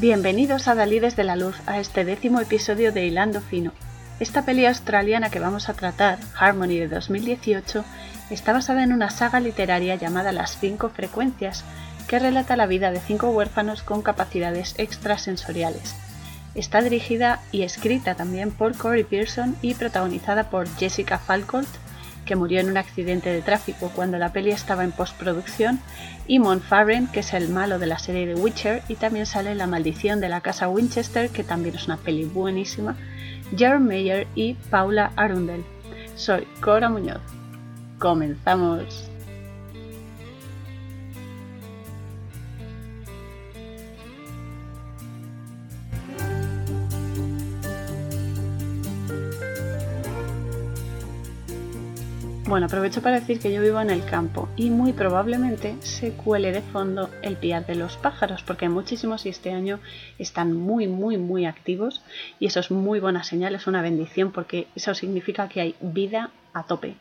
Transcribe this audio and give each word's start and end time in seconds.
Bienvenidos 0.00 0.68
a 0.68 0.76
Dalí 0.76 1.00
desde 1.00 1.24
la 1.24 1.34
Luz 1.34 1.56
a 1.66 1.80
este 1.80 2.04
décimo 2.04 2.38
episodio 2.40 2.92
de 2.92 3.04
Hilando 3.04 3.40
Fino. 3.40 3.72
Esta 4.20 4.44
peli 4.44 4.64
australiana 4.64 5.28
que 5.28 5.40
vamos 5.40 5.68
a 5.68 5.74
tratar, 5.74 6.20
Harmony 6.38 6.78
de 6.78 6.86
2018, 6.86 7.84
está 8.30 8.52
basada 8.52 8.84
en 8.84 8.92
una 8.92 9.10
saga 9.10 9.40
literaria 9.40 9.96
llamada 9.96 10.30
Las 10.30 10.56
Cinco 10.56 10.88
Frecuencias, 10.88 11.64
que 12.06 12.20
relata 12.20 12.56
la 12.56 12.66
vida 12.66 12.92
de 12.92 13.00
cinco 13.00 13.30
huérfanos 13.30 13.82
con 13.82 14.02
capacidades 14.02 14.76
extrasensoriales. 14.78 15.96
Está 16.54 16.80
dirigida 16.80 17.40
y 17.50 17.62
escrita 17.62 18.14
también 18.14 18.52
por 18.52 18.76
Corey 18.76 19.02
Pearson 19.02 19.56
y 19.62 19.74
protagonizada 19.74 20.48
por 20.48 20.68
Jessica 20.76 21.18
Falcourt, 21.18 21.68
que 22.28 22.36
murió 22.36 22.60
en 22.60 22.68
un 22.68 22.76
accidente 22.76 23.30
de 23.30 23.40
tráfico 23.40 23.90
cuando 23.96 24.18
la 24.18 24.34
peli 24.34 24.50
estaba 24.50 24.84
en 24.84 24.92
postproducción, 24.92 25.80
y 26.26 26.38
Mon 26.38 26.60
Farren, 26.60 27.06
que 27.06 27.20
es 27.20 27.32
el 27.32 27.48
malo 27.48 27.78
de 27.78 27.86
la 27.86 27.98
serie 27.98 28.26
de 28.26 28.34
Witcher, 28.34 28.82
y 28.86 28.96
también 28.96 29.24
sale 29.24 29.54
La 29.54 29.66
maldición 29.66 30.20
de 30.20 30.28
la 30.28 30.42
casa 30.42 30.68
Winchester, 30.68 31.30
que 31.30 31.42
también 31.42 31.74
es 31.74 31.86
una 31.86 31.96
peli 31.96 32.26
buenísima, 32.26 32.96
Jerome 33.56 33.86
Mayer 33.86 34.26
y 34.34 34.54
Paula 34.68 35.10
Arundel. 35.16 35.64
Soy 36.16 36.46
Cora 36.60 36.90
Muñoz. 36.90 37.22
Comenzamos. 37.98 39.07
Bueno, 52.48 52.64
aprovecho 52.64 53.02
para 53.02 53.20
decir 53.20 53.40
que 53.40 53.52
yo 53.52 53.60
vivo 53.60 53.78
en 53.78 53.90
el 53.90 54.02
campo 54.06 54.48
y 54.56 54.70
muy 54.70 54.94
probablemente 54.94 55.76
se 55.80 56.12
cuele 56.12 56.50
de 56.50 56.62
fondo 56.62 57.10
el 57.20 57.36
piar 57.36 57.66
de 57.66 57.74
los 57.74 57.98
pájaros, 57.98 58.42
porque 58.42 58.70
muchísimos 58.70 59.26
y 59.26 59.28
este 59.28 59.52
año 59.52 59.80
están 60.18 60.54
muy, 60.54 60.86
muy, 60.86 61.18
muy 61.18 61.44
activos 61.44 62.00
y 62.40 62.46
eso 62.46 62.60
es 62.60 62.70
muy 62.70 63.00
buena 63.00 63.22
señal, 63.22 63.54
es 63.54 63.66
una 63.66 63.82
bendición 63.82 64.32
porque 64.32 64.66
eso 64.74 64.94
significa 64.94 65.50
que 65.50 65.60
hay 65.60 65.74
vida 65.82 66.30
a 66.54 66.62
tope. 66.62 66.96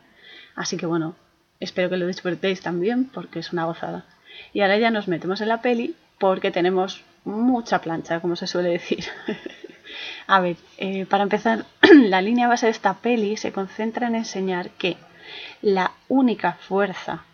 Así 0.53 0.75
que 0.75 0.85
bueno, 0.85 1.15
espero 1.61 1.89
que 1.89 1.95
lo 1.95 2.07
disfrutéis 2.07 2.59
también 2.59 3.05
porque 3.05 3.39
es 3.39 3.53
una 3.53 3.63
gozada. 3.63 4.03
Y 4.51 4.59
ahora 4.59 4.77
ya 4.77 4.91
nos 4.91 5.07
metemos 5.07 5.39
en 5.39 5.47
la 5.47 5.61
peli 5.61 5.95
porque 6.19 6.51
tenemos 6.51 7.05
mucha 7.23 7.79
plancha, 7.79 8.19
como 8.19 8.35
se 8.35 8.47
suele 8.47 8.71
decir. 8.71 9.05
a 10.27 10.41
ver, 10.41 10.57
eh, 10.77 11.05
para 11.05 11.23
empezar, 11.23 11.63
la 11.93 12.21
línea 12.21 12.49
base 12.49 12.65
de 12.65 12.73
esta 12.73 12.95
peli 12.95 13.37
se 13.37 13.53
concentra 13.53 14.07
en 14.07 14.15
enseñar 14.15 14.71
que 14.71 14.97
la 15.61 15.91
única 16.07 16.53
fuerza 16.53 17.25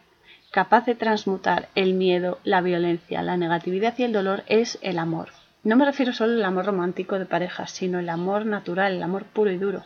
capaz 0.54 0.86
de 0.86 0.94
transmutar 0.94 1.70
el 1.74 1.96
miedo, 1.96 2.38
la 2.44 2.62
violencia, 2.62 3.24
la 3.24 3.38
negatividad 3.38 3.96
y 3.98 4.04
el 4.04 4.14
dolor 4.14 4.44
es 4.46 4.78
el 4.84 5.00
amor. 5.00 5.30
No 5.64 5.76
me 5.76 5.86
refiero 5.86 6.14
solo 6.14 6.34
al 6.34 6.46
amor 6.46 6.68
romántico 6.68 7.18
de 7.18 7.26
pareja, 7.26 7.66
sino 7.66 7.98
el 7.98 8.08
amor 8.08 8.46
natural, 8.46 8.94
el 8.94 9.02
amor 9.02 9.24
puro 9.24 9.50
y 9.50 9.58
duro, 9.58 9.84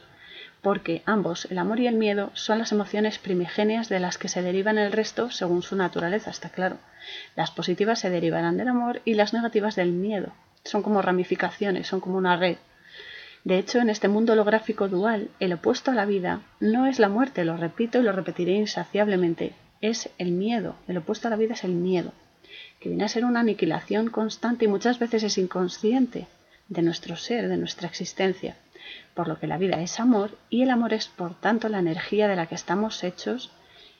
porque 0.61 1.03
ambos, 1.05 1.45
el 1.49 1.57
amor 1.57 1.79
y 1.79 1.87
el 1.87 1.95
miedo, 1.95 2.31
son 2.33 2.59
las 2.59 2.73
emociones 2.73 3.17
primigenias 3.17 3.87
de 3.87 4.01
las 4.01 4.17
que 4.17 4.27
se 4.27 4.41
derivan 4.41 4.77
el 4.77 4.91
resto 4.91 5.31
según 5.31 5.63
su 5.63 5.77
naturaleza, 5.77 6.31
está 6.31 6.49
claro. 6.49 6.77
Las 7.37 7.51
positivas 7.51 7.99
se 7.99 8.09
derivarán 8.09 8.57
del 8.57 8.67
amor 8.67 9.01
y 9.05 9.13
las 9.13 9.33
negativas 9.33 9.77
del 9.77 9.93
miedo. 9.93 10.33
Son 10.65 10.83
como 10.83 11.01
ramificaciones, 11.01 11.87
son 11.87 12.01
como 12.01 12.17
una 12.17 12.35
red. 12.35 12.57
De 13.47 13.57
hecho, 13.59 13.79
en 13.79 13.89
este 13.89 14.09
mundo 14.09 14.33
holográfico 14.33 14.89
dual, 14.89 15.29
el 15.39 15.53
opuesto 15.53 15.91
a 15.91 15.93
la 15.93 16.03
vida 16.03 16.41
no 16.59 16.85
es 16.85 16.99
la 16.99 17.07
muerte, 17.07 17.45
lo 17.45 17.55
repito 17.55 17.97
y 17.97 18.03
lo 18.03 18.11
repetiré 18.11 18.51
insaciablemente, 18.51 19.53
es 19.79 20.09
el 20.17 20.33
miedo. 20.33 20.75
El 20.89 20.97
opuesto 20.97 21.29
a 21.29 21.31
la 21.31 21.37
vida 21.37 21.53
es 21.53 21.63
el 21.63 21.71
miedo, 21.71 22.11
que 22.81 22.89
viene 22.89 23.05
a 23.05 23.07
ser 23.07 23.23
una 23.23 23.39
aniquilación 23.39 24.09
constante 24.09 24.65
y 24.65 24.67
muchas 24.67 24.99
veces 24.99 25.23
es 25.23 25.37
inconsciente 25.37 26.27
de 26.67 26.81
nuestro 26.81 27.15
ser, 27.15 27.47
de 27.47 27.55
nuestra 27.55 27.87
existencia. 27.87 28.57
Por 29.13 29.29
lo 29.29 29.39
que 29.39 29.47
la 29.47 29.57
vida 29.57 29.81
es 29.81 29.97
amor 30.01 30.37
y 30.49 30.63
el 30.63 30.69
amor 30.69 30.91
es 30.91 31.07
por 31.07 31.33
tanto 31.39 31.69
la 31.69 31.79
energía 31.79 32.27
de 32.27 32.35
la 32.35 32.47
que 32.47 32.55
estamos 32.55 33.01
hechos 33.05 33.51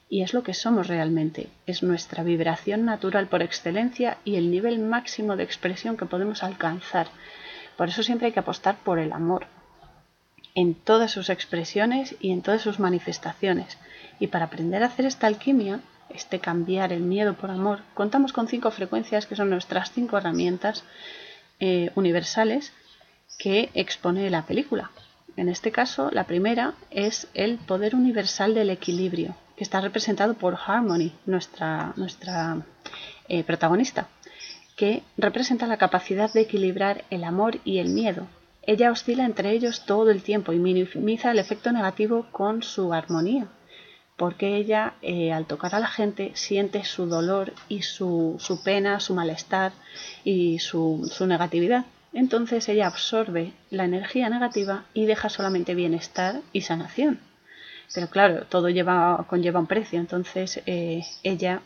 y 0.09 0.24
es 0.24 0.34
lo 0.34 0.44
que 0.44 0.53
somos 0.53 0.88
realmente. 0.88 1.47
Es 1.66 1.84
nuestra 1.84 2.22
vibración 2.22 2.84
natural 2.84 3.28
por 3.28 3.41
excelencia 3.41 4.18
y 4.25 4.36
el 4.36 4.52
nivel 4.52 4.80
máximo 4.80 5.38
de 5.38 5.44
expresión 5.44 5.96
que 5.96 6.06
podemos 6.06 6.44
alcanzar 6.44 7.07
por 7.78 7.90
eso 7.90 8.04
siempre 8.04 8.28
hay 8.28 8.34
que 8.34 8.40
apostar 8.40 8.78
por 8.78 9.00
el 9.00 9.14
amor, 9.14 9.46
en 10.56 10.74
todas 10.74 11.12
sus 11.12 11.30
expresiones 11.30 12.16
y 12.20 12.32
en 12.32 12.42
todas 12.42 12.64
sus 12.64 12.80
manifestaciones. 12.80 13.78
Y 14.20 14.28
para 14.28 14.46
aprender 14.46 14.82
a 14.82 14.88
hacer 14.88 15.06
esta 15.06 15.28
alquimia, 15.28 15.82
este 16.10 16.40
cambiar 16.40 16.92
el 16.92 17.02
miedo 17.02 17.36
por 17.36 17.52
amor, 17.52 17.82
contamos 17.94 18.34
con 18.34 18.48
cinco 18.48 18.72
frecuencias 18.72 19.28
que 19.28 19.36
son 19.36 19.52
nuestras 19.52 19.92
cinco 19.92 20.18
herramientas 20.18 20.84
eh, 21.60 21.92
universales 21.94 22.74
que 23.38 23.70
expone 23.76 24.30
la 24.32 24.48
película. 24.48 24.90
En 25.36 25.48
este 25.48 25.72
caso, 25.72 26.10
la 26.12 26.24
primera 26.24 26.74
es 26.90 27.28
el 27.36 27.60
poder 27.60 27.94
universal 27.94 28.56
del 28.56 28.72
equilibrio, 28.72 29.36
que 29.56 29.64
está 29.64 29.80
representado 29.80 30.34
por 30.34 30.58
Harmony, 30.66 31.12
nuestra, 31.28 31.94
nuestra 31.96 32.64
eh, 33.30 33.44
protagonista 33.44 34.08
que 34.78 35.02
representa 35.18 35.68
la 35.68 35.78
capacidad 35.78 36.32
de 36.32 36.42
equilibrar 36.42 37.04
el 37.10 37.26
amor 37.26 37.60
y 37.66 37.80
el 37.80 37.90
miedo. 37.90 38.28
Ella 38.62 38.92
oscila 38.92 39.26
entre 39.26 39.52
ellos 39.52 39.86
todo 39.86 40.12
el 40.12 40.22
tiempo 40.22 40.54
y 40.54 40.60
minimiza 40.60 41.32
el 41.32 41.40
efecto 41.40 41.72
negativo 41.72 42.28
con 42.32 42.62
su 42.62 42.94
armonía, 42.94 43.48
porque 44.18 44.56
ella 44.56 44.94
eh, 45.02 45.34
al 45.34 45.48
tocar 45.48 45.74
a 45.74 45.80
la 45.80 45.88
gente 45.88 46.32
siente 46.36 46.86
su 46.86 47.08
dolor 47.08 47.54
y 47.68 47.82
su, 47.82 48.38
pena, 48.64 49.00
su 49.00 49.16
malestar 49.16 49.72
y 50.24 50.60
su, 50.60 51.10
su 51.12 51.26
negatividad. 51.26 51.86
Entonces 52.14 52.70
ella 52.70 52.88
absorbe 52.88 53.54
la 53.72 53.86
energía 53.86 54.30
negativa 54.30 54.86
y 54.94 55.06
deja 55.08 55.30
solamente 55.30 55.76
bienestar 55.76 56.42
y 56.54 56.62
sanación. 56.62 57.20
Pero 57.96 58.10
claro, 58.10 58.46
todo 58.48 58.70
lleva, 58.70 59.26
conlleva 59.28 59.60
un 59.60 59.68
precio, 59.68 60.00
entonces 60.00 60.62
eh, 60.66 61.04
ella 61.24 61.62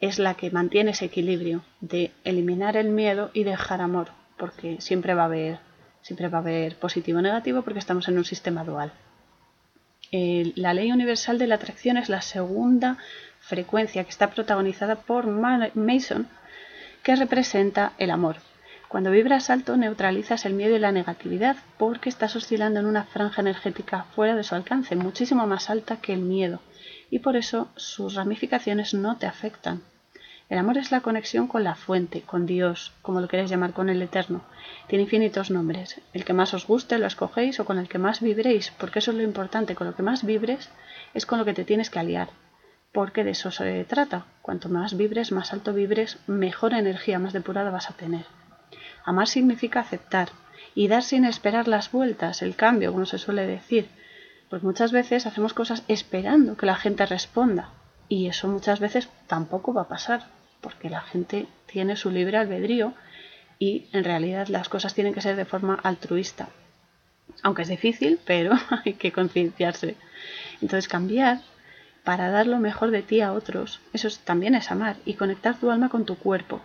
es 0.00 0.18
la 0.18 0.34
que 0.34 0.50
mantiene 0.50 0.92
ese 0.92 1.06
equilibrio 1.06 1.62
de 1.80 2.12
eliminar 2.24 2.76
el 2.76 2.88
miedo 2.88 3.30
y 3.32 3.44
dejar 3.44 3.80
amor, 3.80 4.10
porque 4.36 4.80
siempre 4.80 5.14
va 5.14 5.22
a 5.22 5.26
haber, 5.26 5.58
siempre 6.02 6.28
va 6.28 6.38
a 6.38 6.40
haber 6.42 6.76
positivo 6.76 7.18
o 7.18 7.22
negativo 7.22 7.62
porque 7.62 7.80
estamos 7.80 8.08
en 8.08 8.18
un 8.18 8.24
sistema 8.24 8.64
dual. 8.64 8.92
la 10.12 10.72
ley 10.74 10.92
universal 10.92 11.38
de 11.38 11.48
la 11.48 11.56
atracción 11.56 11.96
es 11.96 12.08
la 12.08 12.22
segunda 12.22 12.96
frecuencia 13.40 14.04
que 14.04 14.10
está 14.10 14.30
protagonizada 14.30 14.96
por 14.96 15.26
Mason, 15.26 16.28
que 17.02 17.16
representa 17.16 17.92
el 17.98 18.10
amor. 18.10 18.36
Cuando 18.88 19.10
vibras 19.10 19.50
alto 19.50 19.76
neutralizas 19.76 20.46
el 20.46 20.54
miedo 20.54 20.76
y 20.76 20.78
la 20.78 20.92
negatividad 20.92 21.56
porque 21.76 22.08
estás 22.08 22.36
oscilando 22.36 22.80
en 22.80 22.86
una 22.86 23.04
franja 23.04 23.42
energética 23.42 24.04
fuera 24.14 24.34
de 24.34 24.44
su 24.44 24.54
alcance, 24.54 24.96
muchísimo 24.96 25.46
más 25.46 25.68
alta 25.68 26.00
que 26.00 26.14
el 26.14 26.20
miedo 26.20 26.60
y 27.10 27.20
por 27.20 27.36
eso 27.36 27.68
sus 27.76 28.14
ramificaciones 28.14 28.94
no 28.94 29.16
te 29.16 29.26
afectan. 29.26 29.82
El 30.48 30.56
amor 30.56 30.78
es 30.78 30.90
la 30.90 31.02
conexión 31.02 31.46
con 31.46 31.62
la 31.62 31.74
fuente, 31.74 32.22
con 32.22 32.46
Dios, 32.46 32.92
como 33.02 33.20
lo 33.20 33.28
queréis 33.28 33.50
llamar, 33.50 33.74
con 33.74 33.90
el 33.90 34.00
Eterno. 34.00 34.40
Tiene 34.86 35.02
infinitos 35.04 35.50
nombres. 35.50 36.00
El 36.14 36.24
que 36.24 36.32
más 36.32 36.54
os 36.54 36.66
guste 36.66 36.98
lo 36.98 37.06
escogéis 37.06 37.60
o 37.60 37.66
con 37.66 37.78
el 37.78 37.86
que 37.86 37.98
más 37.98 38.22
vibréis, 38.22 38.72
porque 38.78 39.00
eso 39.00 39.10
es 39.10 39.18
lo 39.18 39.22
importante. 39.22 39.74
Con 39.74 39.86
lo 39.86 39.94
que 39.94 40.02
más 40.02 40.24
vibres 40.24 40.70
es 41.12 41.26
con 41.26 41.38
lo 41.38 41.44
que 41.44 41.52
te 41.52 41.64
tienes 41.64 41.90
que 41.90 41.98
aliar, 41.98 42.30
porque 42.92 43.24
de 43.24 43.32
eso 43.32 43.50
se 43.50 43.84
trata. 43.84 44.24
Cuanto 44.40 44.70
más 44.70 44.96
vibres, 44.96 45.32
más 45.32 45.52
alto 45.52 45.74
vibres, 45.74 46.18
mejor 46.26 46.72
energía, 46.72 47.18
más 47.18 47.34
depurada 47.34 47.70
vas 47.70 47.90
a 47.90 47.94
tener. 47.94 48.24
Amar 49.04 49.28
significa 49.28 49.80
aceptar 49.80 50.30
y 50.74 50.88
dar 50.88 51.02
sin 51.02 51.26
esperar 51.26 51.68
las 51.68 51.92
vueltas, 51.92 52.40
el 52.40 52.56
cambio, 52.56 52.92
como 52.92 53.04
se 53.04 53.18
suele 53.18 53.46
decir. 53.46 53.88
Pues 54.50 54.62
muchas 54.62 54.92
veces 54.92 55.26
hacemos 55.26 55.52
cosas 55.52 55.82
esperando 55.88 56.56
que 56.56 56.66
la 56.66 56.76
gente 56.76 57.04
responda 57.04 57.70
y 58.08 58.28
eso 58.28 58.48
muchas 58.48 58.80
veces 58.80 59.08
tampoco 59.26 59.74
va 59.74 59.82
a 59.82 59.88
pasar 59.88 60.26
porque 60.60 60.88
la 60.88 61.02
gente 61.02 61.46
tiene 61.66 61.96
su 61.96 62.10
libre 62.10 62.38
albedrío 62.38 62.94
y 63.58 63.86
en 63.92 64.04
realidad 64.04 64.48
las 64.48 64.68
cosas 64.68 64.94
tienen 64.94 65.12
que 65.12 65.20
ser 65.20 65.36
de 65.36 65.44
forma 65.44 65.78
altruista. 65.82 66.48
Aunque 67.42 67.62
es 67.62 67.68
difícil, 67.68 68.18
pero 68.26 68.52
hay 68.84 68.94
que 68.94 69.12
concienciarse. 69.12 69.96
Entonces 70.62 70.88
cambiar 70.88 71.40
para 72.04 72.30
dar 72.30 72.46
lo 72.46 72.58
mejor 72.58 72.90
de 72.90 73.02
ti 73.02 73.20
a 73.20 73.34
otros, 73.34 73.80
eso 73.92 74.08
también 74.24 74.54
es 74.54 74.70
amar 74.70 74.96
y 75.04 75.14
conectar 75.14 75.58
tu 75.58 75.70
alma 75.70 75.90
con 75.90 76.06
tu 76.06 76.16
cuerpo, 76.16 76.62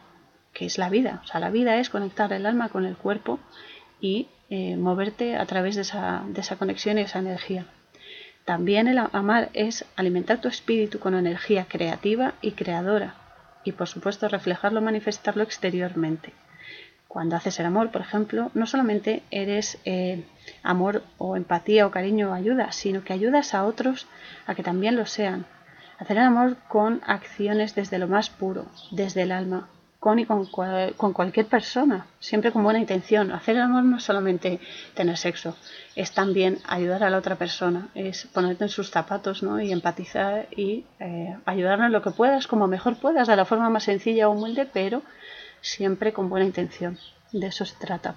que 0.53 0.65
es 0.65 0.77
la 0.77 0.89
vida. 0.89 1.21
O 1.23 1.27
sea, 1.27 1.41
la 1.41 1.49
vida 1.49 1.77
es 1.77 1.89
conectar 1.89 2.31
el 2.31 2.45
alma 2.45 2.69
con 2.69 2.85
el 2.85 2.95
cuerpo 2.95 3.39
y 3.99 4.27
eh, 4.49 4.75
moverte 4.77 5.35
a 5.35 5.45
través 5.45 5.75
de 5.75 5.81
esa, 5.81 6.23
de 6.27 6.41
esa 6.41 6.57
conexión 6.57 6.97
y 6.97 7.01
esa 7.01 7.19
energía. 7.19 7.65
También 8.45 8.87
el 8.87 8.97
amar 8.97 9.49
es 9.53 9.85
alimentar 9.95 10.41
tu 10.41 10.49
espíritu 10.49 10.99
con 10.99 11.13
energía 11.15 11.65
creativa 11.69 12.33
y 12.41 12.51
creadora 12.51 13.15
y 13.63 13.71
por 13.71 13.87
supuesto 13.87 14.27
reflejarlo, 14.27 14.81
manifestarlo 14.81 15.43
exteriormente. 15.43 16.33
Cuando 17.07 17.35
haces 17.35 17.59
el 17.59 17.67
amor, 17.67 17.91
por 17.91 18.01
ejemplo, 18.01 18.49
no 18.53 18.65
solamente 18.65 19.23
eres 19.29 19.77
eh, 19.85 20.23
amor 20.63 21.03
o 21.17 21.37
empatía 21.37 21.85
o 21.85 21.91
cariño 21.91 22.31
o 22.31 22.33
ayuda, 22.33 22.71
sino 22.71 23.03
que 23.03 23.13
ayudas 23.13 23.53
a 23.53 23.65
otros 23.65 24.07
a 24.47 24.55
que 24.55 24.63
también 24.63 24.95
lo 24.95 25.05
sean. 25.05 25.45
Hacer 25.99 26.17
el 26.17 26.23
amor 26.23 26.57
con 26.67 27.01
acciones 27.05 27.75
desde 27.75 27.99
lo 27.99 28.07
más 28.07 28.29
puro, 28.29 28.65
desde 28.91 29.21
el 29.21 29.31
alma, 29.31 29.69
con 30.03 30.19
y 30.19 30.25
con, 30.25 30.47
con, 30.47 31.13
cualquier 31.13 31.45
persona, 31.45 32.07
siempre 32.19 32.51
con 32.51 32.61
buena 32.61 32.77
intención. 32.77 33.31
Hacer 33.31 33.55
el 33.55 33.61
amor 33.61 33.85
no 33.85 33.95
es 33.95 34.03
solamente 34.03 34.59
tener 34.95 35.15
sexo, 35.15 35.55
es 35.95 36.11
también 36.11 36.59
ayudar 36.67 37.05
a 37.05 37.09
la 37.09 37.17
otra 37.17 37.37
persona, 37.37 37.87
es 37.95 38.27
ponerte 38.33 38.65
en 38.65 38.69
sus 38.69 38.91
zapatos 38.91 39.43
¿no? 39.43 39.61
y 39.61 39.71
empatizar 39.71 40.49
y 40.51 40.83
eh, 40.99 41.37
ayudarle 41.45 41.85
en 41.85 41.93
lo 41.93 42.01
que 42.01 42.11
puedas, 42.11 42.47
como 42.47 42.67
mejor 42.67 42.97
puedas, 42.97 43.29
de 43.29 43.37
la 43.37 43.45
forma 43.45 43.69
más 43.69 43.85
sencilla 43.85 44.27
o 44.27 44.33
humilde, 44.33 44.65
pero 44.65 45.03
siempre 45.61 46.11
con 46.11 46.27
buena 46.27 46.45
intención. 46.45 46.99
De 47.31 47.47
eso 47.47 47.63
se 47.63 47.77
trata. 47.77 48.15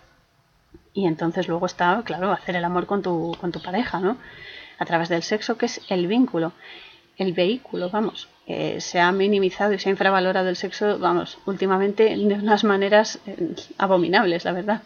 Y 0.92 1.06
entonces 1.06 1.46
luego 1.46 1.66
está, 1.66 2.02
claro, 2.04 2.32
hacer 2.32 2.56
el 2.56 2.64
amor 2.64 2.86
con 2.86 3.00
tu, 3.00 3.36
con 3.40 3.52
tu 3.52 3.62
pareja, 3.62 4.00
¿no? 4.00 4.16
A 4.80 4.84
través 4.86 5.08
del 5.08 5.22
sexo, 5.22 5.56
que 5.56 5.66
es 5.66 5.80
el 5.88 6.08
vínculo 6.08 6.52
el 7.16 7.32
vehículo, 7.32 7.90
vamos. 7.90 8.28
Se 8.46 9.00
ha 9.00 9.10
minimizado 9.10 9.72
y 9.72 9.78
se 9.78 9.88
ha 9.88 9.92
infravalorado 9.92 10.48
el 10.48 10.56
sexo, 10.56 10.98
vamos, 11.00 11.38
últimamente 11.46 12.04
de 12.04 12.34
unas 12.34 12.62
maneras 12.62 13.18
eh, 13.26 13.56
abominables, 13.76 14.44
la 14.44 14.52
verdad. 14.52 14.82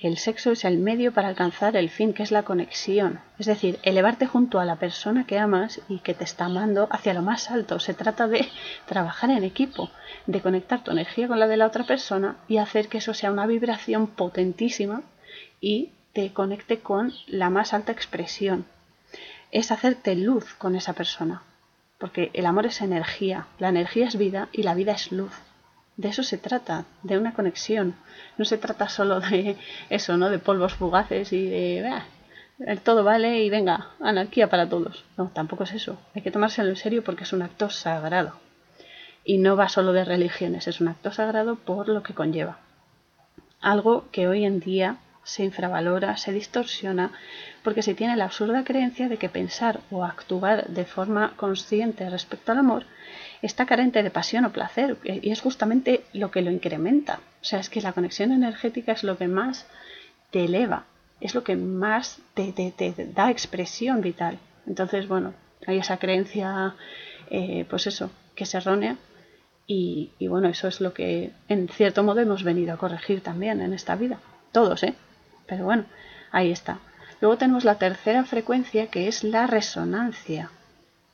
El 0.00 0.18
sexo 0.18 0.52
es 0.52 0.64
el 0.64 0.78
medio 0.78 1.12
para 1.12 1.28
alcanzar 1.28 1.76
el 1.76 1.90
fin, 1.90 2.12
que 2.12 2.22
es 2.22 2.30
la 2.30 2.42
conexión. 2.42 3.20
Es 3.38 3.46
decir, 3.46 3.78
elevarte 3.82 4.26
junto 4.26 4.60
a 4.60 4.64
la 4.64 4.76
persona 4.76 5.26
que 5.26 5.38
amas 5.38 5.80
y 5.88 6.00
que 6.00 6.14
te 6.14 6.24
está 6.24 6.46
amando 6.46 6.86
hacia 6.90 7.14
lo 7.14 7.22
más 7.22 7.50
alto. 7.50 7.80
Se 7.80 7.94
trata 7.94 8.28
de 8.28 8.46
trabajar 8.86 9.30
en 9.30 9.42
equipo, 9.42 9.90
de 10.26 10.40
conectar 10.40 10.84
tu 10.84 10.90
energía 10.90 11.28
con 11.28 11.38
la 11.38 11.46
de 11.46 11.56
la 11.56 11.66
otra 11.66 11.84
persona 11.84 12.36
y 12.46 12.58
hacer 12.58 12.88
que 12.88 12.98
eso 12.98 13.14
sea 13.14 13.32
una 13.32 13.46
vibración 13.46 14.06
potentísima 14.06 15.02
y 15.60 15.90
te 16.12 16.32
conecte 16.32 16.80
con 16.80 17.12
la 17.26 17.48
más 17.48 17.72
alta 17.72 17.92
expresión. 17.92 18.66
Es 19.50 19.70
hacerte 19.70 20.14
luz 20.14 20.54
con 20.54 20.76
esa 20.76 20.92
persona 20.92 21.42
porque 21.98 22.30
el 22.34 22.46
amor 22.46 22.66
es 22.66 22.80
energía, 22.80 23.46
la 23.58 23.68
energía 23.68 24.06
es 24.06 24.16
vida 24.16 24.48
y 24.52 24.62
la 24.62 24.74
vida 24.74 24.92
es 24.92 25.12
luz. 25.12 25.32
De 25.96 26.08
eso 26.08 26.22
se 26.22 26.36
trata, 26.36 26.84
de 27.02 27.16
una 27.16 27.32
conexión. 27.32 27.94
No 28.36 28.44
se 28.44 28.58
trata 28.58 28.88
solo 28.88 29.20
de 29.20 29.56
eso, 29.88 30.16
¿no? 30.16 30.28
De 30.28 30.38
polvos 30.38 30.74
fugaces 30.74 31.32
y 31.32 31.46
de 31.46 32.02
el 32.58 32.80
todo 32.80 33.04
vale 33.04 33.42
y 33.42 33.50
venga, 33.50 33.88
anarquía 34.00 34.48
para 34.48 34.68
todos. 34.68 35.04
No, 35.18 35.30
tampoco 35.34 35.64
es 35.64 35.74
eso. 35.74 35.98
Hay 36.14 36.22
que 36.22 36.30
tomárselo 36.30 36.70
en 36.70 36.76
serio 36.76 37.04
porque 37.04 37.24
es 37.24 37.32
un 37.32 37.42
acto 37.42 37.68
sagrado. 37.68 38.32
Y 39.24 39.38
no 39.38 39.56
va 39.56 39.68
solo 39.68 39.92
de 39.92 40.04
religiones, 40.04 40.66
es 40.66 40.80
un 40.80 40.88
acto 40.88 41.12
sagrado 41.12 41.56
por 41.56 41.88
lo 41.88 42.02
que 42.02 42.14
conlleva. 42.14 42.58
Algo 43.60 44.06
que 44.10 44.28
hoy 44.28 44.44
en 44.44 44.60
día 44.60 44.96
se 45.26 45.42
infravalora, 45.42 46.16
se 46.16 46.32
distorsiona, 46.32 47.10
porque 47.64 47.82
se 47.82 47.94
tiene 47.94 48.16
la 48.16 48.26
absurda 48.26 48.62
creencia 48.62 49.08
de 49.08 49.16
que 49.16 49.28
pensar 49.28 49.80
o 49.90 50.04
actuar 50.04 50.68
de 50.68 50.84
forma 50.84 51.32
consciente 51.36 52.08
respecto 52.08 52.52
al 52.52 52.58
amor 52.58 52.84
está 53.42 53.66
carente 53.66 54.04
de 54.04 54.10
pasión 54.10 54.44
o 54.44 54.52
placer, 54.52 54.96
y 55.04 55.30
es 55.30 55.40
justamente 55.40 56.04
lo 56.12 56.30
que 56.30 56.42
lo 56.42 56.50
incrementa. 56.52 57.20
O 57.42 57.44
sea, 57.44 57.58
es 57.58 57.68
que 57.68 57.80
la 57.80 57.92
conexión 57.92 58.30
energética 58.30 58.92
es 58.92 59.02
lo 59.02 59.18
que 59.18 59.26
más 59.26 59.66
te 60.30 60.44
eleva, 60.44 60.84
es 61.20 61.34
lo 61.34 61.42
que 61.42 61.56
más 61.56 62.20
te, 62.34 62.52
da 63.12 63.30
expresión 63.30 64.00
vital. 64.00 64.38
Entonces, 64.66 65.08
bueno, 65.08 65.34
hay 65.66 65.78
esa 65.78 65.98
creencia, 65.98 66.76
eh, 67.30 67.66
pues 67.68 67.88
eso, 67.88 68.10
que 68.36 68.44
es 68.44 68.54
errónea, 68.54 68.96
y, 69.66 70.12
y 70.20 70.28
bueno, 70.28 70.48
eso 70.48 70.68
es 70.68 70.80
lo 70.80 70.94
que 70.94 71.32
en 71.48 71.68
cierto 71.68 72.04
modo 72.04 72.20
hemos 72.20 72.44
venido 72.44 72.72
a 72.72 72.78
corregir 72.78 73.22
también 73.22 73.60
en 73.60 73.72
esta 73.72 73.96
vida. 73.96 74.20
Todos, 74.52 74.84
¿eh? 74.84 74.94
Pero 75.46 75.64
bueno, 75.64 75.84
ahí 76.32 76.50
está. 76.50 76.78
Luego 77.20 77.38
tenemos 77.38 77.64
la 77.64 77.78
tercera 77.78 78.24
frecuencia 78.24 78.88
que 78.88 79.08
es 79.08 79.24
la 79.24 79.46
resonancia, 79.46 80.50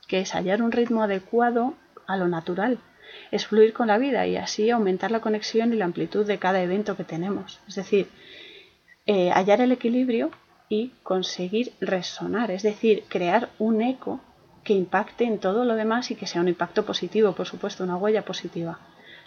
que 0.09 0.21
es 0.21 0.35
hallar 0.35 0.63
un 0.63 0.73
ritmo 0.73 1.03
adecuado 1.03 1.75
a 2.07 2.17
lo 2.17 2.29
natural, 2.29 2.79
es 3.31 3.47
fluir 3.47 3.73
con 3.73 3.89
la 3.89 3.99
vida 3.99 4.27
y 4.27 4.37
así 4.37 4.71
aumentar 4.71 5.11
la 5.11 5.21
conexión 5.21 5.73
y 5.73 5.77
la 5.77 5.85
amplitud 5.85 6.27
de 6.27 6.39
cada 6.39 6.63
evento 6.63 6.97
que 6.97 7.05
tenemos. 7.05 7.61
Es 7.69 7.77
decir, 7.77 8.09
eh, 9.07 9.31
hallar 9.31 9.61
el 9.61 9.73
equilibrio 9.73 10.31
y 10.69 10.93
conseguir 11.03 11.73
resonar, 11.81 12.51
es 12.51 12.63
decir, 12.63 13.05
crear 13.09 13.51
un 13.59 13.83
eco 13.83 14.21
que 14.65 14.75
impacte 14.75 15.25
en 15.25 15.39
todo 15.39 15.65
lo 15.65 15.75
demás 15.75 16.11
y 16.11 16.15
que 16.15 16.27
sea 16.27 16.41
un 16.41 16.49
impacto 16.49 16.85
positivo, 16.85 17.33
por 17.33 17.47
supuesto, 17.47 17.85
una 17.85 17.97
huella 17.97 18.25
positiva. 18.25 18.79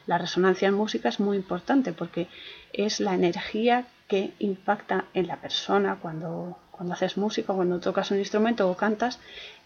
La 0.07 0.17
resonancia 0.17 0.67
en 0.67 0.75
música 0.75 1.09
es 1.09 1.19
muy 1.19 1.35
importante 1.35 1.91
porque 1.93 2.27
es 2.73 2.99
la 2.99 3.15
energía 3.15 3.85
que 4.07 4.33
impacta 4.39 5.05
en 5.13 5.27
la 5.27 5.37
persona 5.37 5.97
cuando, 6.01 6.57
cuando 6.71 6.93
haces 6.93 7.17
música, 7.17 7.53
cuando 7.53 7.79
tocas 7.79 8.11
un 8.11 8.19
instrumento 8.19 8.69
o 8.69 8.77
cantas, 8.77 9.19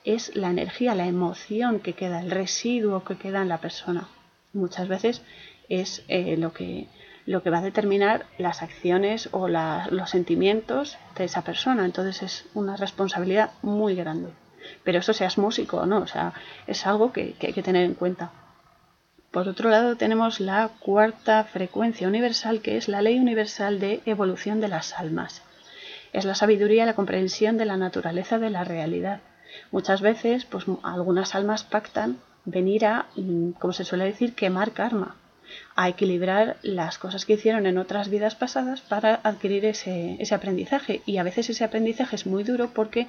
es 0.06 0.36
la 0.36 0.50
energía, 0.50 0.96
la 0.96 1.08
emoción 1.08 1.80
que 1.80 1.94
queda, 1.94 2.22
el 2.22 2.32
residuo 2.32 3.04
que 3.04 3.18
queda 3.18 3.42
en 3.42 3.50
la 3.50 3.60
persona. 3.60 4.08
Muchas 4.54 4.88
veces 4.88 5.22
es 5.68 6.04
eh, 6.08 6.38
lo, 6.38 6.54
que, 6.54 6.88
lo 7.26 7.44
que 7.44 7.50
va 7.50 7.60
a 7.60 7.62
determinar 7.62 8.26
las 8.38 8.62
acciones 8.62 9.30
o 9.32 9.48
los 9.48 10.10
sentimientos 10.10 10.98
de 11.18 11.26
esa 11.26 11.44
persona. 11.44 11.86
Entonces 11.86 12.24
es 12.24 12.46
una 12.54 12.78
responsabilidad 12.78 13.52
muy 13.62 13.96
grande. 13.96 14.30
Pero 14.84 15.00
eso 15.00 15.14
seas 15.14 15.38
músico 15.38 15.78
o 15.78 15.86
no, 15.86 16.00
o 16.00 16.08
sea, 16.08 16.34
es 16.68 16.86
algo 16.86 17.12
que 17.12 17.36
hay 17.42 17.54
que 17.54 17.64
tener 17.64 17.84
en 17.84 17.96
cuenta. 17.96 18.32
Por 19.32 19.48
otro 19.48 19.70
lado, 19.70 19.96
tenemos 19.96 20.40
la 20.40 20.70
cuarta 20.80 21.44
frecuencia 21.44 22.08
universal, 22.08 22.62
que 22.62 22.78
es 22.78 22.88
la 22.88 23.04
ley 23.04 23.20
universal 23.20 23.80
de 23.80 24.02
evolución 24.06 24.60
de 24.60 24.70
las 24.70 24.94
almas. 24.94 25.44
Es 26.14 26.26
la 26.26 26.34
sabiduría 26.34 26.88
la 26.88 26.96
comprensión 26.96 27.58
de 27.58 27.66
la 27.66 27.78
naturaleza 27.78 28.40
de 28.40 28.50
la 28.50 28.64
realidad. 28.64 29.22
Muchas 29.72 30.02
veces, 30.02 30.46
pues 30.46 30.66
algunas 30.82 31.36
almas 31.36 31.64
pactan 31.64 32.18
venir 32.46 32.86
a, 32.86 33.06
mm, 33.16 33.52
como 33.52 33.74
se 33.74 33.86
suele 33.86 34.06
decir, 34.06 34.34
quemar 34.34 34.72
karma, 34.72 35.16
a 35.76 35.90
equilibrar 35.90 36.58
las 36.64 36.98
cosas 36.98 37.26
que 37.26 37.34
hicieron 37.34 37.68
en 37.68 37.78
otras 37.78 38.10
vidas 38.10 38.34
pasadas 38.34 38.82
para 38.82 39.20
adquirir 39.24 39.66
ese, 39.66 40.18
ese 40.20 40.34
aprendizaje. 40.34 41.02
Y 41.06 41.18
a 41.18 41.24
veces 41.24 41.50
ese 41.52 41.64
aprendizaje 41.64 42.16
es 42.16 42.26
muy 42.26 42.44
duro 42.44 42.72
porque 42.74 43.08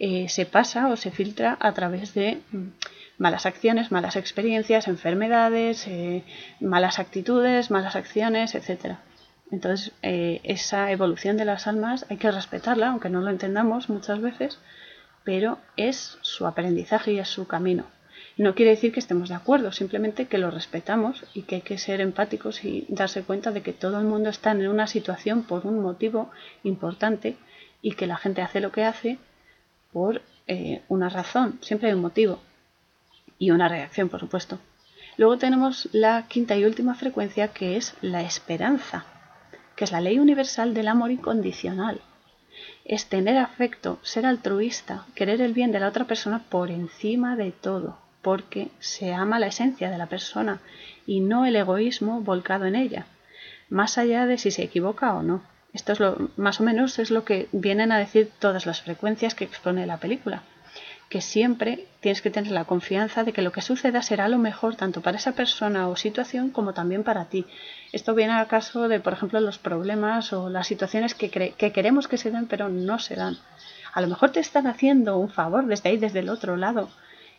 eh, 0.00 0.28
se 0.28 0.46
pasa 0.46 0.88
o 0.88 0.96
se 0.96 1.12
filtra 1.12 1.56
a 1.60 1.72
través 1.72 2.14
de 2.14 2.40
mm, 2.50 2.68
malas 3.22 3.46
acciones, 3.46 3.92
malas 3.92 4.16
experiencias, 4.16 4.88
enfermedades, 4.88 5.86
eh, 5.86 6.24
malas 6.60 6.98
actitudes, 6.98 7.70
malas 7.70 7.94
acciones, 7.94 8.56
etc. 8.56 8.96
Entonces, 9.52 9.92
eh, 10.02 10.40
esa 10.42 10.90
evolución 10.90 11.36
de 11.36 11.44
las 11.44 11.68
almas 11.68 12.04
hay 12.10 12.16
que 12.16 12.32
respetarla, 12.32 12.88
aunque 12.88 13.10
no 13.10 13.20
lo 13.20 13.30
entendamos 13.30 13.88
muchas 13.88 14.20
veces, 14.20 14.58
pero 15.22 15.58
es 15.76 16.18
su 16.22 16.48
aprendizaje 16.48 17.12
y 17.12 17.20
es 17.20 17.28
su 17.28 17.46
camino. 17.46 17.84
No 18.38 18.56
quiere 18.56 18.72
decir 18.72 18.92
que 18.92 18.98
estemos 18.98 19.28
de 19.28 19.36
acuerdo, 19.36 19.70
simplemente 19.70 20.26
que 20.26 20.38
lo 20.38 20.50
respetamos 20.50 21.24
y 21.32 21.42
que 21.42 21.56
hay 21.56 21.62
que 21.62 21.78
ser 21.78 22.00
empáticos 22.00 22.64
y 22.64 22.86
darse 22.88 23.22
cuenta 23.22 23.52
de 23.52 23.62
que 23.62 23.72
todo 23.72 24.00
el 24.00 24.04
mundo 24.04 24.30
está 24.30 24.50
en 24.50 24.66
una 24.66 24.88
situación 24.88 25.44
por 25.44 25.64
un 25.64 25.80
motivo 25.80 26.32
importante 26.64 27.36
y 27.82 27.92
que 27.92 28.08
la 28.08 28.16
gente 28.16 28.42
hace 28.42 28.58
lo 28.58 28.72
que 28.72 28.84
hace 28.84 29.18
por 29.92 30.22
eh, 30.48 30.82
una 30.88 31.08
razón, 31.08 31.60
siempre 31.60 31.88
hay 31.88 31.94
un 31.94 32.00
motivo 32.00 32.40
y 33.42 33.50
una 33.50 33.66
reacción, 33.66 34.08
por 34.08 34.20
supuesto. 34.20 34.60
Luego 35.16 35.36
tenemos 35.36 35.88
la 35.90 36.28
quinta 36.28 36.56
y 36.56 36.64
última 36.64 36.94
frecuencia 36.94 37.48
que 37.48 37.76
es 37.76 37.96
la 38.00 38.22
esperanza, 38.22 39.04
que 39.74 39.82
es 39.82 39.90
la 39.90 40.00
ley 40.00 40.20
universal 40.20 40.74
del 40.74 40.86
amor 40.86 41.10
incondicional. 41.10 42.00
Es 42.84 43.06
tener 43.06 43.38
afecto, 43.38 43.98
ser 44.02 44.26
altruista, 44.26 45.06
querer 45.16 45.40
el 45.40 45.54
bien 45.54 45.72
de 45.72 45.80
la 45.80 45.88
otra 45.88 46.04
persona 46.04 46.44
por 46.48 46.70
encima 46.70 47.34
de 47.34 47.50
todo, 47.50 47.98
porque 48.22 48.68
se 48.78 49.12
ama 49.12 49.40
la 49.40 49.48
esencia 49.48 49.90
de 49.90 49.98
la 49.98 50.06
persona 50.06 50.60
y 51.04 51.18
no 51.18 51.44
el 51.44 51.56
egoísmo 51.56 52.20
volcado 52.20 52.66
en 52.66 52.76
ella, 52.76 53.06
más 53.70 53.98
allá 53.98 54.26
de 54.26 54.38
si 54.38 54.52
se 54.52 54.62
equivoca 54.62 55.14
o 55.14 55.24
no. 55.24 55.42
Esto 55.72 55.90
es 55.90 55.98
lo, 55.98 56.30
más 56.36 56.60
o 56.60 56.62
menos 56.62 57.00
es 57.00 57.10
lo 57.10 57.24
que 57.24 57.48
vienen 57.50 57.90
a 57.90 57.98
decir 57.98 58.30
todas 58.38 58.66
las 58.66 58.82
frecuencias 58.82 59.34
que 59.34 59.42
expone 59.42 59.84
la 59.84 59.96
película. 59.96 60.44
Que 61.12 61.20
siempre 61.20 61.84
tienes 62.00 62.22
que 62.22 62.30
tener 62.30 62.52
la 62.52 62.64
confianza 62.64 63.22
de 63.22 63.34
que 63.34 63.42
lo 63.42 63.52
que 63.52 63.60
suceda 63.60 64.00
será 64.00 64.28
lo 64.28 64.38
mejor 64.38 64.76
tanto 64.76 65.02
para 65.02 65.18
esa 65.18 65.32
persona 65.32 65.88
o 65.88 65.94
situación 65.94 66.48
como 66.48 66.72
también 66.72 67.04
para 67.04 67.26
ti. 67.26 67.44
Esto 67.92 68.14
viene 68.14 68.32
al 68.32 68.46
caso 68.46 68.88
de, 68.88 68.98
por 68.98 69.12
ejemplo, 69.12 69.38
los 69.38 69.58
problemas 69.58 70.32
o 70.32 70.48
las 70.48 70.66
situaciones 70.66 71.14
que, 71.14 71.28
que 71.28 71.72
queremos 71.72 72.08
que 72.08 72.16
se 72.16 72.30
den 72.30 72.46
pero 72.46 72.70
no 72.70 72.98
se 72.98 73.14
dan. 73.16 73.36
A 73.92 74.00
lo 74.00 74.08
mejor 74.08 74.30
te 74.30 74.40
están 74.40 74.66
haciendo 74.66 75.18
un 75.18 75.28
favor 75.28 75.66
desde 75.66 75.90
ahí, 75.90 75.98
desde 75.98 76.20
el 76.20 76.30
otro 76.30 76.56
lado, 76.56 76.88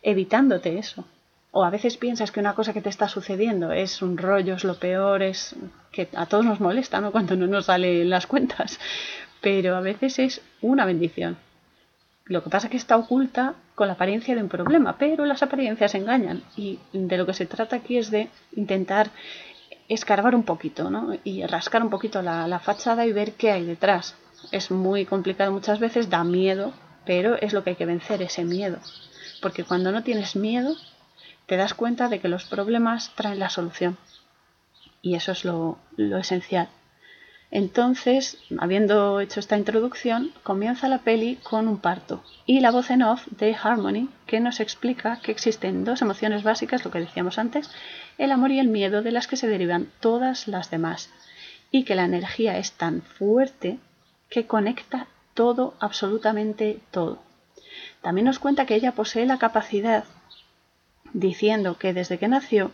evitándote 0.04 0.78
eso. 0.78 1.08
O 1.50 1.64
a 1.64 1.72
veces 1.72 1.98
piensas 1.98 2.32
que 2.32 2.42
una 2.42 2.54
cosa 2.54 2.74
que 2.74 2.82
te 2.84 2.90
está 2.90 3.08
sucediendo 3.08 3.72
es 3.72 4.04
un 4.04 4.20
rollo, 4.20 4.54
es 4.54 4.66
lo 4.66 4.76
peor, 4.76 5.24
es 5.24 5.56
que 5.92 6.10
a 6.16 6.28
todos 6.28 6.46
nos 6.46 6.60
molesta, 6.60 7.02
¿no? 7.02 7.12
Cuando 7.16 7.36
no 7.36 7.48
nos 7.48 7.66
salen 7.66 8.08
las 8.08 8.28
cuentas. 8.28 8.80
Pero 9.42 9.76
a 9.76 9.82
veces 9.82 10.20
es 10.20 10.42
una 10.62 10.86
bendición. 10.86 11.38
Lo 12.26 12.42
que 12.44 12.50
pasa 12.50 12.68
es 12.68 12.72
que 12.72 12.78
está 12.78 12.96
oculta 12.96 13.56
con 13.76 13.88
la 13.88 13.94
apariencia 13.94 14.34
de 14.34 14.42
un 14.42 14.50
problema, 14.50 14.98
pero 14.98 15.26
las 15.26 15.44
apariencias 15.44 15.94
engañan. 15.96 16.44
Y 16.56 16.80
de 16.94 17.18
lo 17.18 17.26
que 17.26 17.34
se 17.34 17.46
trata 17.46 17.78
aquí 17.78 17.98
es 17.98 18.12
de 18.12 18.30
intentar 18.56 19.12
escarbar 19.90 20.34
un 20.34 20.44
poquito, 20.44 20.90
¿no? 20.90 21.14
Y 21.24 21.46
rascar 21.46 21.84
un 21.84 21.90
poquito 21.90 22.22
la, 22.22 22.48
la 22.48 22.60
fachada 22.60 23.06
y 23.06 23.12
ver 23.12 23.34
qué 23.34 23.52
hay 23.52 23.66
detrás. 23.66 24.16
Es 24.52 24.72
muy 24.72 25.06
complicado 25.06 25.52
muchas 25.52 25.80
veces, 25.80 26.10
da 26.10 26.24
miedo, 26.24 26.74
pero 27.06 27.36
es 27.36 27.52
lo 27.52 27.64
que 27.64 27.72
hay 27.72 27.76
que 27.76 27.86
vencer, 27.86 28.22
ese 28.22 28.46
miedo. 28.46 28.80
Porque 29.42 29.66
cuando 29.66 29.92
no 29.92 30.04
tienes 30.04 30.38
miedo, 30.38 30.76
te 31.46 31.58
das 31.58 31.74
cuenta 31.74 32.08
de 32.08 32.20
que 32.20 32.30
los 32.30 32.46
problemas 32.46 33.14
traen 33.16 33.40
la 33.40 33.50
solución. 33.50 33.98
Y 35.02 35.16
eso 35.16 35.34
es 35.34 35.44
lo, 35.44 35.78
lo 35.98 36.18
esencial. 36.18 36.70
Entonces, 37.56 38.40
habiendo 38.58 39.20
hecho 39.20 39.40
esta 39.40 39.60
introducción, 39.60 40.32
comienza 40.42 40.88
la 40.88 41.04
peli 41.04 41.36
con 41.44 41.68
un 41.68 41.78
parto 41.78 42.24
y 42.48 42.62
la 42.62 42.72
voz 42.72 42.90
en 42.90 43.04
off 43.04 43.28
de 43.28 43.54
Harmony 43.54 44.10
que 44.26 44.40
nos 44.40 44.60
explica 44.60 45.20
que 45.22 45.32
existen 45.32 45.86
dos 45.86 46.02
emociones 46.02 46.42
básicas, 46.42 46.84
lo 46.84 46.90
que 46.90 46.98
decíamos 46.98 47.38
antes, 47.38 47.70
el 48.18 48.32
amor 48.32 48.50
y 48.50 48.60
el 48.60 48.70
miedo 48.70 49.04
de 49.04 49.12
las 49.12 49.28
que 49.28 49.38
se 49.38 49.48
derivan 49.48 49.88
todas 50.00 50.48
las 50.48 50.72
demás 50.72 51.12
y 51.70 51.84
que 51.84 51.94
la 51.94 52.06
energía 52.06 52.58
es 52.58 52.72
tan 52.72 53.04
fuerte 53.04 53.78
que 54.32 54.48
conecta 54.48 55.06
todo, 55.36 55.76
absolutamente 55.80 56.80
todo. 56.90 57.22
También 58.02 58.26
nos 58.26 58.40
cuenta 58.40 58.66
que 58.66 58.74
ella 58.74 58.94
posee 58.94 59.28
la 59.28 59.38
capacidad, 59.38 60.06
diciendo 61.14 61.78
que 61.78 61.94
desde 61.94 62.18
que 62.18 62.28
nació 62.28 62.72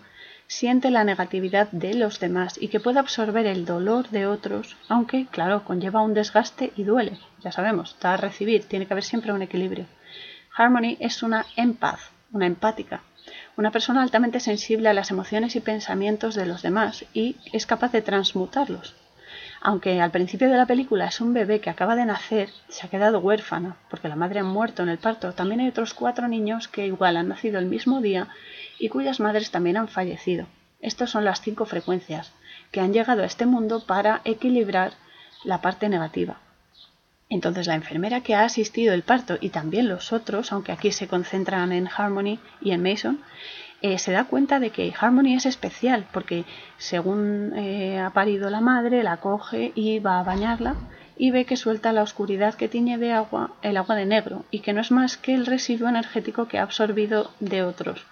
siente 0.49 0.89
la 0.89 1.03
negatividad 1.03 1.69
de 1.71 1.93
los 1.93 2.19
demás 2.19 2.57
y 2.59 2.69
que 2.69 2.79
puede 2.79 2.97
absorber 2.97 3.45
el 3.45 3.65
dolor 3.65 4.09
de 4.09 4.25
otros, 4.25 4.75
aunque, 4.87 5.27
claro, 5.27 5.63
conlleva 5.63 6.01
un 6.01 6.15
desgaste 6.15 6.73
y 6.75 6.83
duele. 6.83 7.19
Ya 7.43 7.51
sabemos, 7.51 7.95
da 8.01 8.15
a 8.15 8.17
recibir, 8.17 8.63
tiene 8.63 8.87
que 8.87 8.93
haber 8.93 9.03
siempre 9.03 9.31
un 9.31 9.43
equilibrio. 9.43 9.85
Harmony 10.57 10.97
es 10.99 11.21
una 11.21 11.45
empath, 11.55 11.99
una 12.31 12.47
empática, 12.47 13.03
una 13.57 13.69
persona 13.69 14.01
altamente 14.01 14.39
sensible 14.39 14.89
a 14.89 14.93
las 14.93 15.11
emociones 15.11 15.55
y 15.55 15.59
pensamientos 15.59 16.33
de 16.33 16.47
los 16.47 16.63
demás 16.63 17.05
y 17.13 17.35
es 17.53 17.67
capaz 17.67 17.91
de 17.91 18.01
transmutarlos. 18.01 18.95
Aunque 19.61 19.99
al 19.99 20.11
principio 20.11 20.49
de 20.49 20.55
la 20.55 20.65
película 20.65 21.07
es 21.07 21.19
un 21.19 21.33
bebé 21.33 21.59
que 21.59 21.69
acaba 21.69 21.95
de 21.95 22.05
nacer, 22.05 22.49
se 22.69 22.85
ha 22.85 22.89
quedado 22.89 23.19
huérfana 23.19 23.75
porque 23.89 24.07
la 24.07 24.15
madre 24.15 24.39
ha 24.39 24.43
muerto 24.43 24.83
en 24.83 24.89
el 24.89 24.97
parto, 24.97 25.33
también 25.33 25.59
hay 25.59 25.67
otros 25.67 25.93
cuatro 25.93 26.27
niños 26.27 26.67
que 26.69 26.87
igual 26.87 27.17
han 27.17 27.27
nacido 27.27 27.59
el 27.59 27.65
mismo 27.65 28.01
día 28.01 28.29
y 28.79 28.87
cuyas 28.87 29.19
madres 29.19 29.51
también 29.51 29.75
han 29.75 29.89
fallecido. 29.89 30.47
Estas 30.79 31.09
son 31.09 31.25
las 31.25 31.41
cinco 31.41 31.65
frecuencias 31.65 32.31
que 32.71 32.79
han 32.79 32.93
llegado 32.93 33.23
a 33.23 33.25
este 33.25 33.45
mundo 33.45 33.83
para 33.85 34.21
equilibrar 34.23 34.93
la 35.43 35.59
parte 35.59 35.89
negativa. 35.89 36.37
Entonces 37.29 37.67
la 37.67 37.75
enfermera 37.75 38.21
que 38.21 38.35
ha 38.35 38.45
asistido 38.45 38.93
el 38.93 39.03
parto 39.03 39.37
y 39.41 39.49
también 39.49 39.89
los 39.89 40.13
otros, 40.13 40.51
aunque 40.53 40.71
aquí 40.71 40.91
se 40.91 41.07
concentran 41.07 41.71
en 41.73 41.87
Harmony 41.87 42.39
y 42.61 42.71
en 42.71 42.81
Mason, 42.81 43.21
eh, 43.81 43.97
se 43.97 44.11
da 44.11 44.25
cuenta 44.25 44.59
de 44.59 44.71
que 44.71 44.93
Harmony 44.99 45.35
es 45.35 45.45
especial 45.45 46.05
porque 46.11 46.45
según 46.77 47.53
eh, 47.55 47.99
ha 47.99 48.09
parido 48.09 48.49
la 48.49 48.61
madre, 48.61 49.03
la 49.03 49.17
coge 49.17 49.71
y 49.75 49.99
va 49.99 50.19
a 50.19 50.23
bañarla 50.23 50.75
y 51.17 51.31
ve 51.31 51.45
que 51.45 51.57
suelta 51.57 51.93
la 51.93 52.03
oscuridad 52.03 52.55
que 52.55 52.67
tiñe 52.67 52.97
de 52.97 53.13
agua 53.13 53.51
el 53.61 53.77
agua 53.77 53.95
de 53.95 54.05
negro 54.05 54.45
y 54.51 54.59
que 54.59 54.73
no 54.73 54.81
es 54.81 54.91
más 54.91 55.17
que 55.17 55.33
el 55.33 55.45
residuo 55.45 55.87
energético 55.89 56.47
que 56.47 56.59
ha 56.59 56.63
absorbido 56.63 57.31
de 57.39 57.63
otros. 57.63 58.05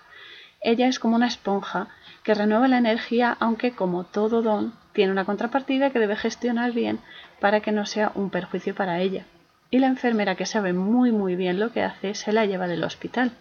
Ella 0.62 0.88
es 0.88 1.00
como 1.00 1.15
una 1.15 1.27
esponja 1.27 1.88
que 2.24 2.33
renueva 2.33 2.67
la 2.67 2.77
energía, 2.77 3.38
aunque 3.39 3.71
como 3.71 4.03
todo 4.03 4.41
don, 4.41 4.74
tiene 4.91 5.12
una 5.12 5.25
contrapartida 5.25 5.91
que 5.91 6.00
debe 6.00 6.15
gestionar 6.15 6.71
bien 6.71 7.00
para 7.39 7.62
que 7.62 7.71
no 7.71 7.86
sea 7.86 8.12
un 8.15 8.29
perjuicio 8.29 8.75
para 8.75 9.00
ella. 9.00 9.25
Y 9.69 9.79
la 9.79 9.88
enfermera, 9.88 10.36
que 10.36 10.45
sabe 10.45 10.74
muy 10.74 11.12
muy 11.12 11.36
bien 11.36 11.59
lo 11.59 11.71
que 11.71 11.83
hace, 11.83 12.15
se 12.15 12.33
la 12.33 12.45
lleva 12.45 12.67
del 12.67 12.83
hospital. 12.83 13.31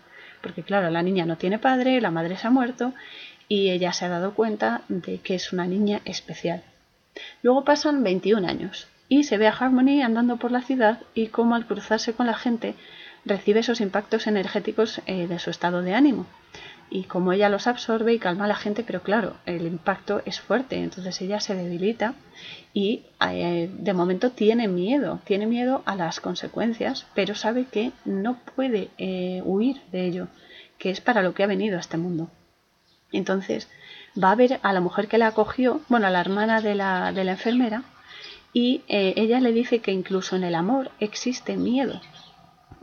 Porque 0.47 0.63
claro, 0.63 0.91
la 0.91 1.03
niña 1.03 1.27
no 1.27 1.37
tiene 1.39 1.59
padre, 1.59 2.01
la 2.01 2.13
madre 2.13 2.37
se 2.37 2.47
ha 2.47 2.51
muerto 2.51 2.95
y 3.49 3.71
ella 3.71 3.93
se 3.93 4.05
ha 4.05 4.09
dado 4.09 4.33
cuenta 4.33 4.83
de 4.87 5.19
que 5.19 5.35
es 5.35 5.53
una 5.53 5.67
niña 5.67 6.03
especial. 6.05 6.63
Luego 7.43 7.65
pasan 7.65 8.05
21 8.05 8.47
años 8.47 8.87
y 9.09 9.25
se 9.25 9.39
ve 9.39 9.49
a 9.49 9.51
Harmony 9.51 10.03
andando 10.03 10.37
por 10.37 10.53
la 10.53 10.63
ciudad 10.63 11.01
y 11.15 11.27
cómo 11.27 11.57
al 11.57 11.67
cruzarse 11.67 12.13
con 12.13 12.27
la 12.27 12.35
gente 12.35 12.77
recibe 13.25 13.59
esos 13.59 13.81
impactos 13.81 14.29
energéticos 14.29 15.01
eh, 15.07 15.27
de 15.27 15.41
su 15.41 15.51
estado 15.51 15.83
de 15.83 15.97
ánimo 15.97 16.27
y 16.91 17.05
como 17.05 17.33
ella 17.33 17.49
los 17.49 17.67
absorbe 17.67 18.15
y 18.15 18.19
calma 18.19 18.45
a 18.45 18.49
la 18.49 18.57
gente, 18.57 18.85
pero 18.85 19.03
claro, 19.03 19.35
el 19.45 19.67
impacto 19.67 20.23
es 20.25 20.41
fuerte, 20.41 20.77
entonces 20.77 21.21
ella 21.21 21.41
se 21.41 21.55
debilita 21.55 22.15
y 22.73 23.05
eh, 23.29 23.71
de 23.73 23.93
momento 23.95 24.31
tiene 24.31 24.69
miedo, 24.69 25.21
tiene 25.25 25.47
miedo 25.47 25.83
a 25.85 25.97
las 25.97 26.21
consecuencias, 26.21 27.07
pero 27.15 27.35
sabe 27.35 27.65
que 27.65 27.93
no 28.05 28.39
puede 28.55 28.91
eh, 28.99 29.43
huir 29.45 29.81
de 29.91 30.07
ello, 30.07 30.29
que 30.79 30.91
es 30.91 31.01
para 31.01 31.23
lo 31.23 31.35
que 31.35 31.43
ha 31.43 31.49
venido 31.49 31.77
a 31.77 31.81
este 31.81 31.97
mundo. 31.97 32.31
Entonces 33.13 33.69
va 34.23 34.31
a 34.31 34.37
ver 34.37 34.61
a 34.63 34.73
la 34.73 34.81
mujer 34.81 35.09
que 35.09 35.19
la 35.19 35.29
acogió, 35.29 35.81
bueno, 35.89 36.07
a 36.07 36.11
la 36.11 36.21
hermana 36.21 36.61
de 36.61 36.75
la, 36.75 37.13
de 37.13 37.25
la 37.25 37.33
enfermera, 37.33 37.83
y 38.53 38.83
eh, 38.89 39.15
ella 39.17 39.41
le 39.41 39.53
dice 39.53 39.81
que 39.81 39.93
incluso 39.93 40.37
en 40.37 40.45
el 40.45 40.55
amor 40.55 40.91
existe 41.01 41.57
miedo, 41.57 42.01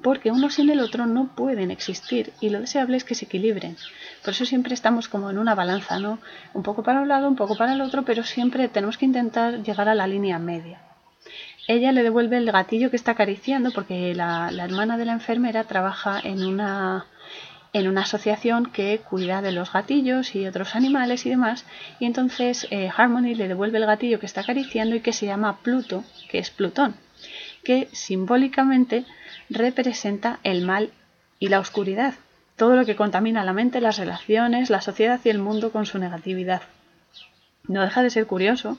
porque 0.04 0.32
uno 0.32 0.50
sin 0.50 0.70
el 0.70 0.82
otro 0.82 1.06
no 1.06 1.30
pueden 1.36 1.72
existir 1.72 2.34
y 2.42 2.50
lo 2.50 2.60
deseable 2.60 2.98
es 2.98 3.06
que 3.06 3.16
se 3.16 3.26
equilibren. 3.26 3.78
Por 4.24 4.34
eso 4.34 4.46
siempre 4.46 4.74
estamos 4.74 5.08
como 5.08 5.32
en 5.32 5.38
una 5.38 5.56
balanza, 5.56 5.98
¿no? 5.98 6.20
Un 6.54 6.62
poco 6.62 6.84
para 6.84 7.02
un 7.02 7.08
lado, 7.08 7.28
un 7.28 7.36
poco 7.36 7.56
para 7.56 7.74
el 7.74 7.82
otro, 7.82 8.04
pero 8.04 8.24
siempre 8.24 8.68
tenemos 8.68 8.98
que 8.98 9.06
intentar 9.06 9.64
llegar 9.64 9.90
a 9.90 9.96
la 9.96 10.06
línea 10.06 10.38
media. 10.38 10.82
Ella 11.68 11.94
le 11.94 12.04
devuelve 12.04 12.38
el 12.38 12.52
gatillo 12.52 12.90
que 12.90 12.98
está 12.98 13.12
acariciando 13.12 13.72
porque 13.72 14.14
la, 14.14 14.52
hermana 14.52 14.98
de 14.98 15.06
la 15.06 15.14
enfermera 15.14 15.64
trabaja 15.64 16.20
en 16.22 16.44
una, 16.44 17.06
en 17.72 17.88
una 17.88 18.02
asociación 18.02 18.66
que 18.66 19.00
cuida 19.00 19.42
de 19.42 19.54
los 19.54 19.72
gatillos 19.72 20.36
y 20.36 20.46
otros 20.46 20.76
animales 20.76 21.26
y 21.26 21.30
demás. 21.30 21.66
Y 22.02 22.06
entonces 22.06 22.68
eh, 22.70 22.90
Harmony 22.96 23.36
le 23.36 23.48
devuelve 23.48 23.78
el 23.78 23.86
gatillo 23.86 24.20
que 24.20 24.26
está 24.26 24.42
acariciando 24.42 24.96
y 24.98 25.00
que 25.00 25.14
se 25.14 25.26
llama 25.26 25.60
Pluto, 25.64 26.04
que 26.30 26.40
es 26.40 26.50
Plutón, 26.50 26.98
que 27.64 27.88
simbólicamente 27.94 29.06
representa 29.50 30.40
el 30.44 30.66
mal 30.66 30.92
y 31.40 31.50
la 31.50 31.60
oscuridad, 31.60 32.16
todo 32.56 32.76
lo 32.76 32.86
que 32.86 32.96
contamina 32.96 33.44
la 33.44 33.54
mente, 33.54 33.82
las 33.82 33.98
relaciones, 33.98 34.70
la 34.70 34.82
sociedad 34.82 35.20
y 35.24 35.30
el 35.30 35.40
mundo 35.40 35.72
con 35.72 35.86
su 35.86 35.98
negatividad. 35.98 36.62
No 37.68 37.82
deja 37.82 38.04
de 38.04 38.10
ser 38.10 38.28
curioso 38.28 38.78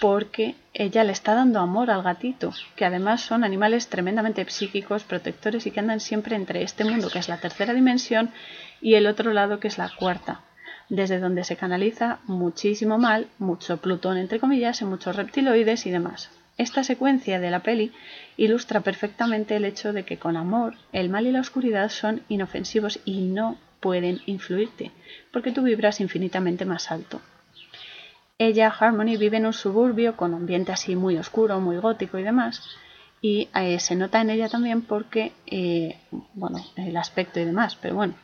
porque 0.00 0.56
ella 0.72 1.04
le 1.04 1.12
está 1.12 1.34
dando 1.34 1.60
amor 1.60 1.90
al 1.90 2.02
gatito, 2.02 2.52
que 2.76 2.84
además 2.84 3.20
son 3.20 3.44
animales 3.44 3.88
tremendamente 3.88 4.44
psíquicos, 4.48 5.04
protectores 5.04 5.66
y 5.66 5.70
que 5.70 5.80
andan 5.80 6.00
siempre 6.00 6.36
entre 6.36 6.62
este 6.62 6.84
mundo, 6.84 7.10
que 7.10 7.20
es 7.20 7.28
la 7.28 7.38
tercera 7.38 7.74
dimensión, 7.74 8.30
y 8.80 8.94
el 8.94 9.06
otro 9.06 9.32
lado, 9.32 9.60
que 9.60 9.68
es 9.68 9.78
la 9.78 9.90
cuarta, 9.94 10.40
desde 10.88 11.20
donde 11.20 11.44
se 11.44 11.56
canaliza 11.56 12.18
muchísimo 12.24 12.98
mal, 12.98 13.28
mucho 13.38 13.76
Plutón 13.76 14.16
entre 14.16 14.40
comillas, 14.40 14.80
y 14.80 14.84
muchos 14.84 15.16
reptiloides 15.16 15.86
y 15.86 15.90
demás. 15.90 16.30
Esta 16.56 16.84
secuencia 16.84 17.40
de 17.40 17.50
la 17.50 17.60
peli 17.60 17.92
ilustra 18.36 18.80
perfectamente 18.80 19.56
el 19.56 19.64
hecho 19.64 19.92
de 19.92 20.04
que 20.04 20.18
con 20.18 20.36
amor 20.36 20.74
el 20.92 21.08
mal 21.08 21.26
y 21.26 21.32
la 21.32 21.40
oscuridad 21.40 21.88
son 21.90 22.22
inofensivos 22.28 23.00
y 23.04 23.22
no 23.22 23.58
pueden 23.80 24.20
influirte, 24.26 24.90
porque 25.32 25.52
tú 25.52 25.62
vibras 25.62 26.00
infinitamente 26.00 26.64
más 26.64 26.90
alto. 26.90 27.20
Ella, 28.38 28.68
Harmony, 28.68 29.16
vive 29.16 29.36
en 29.36 29.46
un 29.46 29.52
suburbio 29.52 30.16
con 30.16 30.34
ambiente 30.34 30.72
así 30.72 30.96
muy 30.96 31.16
oscuro, 31.18 31.60
muy 31.60 31.76
gótico 31.76 32.18
y 32.18 32.22
demás, 32.22 32.62
y 33.20 33.48
eh, 33.54 33.78
se 33.78 33.94
nota 33.94 34.20
en 34.20 34.30
ella 34.30 34.48
también 34.48 34.82
porque, 34.82 35.32
eh, 35.46 35.98
bueno, 36.34 36.64
el 36.76 36.96
aspecto 36.96 37.40
y 37.40 37.44
demás, 37.44 37.76
pero 37.76 37.94
bueno, 37.94 38.14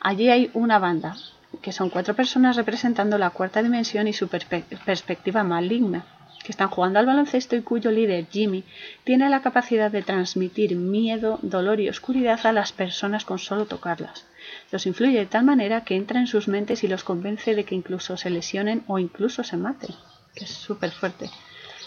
allí 0.00 0.28
hay 0.28 0.50
una 0.54 0.78
banda, 0.78 1.16
que 1.62 1.72
son 1.72 1.90
cuatro 1.90 2.14
personas 2.14 2.56
representando 2.56 3.18
la 3.18 3.30
cuarta 3.30 3.62
dimensión 3.62 4.08
y 4.08 4.12
su 4.12 4.28
perspectiva 4.28 5.44
maligna, 5.44 6.04
que 6.42 6.52
están 6.52 6.68
jugando 6.68 6.98
al 6.98 7.06
baloncesto 7.06 7.56
y 7.56 7.62
cuyo 7.62 7.90
líder, 7.90 8.26
Jimmy, 8.30 8.64
tiene 9.04 9.28
la 9.28 9.42
capacidad 9.42 9.90
de 9.90 10.02
transmitir 10.02 10.74
miedo, 10.74 11.38
dolor 11.42 11.80
y 11.80 11.88
oscuridad 11.88 12.44
a 12.46 12.52
las 12.52 12.72
personas 12.72 13.24
con 13.24 13.38
solo 13.38 13.66
tocarlas. 13.66 14.26
Los 14.70 14.86
influye 14.86 15.18
de 15.18 15.26
tal 15.26 15.44
manera 15.44 15.84
que 15.84 15.96
entra 15.96 16.18
en 16.18 16.26
sus 16.26 16.48
mentes 16.48 16.82
y 16.82 16.88
los 16.88 17.04
convence 17.04 17.54
de 17.54 17.64
que 17.64 17.74
incluso 17.74 18.16
se 18.16 18.30
lesionen 18.30 18.84
o 18.86 18.98
incluso 18.98 19.44
se 19.44 19.56
maten, 19.56 19.94
que 20.34 20.44
es 20.44 20.50
súper 20.50 20.90
fuerte. 20.90 21.30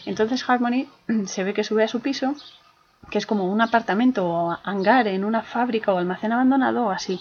Entonces 0.06 0.48
Harmony 0.48 0.88
se 1.26 1.44
ve 1.44 1.54
que 1.54 1.64
sube 1.64 1.84
a 1.84 1.88
su 1.88 2.02
piso, 2.02 2.36
que 3.10 3.18
es 3.18 3.26
como 3.26 3.52
un 3.52 3.62
apartamento 3.62 4.26
o 4.26 4.58
hangar 4.64 5.08
en 5.08 5.26
una 5.26 5.42
fábrica 5.42 5.94
o 5.94 5.98
almacén 5.98 6.32
abandonado 6.32 6.86
o 6.86 6.92
así. 6.92 7.20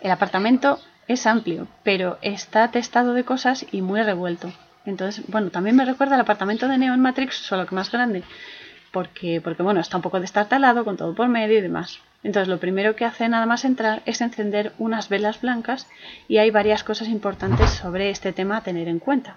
El 0.00 0.10
apartamento 0.10 0.80
es 1.06 1.26
amplio, 1.26 1.68
pero 1.82 2.18
está 2.20 2.64
atestado 2.64 3.14
de 3.14 3.24
cosas 3.24 3.64
y 3.72 3.80
muy 3.80 4.02
revuelto. 4.02 4.52
Entonces, 4.88 5.22
bueno, 5.28 5.50
también 5.50 5.76
me 5.76 5.84
recuerda 5.84 6.14
al 6.14 6.22
apartamento 6.22 6.66
de 6.66 6.78
Neo 6.78 6.94
en 6.94 7.00
Matrix, 7.00 7.34
solo 7.34 7.66
que 7.66 7.74
más 7.74 7.92
grande, 7.92 8.22
porque, 8.90 9.42
porque 9.42 9.62
bueno, 9.62 9.80
está 9.80 9.98
un 9.98 10.02
poco 10.02 10.18
destartalado 10.18 10.82
con 10.82 10.96
todo 10.96 11.14
por 11.14 11.28
medio 11.28 11.58
y 11.58 11.60
demás. 11.60 12.00
Entonces, 12.22 12.48
lo 12.48 12.58
primero 12.58 12.96
que 12.96 13.04
hace 13.04 13.28
nada 13.28 13.44
más 13.44 13.66
entrar 13.66 14.02
es 14.06 14.22
encender 14.22 14.72
unas 14.78 15.10
velas 15.10 15.42
blancas 15.42 15.88
y 16.26 16.38
hay 16.38 16.50
varias 16.50 16.84
cosas 16.84 17.08
importantes 17.08 17.68
sobre 17.68 18.08
este 18.08 18.32
tema 18.32 18.56
a 18.56 18.62
tener 18.62 18.88
en 18.88 18.98
cuenta. 18.98 19.36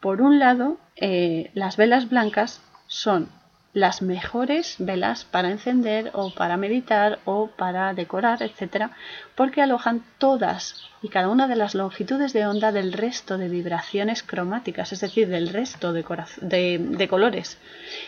Por 0.00 0.20
un 0.20 0.40
lado, 0.40 0.76
eh, 0.96 1.52
las 1.54 1.76
velas 1.76 2.08
blancas 2.08 2.60
son 2.88 3.28
las 3.74 4.02
mejores 4.02 4.76
velas 4.78 5.24
para 5.24 5.50
encender 5.50 6.10
o 6.14 6.32
para 6.32 6.56
meditar 6.56 7.18
o 7.24 7.48
para 7.48 7.92
decorar, 7.92 8.40
etcétera, 8.42 8.92
porque 9.34 9.60
alojan 9.60 10.04
todas 10.18 10.84
y 11.02 11.08
cada 11.08 11.28
una 11.28 11.48
de 11.48 11.56
las 11.56 11.74
longitudes 11.74 12.32
de 12.32 12.46
onda 12.46 12.70
del 12.70 12.92
resto 12.92 13.36
de 13.36 13.48
vibraciones 13.48 14.22
cromáticas, 14.22 14.92
es 14.92 15.00
decir, 15.00 15.28
del 15.28 15.48
resto 15.48 15.92
de, 15.92 16.78
de 16.78 17.08
colores, 17.08 17.58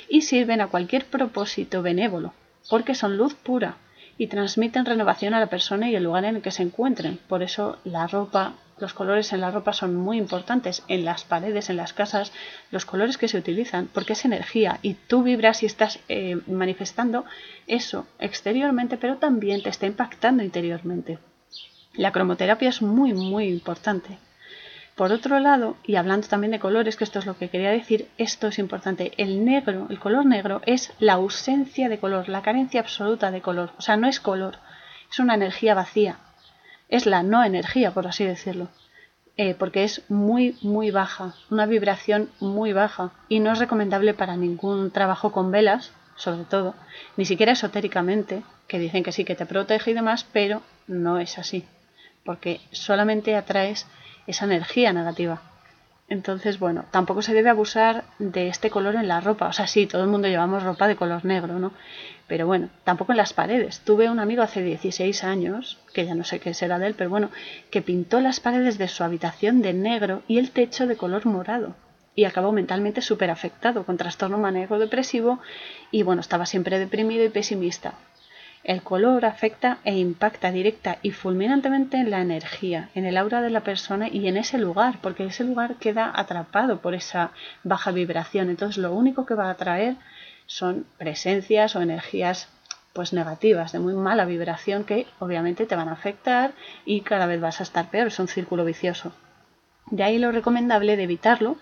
y 0.09 0.23
sirven 0.23 0.61
a 0.61 0.69
cualquier 0.69 1.05
propósito 1.05 1.83
benévolo, 1.83 2.33
porque 2.71 2.95
son 2.95 3.17
luz 3.17 3.35
pura 3.35 3.77
y 4.19 4.29
transmiten 4.29 4.87
renovación 4.87 5.35
a 5.35 5.41
la 5.41 5.49
persona 5.49 5.91
y 5.91 5.97
el 5.97 6.05
lugar 6.05 6.25
en 6.25 6.37
el 6.37 6.43
que 6.43 6.53
se 6.53 6.63
encuentren. 6.63 7.19
Por 7.29 7.43
eso 7.43 7.79
la 7.85 8.07
ropa 8.07 8.55
los 8.79 8.93
colores 8.93 9.33
en 9.33 9.41
la 9.41 9.51
ropa 9.51 9.73
son 9.73 9.95
muy 9.95 10.19
importantes, 10.19 10.83
en 10.89 11.05
las 11.05 11.25
paredes, 11.25 11.71
en 11.71 11.77
las 11.77 11.93
casas, 11.93 12.33
los 12.71 12.85
colores 12.85 13.17
que 13.17 13.29
se 13.29 13.39
utilizan, 13.39 13.89
porque 13.93 14.13
es 14.13 14.25
energía 14.25 14.79
y 14.83 14.95
tú 14.95 15.23
vibras 15.23 15.63
y 15.63 15.67
estás 15.67 15.99
eh, 16.09 16.39
manifestando 16.47 17.25
eso 17.67 18.07
exteriormente, 18.19 18.99
pero 18.99 19.17
también 19.17 19.63
te 19.63 19.71
está 19.71 19.87
impactando 19.87 20.43
interiormente. 20.43 21.19
La 21.95 22.13
cromoterapia 22.13 22.69
es 22.69 22.83
muy, 22.83 23.15
muy 23.15 23.49
importante. 23.49 24.19
Por 24.95 25.13
otro 25.13 25.41
lado, 25.41 25.77
y 25.85 25.97
hablando 25.97 26.27
también 26.27 26.53
de 26.53 26.59
colores, 26.59 26.97
que 26.97 27.05
esto 27.05 27.19
es 27.19 27.27
lo 27.27 27.37
que 27.37 27.51
quería 27.51 27.71
decir, 27.71 28.09
esto 28.17 28.49
es 28.49 28.59
importante, 28.59 29.13
el 29.19 29.45
negro, 29.45 29.87
el 29.91 29.99
color 29.99 30.25
negro 30.25 30.63
es 30.65 30.93
la 30.99 31.15
ausencia 31.15 31.89
de 31.89 31.99
color, 31.99 32.29
la 32.29 32.43
carencia 32.43 32.81
absoluta 32.81 33.31
de 33.31 33.43
color, 33.43 33.73
o 33.79 33.83
sea, 33.83 33.97
no 33.97 34.09
es 34.09 34.21
color, 34.21 34.59
es 35.11 35.19
una 35.19 35.35
energía 35.35 35.75
vacía, 35.75 36.19
es 36.89 37.07
la 37.07 37.23
no 37.23 37.45
energía, 37.45 37.93
por 37.93 38.07
así 38.07 38.25
decirlo, 38.25 38.69
eh, 39.37 39.55
porque 39.55 39.85
es 39.85 40.03
muy, 40.09 40.57
muy 40.63 40.91
baja, 40.91 41.35
una 41.51 41.67
vibración 41.67 42.31
muy 42.41 42.73
baja, 42.73 43.13
y 43.29 43.41
no 43.41 43.53
es 43.53 43.59
recomendable 43.59 44.15
para 44.15 44.37
ningún 44.37 44.91
trabajo 44.91 45.33
con 45.33 45.51
velas, 45.51 45.93
sobre 46.17 46.45
todo, 46.45 46.75
ni 47.17 47.25
siquiera 47.25 47.53
esotéricamente, 47.53 48.43
que 48.69 48.79
dicen 48.79 49.03
que 49.03 49.13
sí, 49.13 49.25
que 49.25 49.35
te 49.35 49.47
protege 49.47 49.91
y 49.91 49.95
demás, 49.95 50.27
pero 50.33 50.63
no 50.87 51.19
es 51.19 51.39
así, 51.39 51.65
porque 52.25 52.61
solamente 52.71 53.37
atraes 53.37 53.87
esa 54.27 54.47
energía 54.47 54.93
negativa. 54.93 55.43
Entonces, 56.09 56.59
bueno, 56.59 56.85
tampoco 56.91 57.21
se 57.21 57.35
debe 57.35 57.51
abusar 57.51 58.05
de 58.19 58.49
este 58.49 58.71
color 58.71 58.95
en 58.95 59.09
la 59.09 59.21
ropa. 59.21 59.49
O 59.49 59.53
sea, 59.53 59.67
sí, 59.67 59.87
todo 59.87 60.03
el 60.03 60.09
mundo 60.09 60.29
llevamos 60.29 60.63
ropa 60.63 60.87
de 60.87 60.95
color 60.95 61.25
negro, 61.25 61.59
¿no? 61.59 61.73
Pero 62.29 62.47
bueno, 62.47 62.71
tampoco 62.85 63.13
en 63.13 63.19
las 63.19 63.33
paredes. 63.33 63.81
Tuve 63.81 64.11
un 64.11 64.19
amigo 64.19 64.43
hace 64.43 64.63
16 64.63 65.23
años, 65.23 65.79
que 65.93 66.05
ya 66.05 66.15
no 66.15 66.25
sé 66.25 66.41
qué 66.41 66.55
será 66.55 66.79
de 66.79 66.89
él, 66.89 66.95
pero 66.97 67.09
bueno, 67.11 67.31
que 67.71 67.83
pintó 67.83 68.21
las 68.21 68.41
paredes 68.41 68.79
de 68.79 68.89
su 68.89 69.05
habitación 69.05 69.63
de 69.63 69.73
negro 69.73 70.23
y 70.27 70.39
el 70.39 70.51
techo 70.51 70.87
de 70.87 70.97
color 70.97 71.27
morado. 71.27 71.77
Y 72.17 72.25
acabó 72.25 72.51
mentalmente 72.51 73.01
súper 73.01 73.31
afectado, 73.31 73.85
con 73.85 73.97
trastorno 73.97 74.39
manejo 74.39 74.79
depresivo 74.79 75.39
y 75.91 76.03
bueno, 76.03 76.21
estaba 76.21 76.47
siempre 76.47 76.79
deprimido 76.79 77.25
y 77.25 77.29
pesimista. 77.29 77.95
El 78.65 78.83
color 78.83 79.25
afecta 79.25 79.79
e 79.85 79.97
impacta 79.97 80.51
directa 80.51 80.99
y 81.01 81.13
fulminantemente 81.13 81.99
en 81.99 82.11
la 82.11 82.21
energía, 82.21 82.89
en 82.97 83.05
el 83.07 83.17
aura 83.17 83.41
de 83.41 83.51
la 83.51 83.61
persona 83.61 84.09
y 84.09 84.27
en 84.27 84.37
ese 84.37 84.59
lugar, 84.59 84.99
porque 85.03 85.25
ese 85.25 85.45
lugar 85.45 85.77
queda 85.77 86.11
atrapado 86.13 86.81
por 86.81 86.93
esa 86.95 87.31
baja 87.63 87.93
vibración. 87.93 88.51
Entonces 88.51 88.79
lo 88.79 88.93
único 88.93 89.25
que 89.25 89.35
va 89.35 89.47
a 89.47 89.51
atraer 89.51 89.95
son 90.47 90.87
presencias 90.99 91.77
o 91.77 91.83
energías 91.83 92.49
pues 92.93 93.13
negativas, 93.13 93.73
de 93.73 93.79
muy 93.79 93.93
mala 93.93 94.25
vibración 94.25 94.85
que 94.85 95.07
obviamente 95.19 95.67
te 95.67 95.77
van 95.77 95.89
a 95.89 95.93
afectar 95.93 96.55
y 96.87 97.03
cada 97.03 97.27
vez 97.27 97.41
vas 97.41 97.61
a 97.61 97.63
estar 97.63 97.91
peor, 97.91 98.07
es 98.07 98.19
un 98.19 98.29
círculo 98.29 98.65
vicioso. 98.65 99.13
De 99.91 100.03
ahí 100.03 100.19
lo 100.19 100.33
recomendable 100.33 100.97
de 100.97 101.03
evitarlo 101.03 101.59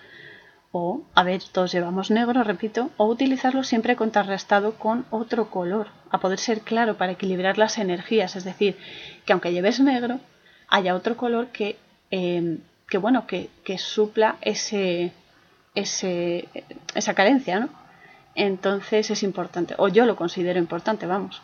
o, 0.71 1.03
a 1.15 1.23
ver, 1.23 1.43
todos 1.53 1.73
llevamos 1.73 2.11
negro, 2.11 2.43
repito, 2.43 2.91
o 2.97 3.07
utilizarlo 3.07 3.63
siempre 3.63 3.97
contrarrestado 3.97 4.75
con 4.75 5.07
otro 5.11 5.51
color, 5.51 5.89
a 6.11 6.19
poder 6.19 6.39
ser 6.39 6.61
claro 6.63 6.97
para 6.97 7.13
equilibrar 7.13 7.59
las 7.59 7.79
energías, 7.79 8.35
es 8.35 8.45
decir, 8.45 8.77
que 9.25 9.33
aunque 9.33 9.53
lleves 9.53 9.79
negro, 9.81 10.19
haya 10.69 10.97
otro 10.97 11.17
color 11.17 11.49
que, 11.49 11.79
em, 12.11 12.59
que 12.89 12.99
bueno, 12.99 13.27
que, 13.27 13.51
que 13.65 13.79
supla 13.79 14.37
ese, 14.41 15.13
ese, 15.75 16.49
esa 16.95 17.15
carencia, 17.15 17.61
¿no? 17.61 17.84
Entonces 18.35 19.11
es 19.11 19.23
importante, 19.23 19.75
o 19.79 19.89
yo 19.89 20.07
lo 20.07 20.17
considero 20.17 20.59
importante, 20.59 21.07
vamos. 21.07 21.43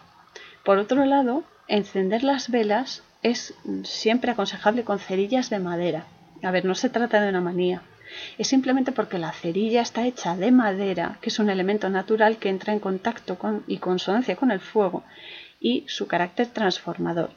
Por 0.64 0.78
otro 0.78 1.04
lado, 1.04 1.45
encender 1.69 2.25
las 2.25 2.50
velas 2.50 3.02
es 3.23 3.54
siempre 3.84 4.32
aconsejable 4.32 4.84
con 4.84 4.99
cerillas 4.99 5.50
de 5.50 5.58
madera. 5.58 6.06
A 6.43 6.50
ver, 6.50 6.64
no 6.64 6.75
se 6.75 6.91
trata 6.91 7.21
de 7.21 7.28
una 7.28 7.41
manía, 7.41 7.82
es 8.38 8.49
simplemente 8.49 8.93
porque 8.93 9.19
la 9.19 9.32
cerilla 9.32 9.82
está 9.82 10.06
hecha 10.06 10.36
de 10.36 10.50
madera, 10.50 11.19
que 11.21 11.28
es 11.28 11.38
un 11.38 11.50
elemento 11.50 11.88
natural 11.91 12.38
que 12.38 12.49
entra 12.49 12.73
en 12.73 12.80
contacto 12.80 13.38
con, 13.38 13.62
y 13.67 13.78
consonancia 13.78 14.36
con 14.36 14.50
el 14.50 14.60
fuego, 14.60 15.04
y 15.60 15.84
su 15.86 16.06
carácter 16.06 16.49
transformador. 16.49 17.30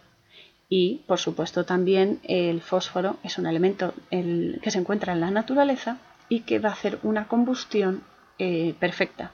Y, 0.69 1.03
por 1.07 1.19
supuesto, 1.19 1.65
también 1.65 2.19
el 2.23 2.61
fósforo 2.61 3.17
es 3.23 3.37
un 3.37 3.45
elemento 3.45 3.93
que 4.09 4.71
se 4.71 4.79
encuentra 4.79 5.13
en 5.13 5.19
la 5.19 5.29
naturaleza 5.29 5.97
y 6.29 6.41
que 6.41 6.57
va 6.57 6.69
a 6.69 6.73
hacer 6.73 6.97
una 7.03 7.27
combustión 7.27 8.03
eh, 8.39 8.73
perfecta 8.79 9.31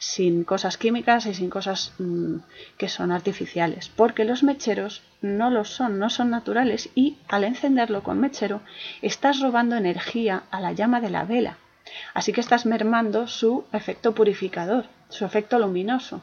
sin 0.00 0.44
cosas 0.44 0.78
químicas 0.78 1.26
y 1.26 1.34
sin 1.34 1.50
cosas 1.50 1.92
mm, 1.98 2.36
que 2.78 2.88
son 2.88 3.12
artificiales, 3.12 3.90
porque 3.94 4.24
los 4.24 4.42
mecheros 4.42 5.02
no 5.20 5.50
lo 5.50 5.66
son, 5.66 5.98
no 5.98 6.08
son 6.08 6.30
naturales 6.30 6.88
y 6.94 7.18
al 7.28 7.44
encenderlo 7.44 8.02
con 8.02 8.18
mechero 8.18 8.62
estás 9.02 9.40
robando 9.40 9.76
energía 9.76 10.44
a 10.50 10.58
la 10.60 10.72
llama 10.72 11.02
de 11.02 11.10
la 11.10 11.24
vela, 11.24 11.58
así 12.14 12.32
que 12.32 12.40
estás 12.40 12.64
mermando 12.64 13.28
su 13.28 13.64
efecto 13.72 14.14
purificador, 14.14 14.86
su 15.10 15.26
efecto 15.26 15.58
luminoso 15.58 16.22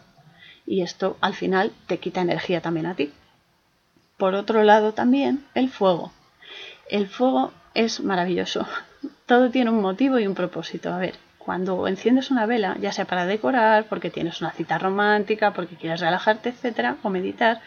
y 0.66 0.82
esto 0.82 1.16
al 1.22 1.36
final 1.36 1.72
te 1.86 2.00
quita 2.00 2.22
energía 2.22 2.62
también 2.62 2.88
a 2.88 2.96
ti. 2.96 3.14
Por 4.18 4.34
otro 4.34 4.64
lado 4.64 4.96
también 4.96 5.46
el 5.54 5.70
fuego. 5.70 6.12
El 6.90 7.08
fuego 7.08 7.54
es 7.76 8.00
maravilloso, 8.00 8.66
todo 9.28 9.52
tiene 9.52 9.70
un 9.70 9.82
motivo 9.82 10.18
y 10.18 10.26
un 10.26 10.34
propósito. 10.34 10.92
A 10.92 10.98
ver, 10.98 11.27
cuando 11.48 11.88
enciendes 11.88 12.30
una 12.30 12.46
vela, 12.46 12.76
ya 12.82 12.92
sea 12.92 13.06
para 13.06 13.26
decorar, 13.26 13.86
porque 13.86 14.10
tienes 14.10 14.42
una 14.42 14.52
cita 14.52 14.78
romántica, 14.78 15.54
porque 15.54 15.78
quieres 15.78 16.02
relajarte, 16.02 16.50
etcétera, 16.50 16.98
o 17.04 17.10
meditar, 17.10 17.62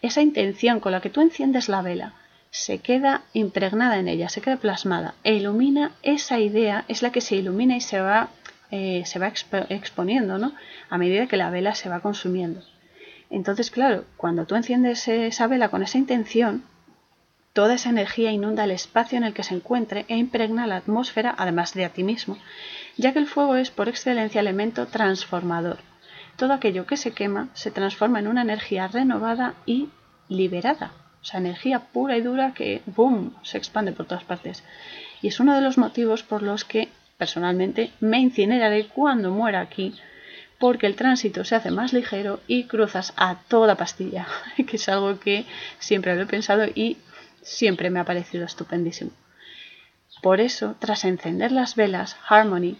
esa 0.00 0.22
intención 0.22 0.80
con 0.80 0.92
la 0.92 1.02
que 1.02 1.10
tú 1.10 1.20
enciendes 1.20 1.68
la 1.68 1.82
vela 1.82 2.14
se 2.50 2.78
queda 2.78 3.20
impregnada 3.34 3.98
en 3.98 4.08
ella, 4.08 4.30
se 4.30 4.40
queda 4.40 4.56
plasmada 4.56 5.12
e 5.24 5.34
ilumina 5.34 5.92
esa 6.02 6.38
idea, 6.38 6.86
es 6.88 7.02
la 7.02 7.12
que 7.12 7.20
se 7.20 7.36
ilumina 7.36 7.76
y 7.76 7.82
se 7.82 8.00
va, 8.00 8.30
eh, 8.70 9.02
se 9.04 9.18
va 9.18 9.30
exponiendo, 9.68 10.38
¿no? 10.38 10.54
A 10.88 10.96
medida 10.96 11.26
que 11.26 11.36
la 11.36 11.50
vela 11.50 11.74
se 11.74 11.90
va 11.90 12.00
consumiendo. 12.00 12.62
Entonces, 13.28 13.70
claro, 13.70 14.06
cuando 14.16 14.46
tú 14.46 14.54
enciendes 14.54 15.06
esa 15.06 15.46
vela 15.48 15.68
con 15.68 15.82
esa 15.82 15.98
intención, 15.98 16.64
toda 17.52 17.74
esa 17.74 17.90
energía 17.90 18.32
inunda 18.32 18.64
el 18.64 18.70
espacio 18.70 19.18
en 19.18 19.24
el 19.24 19.34
que 19.34 19.42
se 19.42 19.54
encuentre 19.54 20.06
e 20.08 20.16
impregna 20.16 20.66
la 20.66 20.76
atmósfera, 20.76 21.34
además 21.36 21.74
de 21.74 21.84
a 21.84 21.90
ti 21.90 22.04
mismo 22.04 22.38
ya 22.96 23.12
que 23.12 23.18
el 23.18 23.26
fuego 23.26 23.56
es 23.56 23.70
por 23.70 23.88
excelencia 23.88 24.40
elemento 24.40 24.86
transformador. 24.86 25.78
Todo 26.36 26.52
aquello 26.52 26.86
que 26.86 26.96
se 26.96 27.12
quema 27.12 27.48
se 27.52 27.70
transforma 27.70 28.18
en 28.18 28.28
una 28.28 28.42
energía 28.42 28.88
renovada 28.88 29.54
y 29.66 29.88
liberada, 30.28 30.92
o 31.20 31.24
sea, 31.24 31.40
energía 31.40 31.80
pura 31.92 32.16
y 32.16 32.22
dura 32.22 32.54
que, 32.54 32.82
¡boom!, 32.86 33.34
se 33.42 33.58
expande 33.58 33.92
por 33.92 34.06
todas 34.06 34.24
partes. 34.24 34.64
Y 35.20 35.28
es 35.28 35.38
uno 35.40 35.54
de 35.54 35.60
los 35.60 35.78
motivos 35.78 36.22
por 36.22 36.42
los 36.42 36.64
que, 36.64 36.88
personalmente, 37.16 37.92
me 38.00 38.18
incineraré 38.18 38.86
cuando 38.88 39.30
muera 39.30 39.60
aquí, 39.60 39.94
porque 40.58 40.86
el 40.86 40.96
tránsito 40.96 41.44
se 41.44 41.54
hace 41.54 41.70
más 41.70 41.92
ligero 41.92 42.40
y 42.46 42.64
cruzas 42.64 43.12
a 43.16 43.36
toda 43.48 43.76
pastilla, 43.76 44.26
que 44.66 44.76
es 44.76 44.88
algo 44.88 45.20
que 45.20 45.44
siempre 45.78 46.16
lo 46.16 46.22
he 46.22 46.26
pensado 46.26 46.64
y 46.66 46.96
siempre 47.42 47.90
me 47.90 48.00
ha 48.00 48.04
parecido 48.04 48.44
estupendísimo. 48.44 49.10
Por 50.22 50.40
eso, 50.40 50.76
tras 50.78 51.04
encender 51.04 51.50
las 51.50 51.74
velas, 51.74 52.16
Harmony 52.28 52.76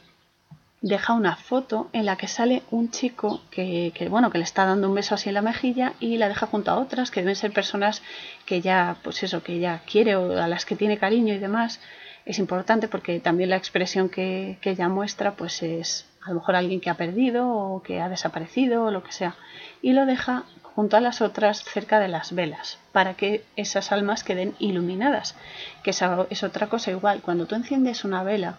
deja 0.81 1.13
una 1.13 1.35
foto 1.35 1.89
en 1.93 2.07
la 2.07 2.17
que 2.17 2.29
sale 2.29 2.63
un 2.71 2.91
chico 2.91 3.41
que, 3.51 3.93
bueno 4.09 4.31
que 4.31 4.39
le 4.39 4.45
está 4.45 4.65
dando 4.65 4.89
un 4.89 4.95
beso 4.95 5.17
así 5.17 5.29
en 5.29 5.35
la 5.35 5.43
mejilla 5.43 5.95
y 5.99 6.19
la 6.19 6.29
deja 6.29 6.47
junto 6.47 6.71
a 6.71 6.79
otras 6.79 7.11
que 7.11 7.21
deben 7.21 7.37
ser 7.37 7.53
personas 7.53 8.03
que 8.47 8.61
ya 8.61 8.97
pues 9.03 9.23
eso 9.25 9.43
que 9.43 9.59
ya 9.59 9.83
quiere 9.91 10.15
o 10.15 10.41
a 10.41 10.47
las 10.47 10.65
que 10.65 10.77
tiene 10.77 10.99
cariño 10.99 11.35
y 11.35 11.39
demás. 11.39 11.81
Es 12.27 12.39
importante 12.39 12.87
porque 12.87 13.19
también 13.19 13.51
la 13.51 13.57
expresión 13.57 14.09
que, 14.09 14.59
que 14.61 14.71
ella 14.71 14.89
muestra 14.89 15.33
pues 15.33 15.65
es 15.65 16.07
a 16.25 16.29
lo 16.29 16.37
mejor 16.37 16.55
alguien 16.55 16.81
que 16.81 16.91
ha 16.91 16.95
perdido 16.95 17.49
o 17.49 17.83
que 17.83 18.01
ha 18.01 18.09
desaparecido 18.09 18.85
o 18.85 18.91
lo 18.93 19.03
que 19.03 19.11
sea. 19.11 19.35
Y 19.83 19.95
lo 19.95 20.07
deja 20.07 20.45
junto 20.75 20.97
a 20.97 21.01
las 21.01 21.21
otras 21.21 21.63
cerca 21.65 22.01
de 22.01 22.09
las 22.09 22.35
velas, 22.35 22.79
para 22.93 23.15
que 23.15 23.45
esas 23.57 23.93
almas 23.93 24.25
queden 24.25 24.55
iluminadas, 24.59 25.37
que 25.83 25.91
es 25.91 26.43
otra 26.43 26.69
cosa 26.69 26.91
igual. 26.91 27.21
Cuando 27.23 27.47
tú 27.47 27.55
enciendes 27.55 28.05
una 28.05 28.23
vela 28.23 28.59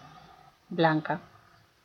blanca, 0.68 1.20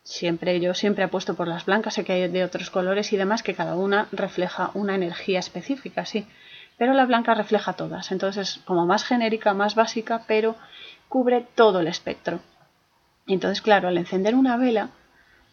siempre 0.04 0.60
yo 0.60 0.74
siempre 0.74 1.04
apuesto 1.04 1.36
por 1.36 1.48
las 1.48 1.66
blancas, 1.66 1.96
sé 1.96 2.04
que 2.04 2.14
hay 2.14 2.28
de 2.28 2.44
otros 2.44 2.70
colores 2.70 3.12
y 3.14 3.18
demás, 3.18 3.44
que 3.44 3.56
cada 3.56 3.76
una 3.76 4.08
refleja 4.12 4.72
una 4.74 4.96
energía 4.96 5.40
específica, 5.40 6.06
sí, 6.06 6.28
pero 6.78 6.94
la 6.94 7.06
blanca 7.06 7.34
refleja 7.34 7.74
todas, 7.74 8.12
entonces 8.12 8.62
como 8.66 8.86
más 8.86 9.04
genérica, 9.04 9.54
más 9.54 9.76
básica, 9.76 10.24
pero 10.28 10.56
cubre 11.10 11.46
todo 11.56 11.82
el 11.82 11.88
espectro. 11.88 12.40
Entonces, 13.28 13.62
claro, 13.62 13.90
al 13.90 13.98
encender 13.98 14.34
una 14.36 14.58
vela, 14.58 14.90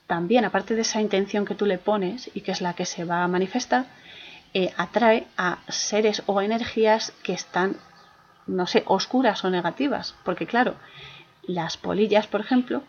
también, 0.07 0.45
aparte 0.45 0.75
de 0.75 0.83
esa 0.83 1.01
intención 1.01 1.45
que 1.45 1.57
tú 1.57 1.67
le 1.67 1.79
pones 1.79 2.31
y 2.33 2.43
que 2.43 2.53
es 2.53 2.61
la 2.61 2.75
que 2.75 2.87
se 2.87 3.05
va 3.05 3.25
a 3.25 3.29
manifestar, 3.29 3.87
eh, 4.59 4.73
atrae 4.79 5.27
a 5.37 5.59
seres 5.69 6.23
o 6.25 6.41
energías 6.41 7.13
que 7.23 7.35
están, 7.35 7.77
no 8.47 8.67
sé, 8.67 8.85
oscuras 8.87 9.45
o 9.45 9.51
negativas. 9.51 10.15
Porque 10.25 10.47
claro, 10.47 10.77
las 11.43 11.77
polillas, 11.77 12.27
por 12.27 12.41
ejemplo, 12.41 12.83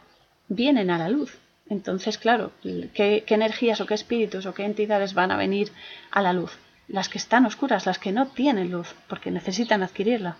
vienen 0.47 0.89
a 0.89 0.97
la 0.97 1.09
luz. 1.09 1.37
Entonces, 1.69 2.17
claro, 2.17 2.53
¿qué, 2.61 3.25
¿qué, 3.27 3.35
energías 3.35 3.81
o 3.81 3.85
qué 3.85 3.95
espíritus 3.95 4.45
o 4.45 4.53
qué 4.53 4.63
entidades 4.63 5.13
van 5.13 5.29
a 5.29 5.35
venir 5.35 5.73
a 6.09 6.21
la 6.21 6.31
luz? 6.31 6.57
Las 6.87 7.09
que 7.09 7.17
están 7.17 7.45
oscuras, 7.45 7.85
las 7.85 7.99
que 7.99 8.13
no 8.13 8.27
tienen 8.27 8.71
luz, 8.71 8.95
porque 9.09 9.29
necesitan 9.29 9.83
adquirirla. 9.83 10.37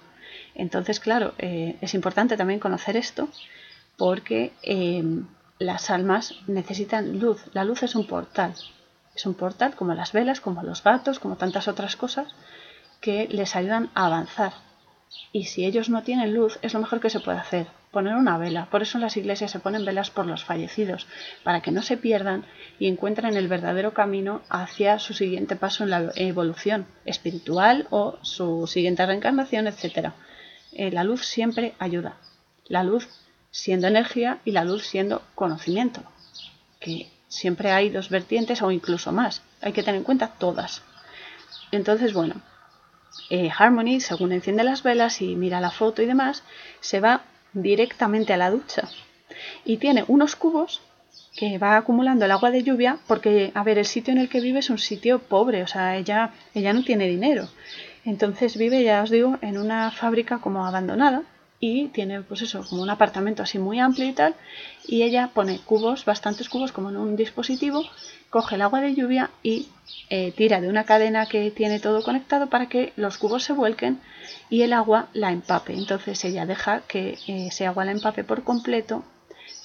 Entonces, 0.55 1.01
claro, 1.01 1.33
eh, 1.39 1.75
es 1.81 1.93
importante 1.93 2.37
también 2.37 2.61
conocer 2.61 2.95
esto 2.95 3.27
porque 3.97 4.53
eh, 4.63 5.03
las 5.59 5.89
almas 5.89 6.35
necesitan 6.47 7.19
luz. 7.19 7.43
La 7.51 7.65
luz 7.65 7.83
es 7.83 7.95
un 7.95 8.07
portal. 8.07 8.53
Es 9.17 9.25
un 9.25 9.33
portal 9.33 9.75
como 9.75 9.95
las 9.95 10.13
velas, 10.13 10.41
como 10.41 10.61
los 10.61 10.83
gatos, 10.83 11.17
como 11.17 11.37
tantas 11.37 11.67
otras 11.67 11.95
cosas 11.95 12.35
que 13.01 13.27
les 13.27 13.55
ayudan 13.55 13.89
a 13.95 14.05
avanzar. 14.05 14.53
Y 15.31 15.45
si 15.45 15.65
ellos 15.65 15.89
no 15.89 16.03
tienen 16.03 16.35
luz, 16.35 16.59
es 16.61 16.75
lo 16.75 16.81
mejor 16.81 16.99
que 16.99 17.09
se 17.09 17.19
puede 17.19 17.39
hacer, 17.39 17.65
poner 17.89 18.13
una 18.13 18.37
vela. 18.37 18.67
Por 18.69 18.83
eso 18.83 18.99
en 18.99 19.01
las 19.01 19.17
iglesias 19.17 19.49
se 19.49 19.57
ponen 19.57 19.85
velas 19.85 20.11
por 20.11 20.27
los 20.27 20.43
fallecidos, 20.43 21.07
para 21.43 21.61
que 21.61 21.71
no 21.71 21.81
se 21.81 21.97
pierdan 21.97 22.45
y 22.77 22.87
encuentren 22.87 23.35
el 23.35 23.47
verdadero 23.47 23.95
camino 23.95 24.43
hacia 24.49 24.99
su 24.99 25.15
siguiente 25.15 25.55
paso 25.55 25.83
en 25.83 25.89
la 25.89 26.11
evolución 26.15 26.85
espiritual 27.03 27.87
o 27.89 28.19
su 28.21 28.67
siguiente 28.67 29.03
reencarnación, 29.03 29.65
etc. 29.65 30.11
Eh, 30.73 30.91
la 30.91 31.03
luz 31.03 31.25
siempre 31.25 31.73
ayuda. 31.79 32.17
La 32.67 32.83
luz 32.83 33.09
siendo 33.49 33.87
energía 33.87 34.41
y 34.45 34.51
la 34.51 34.63
luz 34.63 34.85
siendo 34.85 35.23
conocimiento. 35.33 36.03
Que 36.79 37.16
siempre 37.27 37.71
hay 37.71 37.89
dos 37.89 38.09
vertientes 38.09 38.61
o 38.61 38.71
incluso 38.71 39.11
más. 39.11 39.41
Hay 39.61 39.73
que 39.73 39.83
tener 39.83 39.99
en 39.99 40.03
cuenta 40.03 40.29
todas. 40.37 40.81
Entonces, 41.71 42.13
bueno, 42.13 42.35
eh, 43.29 43.49
Harmony, 43.55 43.99
según 43.99 44.31
enciende 44.31 44.63
las 44.63 44.83
velas 44.83 45.21
y 45.21 45.35
mira 45.35 45.61
la 45.61 45.71
foto 45.71 46.01
y 46.01 46.05
demás, 46.05 46.43
se 46.79 46.99
va 46.99 47.23
directamente 47.53 48.33
a 48.33 48.37
la 48.37 48.51
ducha. 48.51 48.87
Y 49.65 49.77
tiene 49.77 50.05
unos 50.07 50.35
cubos 50.35 50.81
que 51.35 51.57
va 51.57 51.77
acumulando 51.77 52.25
el 52.25 52.31
agua 52.31 52.51
de 52.51 52.63
lluvia 52.63 52.99
porque, 53.07 53.51
a 53.53 53.63
ver, 53.63 53.77
el 53.77 53.85
sitio 53.85 54.11
en 54.11 54.19
el 54.19 54.29
que 54.29 54.41
vive 54.41 54.59
es 54.59 54.69
un 54.69 54.79
sitio 54.79 55.19
pobre, 55.19 55.63
o 55.63 55.67
sea, 55.67 55.97
ella, 55.97 56.31
ella 56.53 56.73
no 56.73 56.83
tiene 56.83 57.07
dinero. 57.07 57.47
Entonces 58.05 58.57
vive, 58.57 58.83
ya 58.83 59.03
os 59.03 59.09
digo, 59.09 59.37
en 59.41 59.57
una 59.57 59.91
fábrica 59.91 60.39
como 60.39 60.65
abandonada 60.65 61.23
y 61.59 61.87
tiene 61.87 62.21
pues 62.21 62.41
eso, 62.41 62.63
como 62.69 62.83
un 62.83 62.89
apartamento 62.89 63.43
así 63.43 63.57
muy 63.57 63.79
amplio 63.79 64.07
y 64.07 64.13
tal, 64.13 64.35
y 64.85 65.03
ella 65.03 65.31
pone 65.33 65.59
cubos, 65.59 66.05
bastantes 66.05 66.49
cubos 66.49 66.71
como 66.71 66.89
en 66.89 66.97
un 66.97 67.15
dispositivo, 67.15 67.83
coge 68.29 68.55
el 68.55 68.61
agua 68.61 68.81
de 68.81 68.93
lluvia 68.93 69.31
y 69.41 69.67
eh, 70.09 70.31
tira 70.35 70.61
de 70.61 70.69
una 70.69 70.83
cadena 70.83 71.25
que 71.25 71.49
tiene 71.51 71.79
todo 71.79 72.03
conectado 72.03 72.47
para 72.47 72.67
que 72.67 72.93
los 72.95 73.17
cubos 73.17 73.43
se 73.43 73.53
vuelquen 73.53 73.99
y 74.49 74.61
el 74.61 74.73
agua 74.73 75.07
la 75.13 75.31
empape. 75.31 75.73
Entonces 75.73 76.23
ella 76.25 76.45
deja 76.45 76.81
que 76.81 77.17
eh, 77.27 77.47
ese 77.47 77.65
agua 77.65 77.85
la 77.85 77.91
empape 77.91 78.23
por 78.23 78.43
completo 78.43 79.03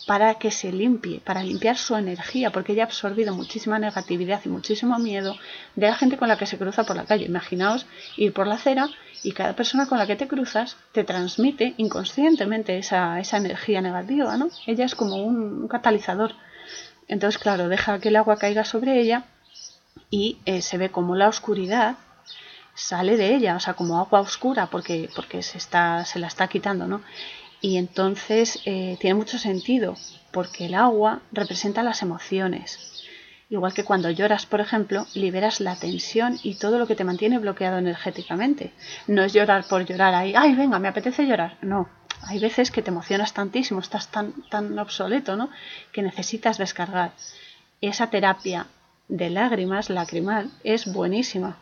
para 0.06 0.34
que 0.34 0.50
se 0.50 0.72
limpie, 0.72 1.20
para 1.20 1.42
limpiar 1.42 1.76
su 1.76 1.94
energía, 1.96 2.50
porque 2.50 2.72
ella 2.72 2.84
ha 2.84 2.86
absorbido 2.86 3.34
muchísima 3.34 3.78
negatividad 3.78 4.40
y 4.44 4.48
muchísimo 4.48 4.98
miedo 4.98 5.36
de 5.76 5.86
la 5.86 5.94
gente 5.94 6.16
con 6.16 6.28
la 6.28 6.36
que 6.36 6.46
se 6.46 6.58
cruza 6.58 6.84
por 6.84 6.96
la 6.96 7.04
calle. 7.04 7.26
Imaginaos 7.26 7.86
ir 8.16 8.32
por 8.32 8.46
la 8.46 8.56
acera 8.56 8.88
y 9.22 9.32
cada 9.32 9.54
persona 9.54 9.86
con 9.86 9.98
la 9.98 10.06
que 10.06 10.16
te 10.16 10.26
cruzas 10.26 10.76
te 10.92 11.04
transmite 11.04 11.74
inconscientemente 11.76 12.78
esa, 12.78 13.20
esa 13.20 13.36
energía 13.36 13.80
negativa, 13.80 14.36
¿no? 14.36 14.48
Ella 14.66 14.84
es 14.84 14.94
como 14.94 15.16
un, 15.16 15.68
catalizador. 15.68 16.34
Entonces, 17.08 17.40
claro, 17.40 17.68
deja 17.68 18.00
que 18.00 18.08
el 18.08 18.16
agua 18.16 18.36
caiga 18.36 18.64
sobre 18.64 19.00
ella 19.00 19.24
y 20.10 20.38
eh, 20.44 20.62
se 20.62 20.78
ve 20.78 20.90
como 20.90 21.14
la 21.14 21.28
oscuridad 21.28 21.96
sale 22.74 23.16
de 23.16 23.34
ella, 23.34 23.56
o 23.56 23.60
sea, 23.60 23.74
como 23.74 23.98
agua 23.98 24.20
oscura, 24.20 24.66
porque, 24.66 25.08
porque 25.14 25.42
se, 25.42 25.58
está, 25.58 26.04
se 26.04 26.18
la 26.18 26.26
está 26.26 26.48
quitando, 26.48 26.86
¿no? 26.86 27.02
Y 27.62 27.76
entonces 27.76 28.60
eh, 28.64 28.96
tiene 29.00 29.14
mucho 29.14 29.38
sentido, 29.38 29.96
porque 30.32 30.66
el 30.66 30.74
agua 30.74 31.22
representa 31.30 31.84
las 31.84 32.02
emociones. 32.02 33.06
Igual 33.48 33.72
que 33.72 33.84
cuando 33.84 34.10
lloras, 34.10 34.46
por 34.46 34.60
ejemplo, 34.60 35.06
liberas 35.14 35.60
la 35.60 35.76
tensión 35.76 36.40
y 36.42 36.56
todo 36.56 36.78
lo 36.78 36.88
que 36.88 36.96
te 36.96 37.04
mantiene 37.04 37.38
bloqueado 37.38 37.78
energéticamente. 37.78 38.72
No 39.06 39.22
es 39.22 39.32
llorar 39.32 39.64
por 39.68 39.86
llorar 39.86 40.12
ahí, 40.12 40.34
ay, 40.36 40.54
venga, 40.54 40.80
me 40.80 40.88
apetece 40.88 41.24
llorar. 41.24 41.56
No, 41.62 41.88
hay 42.22 42.40
veces 42.40 42.72
que 42.72 42.82
te 42.82 42.90
emocionas 42.90 43.32
tantísimo, 43.32 43.78
estás 43.78 44.08
tan, 44.08 44.32
tan 44.50 44.76
obsoleto, 44.78 45.36
¿no? 45.36 45.48
Que 45.92 46.02
necesitas 46.02 46.58
descargar. 46.58 47.12
Esa 47.80 48.10
terapia 48.10 48.66
de 49.08 49.30
lágrimas, 49.30 49.88
lacrimal, 49.88 50.50
es 50.64 50.92
buenísima, 50.92 51.58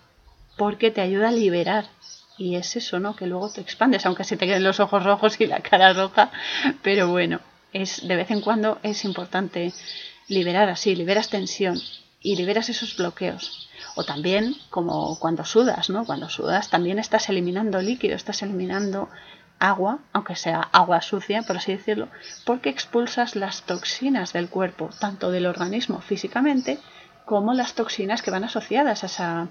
porque 0.56 0.90
te 0.90 1.02
ayuda 1.02 1.28
a 1.28 1.32
liberar 1.32 1.86
y 2.40 2.56
es 2.56 2.74
eso, 2.74 2.98
¿no? 2.98 3.14
Que 3.14 3.26
luego 3.26 3.50
te 3.50 3.60
expandes, 3.60 4.06
aunque 4.06 4.24
se 4.24 4.38
te 4.38 4.46
queden 4.46 4.64
los 4.64 4.80
ojos 4.80 5.04
rojos 5.04 5.38
y 5.40 5.46
la 5.46 5.60
cara 5.60 5.92
roja, 5.92 6.30
pero 6.82 7.08
bueno, 7.08 7.40
es 7.74 8.08
de 8.08 8.16
vez 8.16 8.30
en 8.30 8.40
cuando 8.40 8.78
es 8.82 9.04
importante 9.04 9.74
liberar 10.26 10.70
así, 10.70 10.96
liberas 10.96 11.28
tensión 11.28 11.78
y 12.18 12.36
liberas 12.36 12.70
esos 12.70 12.96
bloqueos. 12.96 13.68
O 13.94 14.04
también 14.04 14.56
como 14.70 15.18
cuando 15.18 15.44
sudas, 15.44 15.90
¿no? 15.90 16.06
Cuando 16.06 16.30
sudas 16.30 16.70
también 16.70 16.98
estás 16.98 17.28
eliminando 17.28 17.82
líquido, 17.82 18.16
estás 18.16 18.42
eliminando 18.42 19.10
agua, 19.58 19.98
aunque 20.14 20.34
sea 20.34 20.60
agua 20.72 21.02
sucia, 21.02 21.42
por 21.42 21.58
así 21.58 21.72
decirlo, 21.72 22.08
porque 22.46 22.70
expulsas 22.70 23.36
las 23.36 23.64
toxinas 23.64 24.32
del 24.32 24.48
cuerpo, 24.48 24.88
tanto 24.98 25.30
del 25.30 25.44
organismo 25.44 26.00
físicamente 26.00 26.78
como 27.24 27.54
las 27.54 27.74
toxinas 27.74 28.22
que 28.22 28.30
van 28.30 28.44
asociadas 28.44 29.02
a 29.02 29.06
esa, 29.06 29.48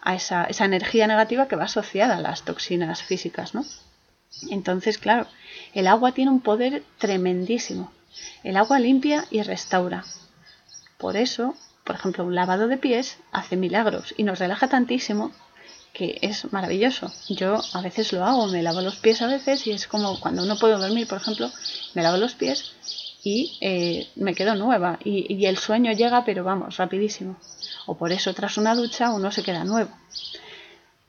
a 0.00 0.14
esa, 0.14 0.44
esa 0.44 0.64
energía 0.64 1.06
negativa 1.06 1.48
que 1.48 1.56
va 1.56 1.64
asociada 1.64 2.16
a 2.16 2.20
las 2.20 2.42
toxinas 2.42 3.02
físicas, 3.02 3.54
¿no? 3.54 3.64
Entonces, 4.50 4.98
claro, 4.98 5.26
el 5.74 5.86
agua 5.86 6.12
tiene 6.12 6.30
un 6.30 6.40
poder 6.40 6.82
tremendísimo. 6.98 7.92
El 8.42 8.56
agua 8.56 8.78
limpia 8.78 9.26
y 9.30 9.42
restaura. 9.42 10.04
Por 10.98 11.16
eso, 11.16 11.54
por 11.84 11.96
ejemplo, 11.96 12.24
un 12.24 12.34
lavado 12.34 12.68
de 12.68 12.76
pies 12.76 13.18
hace 13.32 13.56
milagros 13.56 14.14
y 14.16 14.22
nos 14.22 14.38
relaja 14.38 14.68
tantísimo 14.68 15.32
que 15.92 16.18
es 16.22 16.50
maravilloso. 16.52 17.12
Yo 17.28 17.60
a 17.74 17.82
veces 17.82 18.12
lo 18.12 18.24
hago, 18.24 18.46
me 18.48 18.62
lavo 18.62 18.80
los 18.80 18.96
pies 18.96 19.20
a 19.20 19.26
veces 19.26 19.66
y 19.66 19.72
es 19.72 19.86
como 19.86 20.18
cuando 20.20 20.44
no 20.46 20.58
puedo 20.58 20.78
dormir, 20.78 21.06
por 21.06 21.18
ejemplo, 21.18 21.50
me 21.94 22.02
lavo 22.02 22.16
los 22.16 22.34
pies 22.34 22.72
y 23.22 23.58
eh, 23.60 24.08
me 24.16 24.34
quedo 24.34 24.54
nueva 24.54 24.98
y, 25.04 25.32
y 25.32 25.46
el 25.46 25.58
sueño 25.58 25.92
llega, 25.92 26.24
pero 26.24 26.44
vamos, 26.44 26.76
rapidísimo 26.76 27.36
o 27.86 27.96
por 27.96 28.12
eso 28.12 28.34
tras 28.34 28.56
una 28.58 28.74
ducha 28.74 29.10
uno 29.10 29.30
se 29.30 29.42
queda 29.42 29.64
nuevo. 29.64 29.90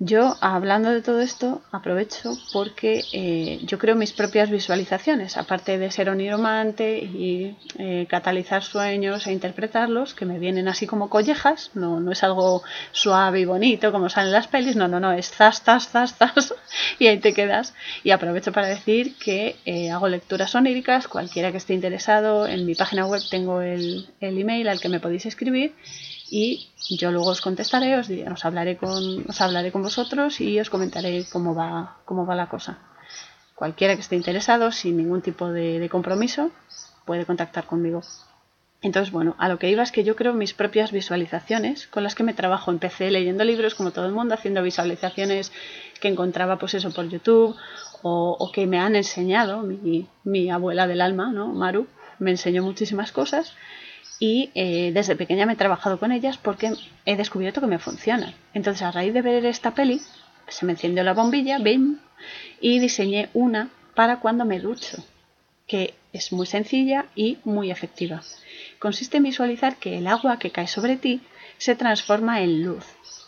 Yo, 0.05 0.35
hablando 0.41 0.89
de 0.89 1.01
todo 1.01 1.21
esto, 1.21 1.61
aprovecho 1.71 2.37
porque 2.51 3.05
eh, 3.13 3.61
yo 3.63 3.79
creo 3.79 3.95
mis 3.95 4.11
propias 4.11 4.49
visualizaciones, 4.49 5.37
aparte 5.37 5.77
de 5.77 5.91
ser 5.91 6.09
oniromante 6.09 6.97
y 6.97 7.55
eh, 7.77 8.05
catalizar 8.09 8.63
sueños 8.63 9.25
e 9.27 9.31
interpretarlos, 9.31 10.13
que 10.13 10.25
me 10.25 10.39
vienen 10.39 10.67
así 10.67 10.87
como 10.87 11.09
collejas, 11.09 11.71
no, 11.73 12.01
no 12.01 12.11
es 12.11 12.21
algo 12.21 12.63
suave 12.91 13.39
y 13.39 13.45
bonito 13.45 13.93
como 13.93 14.09
salen 14.09 14.33
las 14.33 14.47
pelis, 14.47 14.75
no, 14.75 14.89
no, 14.89 14.99
no, 14.99 15.13
es 15.13 15.31
zas, 15.31 15.63
zas, 15.63 15.87
zas, 15.87 16.17
zas, 16.17 16.53
y 16.99 17.07
ahí 17.07 17.19
te 17.19 17.33
quedas. 17.33 17.73
Y 18.03 18.11
aprovecho 18.11 18.51
para 18.51 18.67
decir 18.67 19.15
que 19.17 19.55
eh, 19.63 19.89
hago 19.89 20.09
lecturas 20.09 20.53
oníricas, 20.53 21.07
cualquiera 21.07 21.51
que 21.51 21.57
esté 21.59 21.75
interesado, 21.75 22.45
en 22.45 22.65
mi 22.65 22.75
página 22.75 23.05
web 23.07 23.21
tengo 23.31 23.61
el, 23.61 24.09
el 24.19 24.37
email 24.37 24.67
al 24.67 24.81
que 24.81 24.89
me 24.89 24.99
podéis 24.99 25.27
escribir 25.27 25.73
y 26.36 26.72
yo 26.89 27.12
luego 27.12 27.30
os 27.30 27.41
contestaré, 27.41 27.96
os, 27.96 28.10
hablaré 28.43 28.76
con, 28.76 29.30
os 29.30 29.39
hablaré 29.39 29.72
con 29.72 29.84
vosotros 29.84 30.41
y 30.41 30.60
os 30.60 30.72
comentaré 30.72 31.26
cómo 31.32 31.54
va, 31.54 31.98
cómo 32.06 32.26
va 32.26 32.34
la 32.34 32.50
cosa. 32.50 32.80
Cualquiera 33.54 33.93
que 33.93 34.02
esté 34.02 34.15
interesado, 34.15 34.72
sin 34.72 34.98
ningún 34.98 35.22
tipo 35.22 35.52
de, 35.52 35.88
compromiso, 35.91 36.50
puede 37.06 37.28
contactar 37.28 37.65
conmigo. 37.65 38.02
Entonces, 38.82 39.13
bueno, 39.13 39.36
a 39.38 39.48
lo 39.48 39.60
que 39.60 39.69
iba 39.69 39.84
es 39.84 39.91
que 39.91 40.04
yo 40.04 40.15
creo 40.15 40.34
mis 40.34 40.56
propias 40.56 40.91
visualizaciones 40.91 41.86
con 41.86 42.02
las 42.02 42.15
que 42.15 42.24
me 42.24 42.34
trabajo. 42.34 42.72
Empecé 42.72 43.12
leyendo 43.12 43.43
libros 43.43 43.76
como 43.76 43.91
todo 43.91 44.08
el 44.08 44.12
mundo, 44.12 44.34
haciendo 44.34 44.63
visualizaciones 44.63 45.52
que 46.02 46.08
encontraba 46.08 46.58
pues 46.58 46.74
eso 46.74 46.89
por 46.89 47.10
YouTube 47.10 47.56
o, 48.02 48.36
o 48.39 48.52
que 48.52 48.65
me 48.65 48.80
han 48.80 48.96
enseñado 48.96 49.62
mi, 49.62 50.08
mi, 50.24 50.50
abuela 50.50 50.88
del 50.88 51.02
alma, 51.02 51.32
¿no? 51.32 51.54
Maru, 51.54 51.86
me 52.17 52.32
enseñó 52.32 52.63
muchísimas 52.63 53.12
cosas 53.12 53.54
y 54.19 54.52
eh, 54.56 54.91
desde 54.93 55.15
pequeña 55.15 55.45
me 55.45 55.54
he 55.54 55.58
trabajado 55.58 55.99
con 55.99 56.12
ellas 56.12 56.38
porque 56.38 56.73
he 57.06 57.15
descubierto 57.15 57.62
que 57.62 57.67
me 57.67 57.80
funcionan. 57.80 58.34
Entonces 58.54 58.84
a 58.84 58.91
raíz 58.91 59.13
de 59.13 59.21
ver 59.21 59.45
esta 59.45 59.73
peli 59.73 60.02
se 60.47 60.65
me 60.65 60.73
encendió 60.73 61.04
la 61.04 61.13
bombilla, 61.13 61.60
¡bim! 61.60 61.97
y 62.62 62.80
diseñé 62.80 63.30
una 63.34 63.69
para 63.95 64.19
cuando 64.19 64.45
me 64.45 64.60
ducho, 64.60 65.04
que 65.67 65.93
es 66.13 66.32
muy 66.32 66.45
sencilla 66.45 67.06
y 67.15 67.38
muy 67.43 67.71
efectiva. 67.71 68.21
Consiste 68.80 69.17
en 69.17 69.23
visualizar 69.23 69.78
que 69.78 69.97
el 69.97 70.08
agua 70.08 70.39
que 70.39 70.52
cae 70.52 70.67
sobre 70.67 70.97
ti 70.97 71.21
se 71.58 71.76
transforma 71.76 72.41
en 72.41 72.63
luz, 72.63 72.86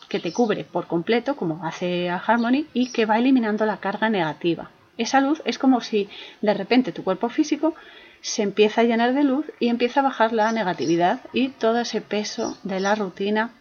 que 0.09 0.19
te 0.19 0.31
cubre 0.31 0.63
por 0.63 0.87
completo, 0.87 1.35
como 1.35 1.65
hace 1.65 2.09
a 2.09 2.17
Harmony, 2.17 2.67
y 2.73 2.91
que 2.91 3.05
va 3.05 3.17
eliminando 3.17 3.65
la 3.65 3.77
carga 3.77 4.09
negativa. 4.09 4.71
Esa 4.97 5.19
luz 5.19 5.41
es 5.45 5.57
como 5.57 5.81
si 5.81 6.09
de 6.41 6.53
repente 6.53 6.91
tu 6.91 7.03
cuerpo 7.03 7.29
físico 7.29 7.75
se 8.25 8.41
empieza 8.41 8.81
a 8.81 8.83
llenar 8.85 9.13
de 9.13 9.23
luz 9.23 9.45
y 9.59 9.67
empieza 9.67 9.99
a 9.99 10.03
bajar 10.03 10.33
la 10.33 10.51
negatividad 10.51 11.19
y 11.31 11.49
todo 11.49 11.79
ese 11.79 12.01
peso 12.01 12.57
de 12.63 12.79
la 12.79 12.95
rutina, 12.95 13.51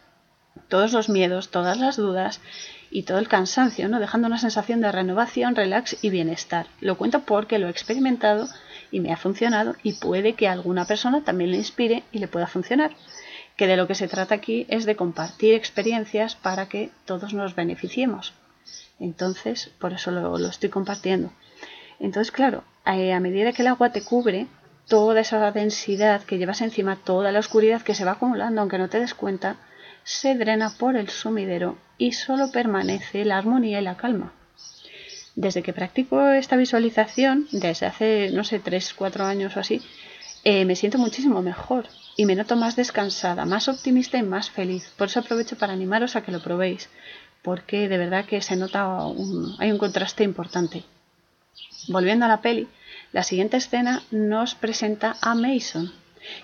todos 0.68 0.94
los 0.94 1.10
miedos, 1.10 1.50
todas 1.50 1.78
las 1.78 1.96
dudas 1.96 2.40
y 2.90 3.02
todo 3.02 3.18
el 3.18 3.28
cansancio, 3.28 3.90
¿no? 3.90 4.00
dejando 4.00 4.26
una 4.26 4.38
sensación 4.38 4.80
de 4.80 4.90
renovación, 4.90 5.54
relax 5.54 6.02
y 6.02 6.08
bienestar. 6.08 6.66
Lo 6.80 6.96
cuento 6.96 7.20
porque 7.20 7.58
lo 7.58 7.66
he 7.66 7.70
experimentado 7.70 8.48
y 8.90 9.00
me 9.00 9.12
ha 9.12 9.18
funcionado 9.18 9.76
y 9.82 9.92
puede 9.92 10.32
que 10.32 10.48
alguna 10.48 10.86
persona 10.86 11.22
también 11.22 11.50
le 11.50 11.58
inspire 11.58 12.02
y 12.10 12.18
le 12.18 12.28
pueda 12.28 12.46
funcionar. 12.46 12.96
Que 13.56 13.66
de 13.66 13.76
lo 13.76 13.86
que 13.86 13.94
se 13.94 14.08
trata 14.08 14.34
aquí 14.34 14.64
es 14.70 14.86
de 14.86 14.96
compartir 14.96 15.52
experiencias 15.52 16.36
para 16.36 16.70
que 16.70 16.90
todos 17.04 17.34
nos 17.34 17.54
beneficiemos. 17.54 18.32
Entonces, 18.98 19.70
por 19.78 19.92
eso 19.92 20.10
lo, 20.10 20.48
estoy 20.48 20.70
compartiendo. 20.70 21.32
Entonces, 22.04 22.30
claro, 22.30 22.64
eh, 22.84 23.14
a 23.14 23.20
medida 23.20 23.52
que 23.52 23.62
el 23.62 23.68
agua 23.68 23.90
te 23.90 24.02
cubre, 24.02 24.46
toda 24.88 25.22
esa 25.22 25.50
densidad 25.52 26.22
que 26.22 26.36
llevas 26.36 26.60
encima, 26.60 26.96
toda 26.96 27.32
la 27.32 27.38
oscuridad 27.38 27.80
que 27.80 27.94
se 27.94 28.04
va 28.04 28.12
acumulando, 28.12 28.60
aunque 28.60 28.76
no 28.76 28.90
te 28.90 29.00
des 29.00 29.14
cuenta, 29.14 29.56
se 30.02 30.34
drena 30.34 30.68
por 30.78 30.96
el 30.96 31.08
sumidero 31.08 31.78
y 31.96 32.12
solo 32.12 32.52
permanece 32.52 33.24
la 33.24 33.38
armonía 33.38 33.80
y 33.80 33.84
la 33.84 33.96
calma. 33.96 34.34
Desde 35.34 35.62
que 35.62 35.72
practico 35.72 36.28
esta 36.28 36.56
visualización, 36.56 37.48
desde 37.52 37.86
hace, 37.86 38.30
no 38.32 38.44
sé, 38.44 38.58
3, 38.58 38.92
4 38.92 39.24
años 39.24 39.56
o 39.56 39.60
así, 39.60 39.80
eh, 40.44 40.66
me 40.66 40.76
siento 40.76 40.98
muchísimo 40.98 41.40
mejor 41.40 41.86
y 42.18 42.26
me 42.26 42.36
noto 42.36 42.54
más 42.54 42.76
descansada, 42.76 43.46
más 43.46 43.66
optimista 43.66 44.18
y 44.18 44.22
más 44.22 44.50
feliz. 44.50 44.92
Por 44.98 45.08
eso 45.08 45.20
aprovecho 45.20 45.56
para 45.56 45.72
animaros 45.72 46.16
a 46.16 46.22
que 46.22 46.32
lo 46.32 46.42
probéis, 46.42 46.90
porque 47.40 47.88
de 47.88 47.96
verdad 47.96 48.26
que 48.26 48.42
se 48.42 48.56
nota 48.56 48.98
hay 49.58 49.72
un 49.72 49.78
contraste 49.78 50.22
importante. 50.22 50.84
Volviendo 51.88 52.24
a 52.24 52.28
la 52.28 52.40
peli, 52.40 52.68
la 53.12 53.22
siguiente 53.22 53.56
escena 53.56 54.02
nos 54.10 54.54
presenta 54.54 55.16
a 55.20 55.34
Mason, 55.34 55.92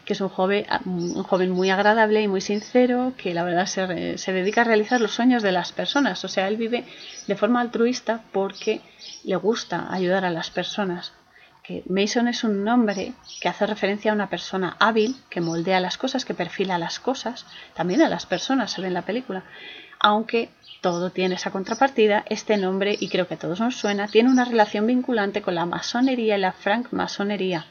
que 0.04 0.12
es 0.12 0.20
un 0.20 0.28
joven, 0.28 0.66
un 0.84 1.22
joven 1.22 1.50
muy 1.50 1.70
agradable 1.70 2.22
y 2.22 2.28
muy 2.28 2.40
sincero, 2.40 3.14
que 3.16 3.34
la 3.34 3.42
verdad 3.42 3.66
se, 3.66 4.18
se, 4.18 4.32
dedica 4.32 4.60
a 4.60 4.64
realizar 4.64 5.00
los 5.00 5.12
sueños 5.12 5.42
de 5.42 5.52
las 5.52 5.72
personas. 5.72 6.24
O 6.24 6.28
sea, 6.28 6.48
él 6.48 6.56
vive 6.56 6.84
de 7.26 7.36
forma 7.36 7.60
altruista 7.60 8.22
porque 8.32 8.80
le 9.24 9.36
gusta 9.36 9.92
ayudar 9.92 10.24
a 10.24 10.30
las 10.30 10.50
personas. 10.50 11.12
Que 11.62 11.82
Mason 11.88 12.28
es 12.28 12.44
un 12.44 12.64
nombre 12.64 13.12
que 13.40 13.48
hace 13.48 13.66
referencia 13.66 14.10
a 14.10 14.14
una 14.14 14.30
persona 14.30 14.76
hábil, 14.78 15.16
que 15.28 15.40
moldea 15.40 15.80
las 15.80 15.98
cosas, 15.98 16.24
que 16.24 16.34
perfila 16.34 16.78
las 16.78 17.00
cosas, 17.00 17.46
también 17.74 18.02
a 18.02 18.08
las 18.08 18.26
personas, 18.26 18.72
se 18.72 18.80
ve 18.80 18.88
en 18.88 18.94
la 18.94 19.02
película. 19.02 19.44
Aunque 20.00 20.48
todo 20.80 21.10
tiene 21.10 21.34
esa 21.34 21.50
contrapartida, 21.50 22.24
este 22.26 22.56
nombre, 22.56 22.96
y 22.98 23.08
creo 23.08 23.28
que 23.28 23.34
a 23.34 23.38
todos 23.38 23.60
nos 23.60 23.76
suena, 23.76 24.08
tiene 24.08 24.30
una 24.30 24.46
relación 24.46 24.86
vinculante 24.86 25.42
con 25.42 25.54
la 25.54 25.66
masonería 25.66 26.36
y 26.36 26.40
la 26.40 26.52
francmasonería. 26.52 27.66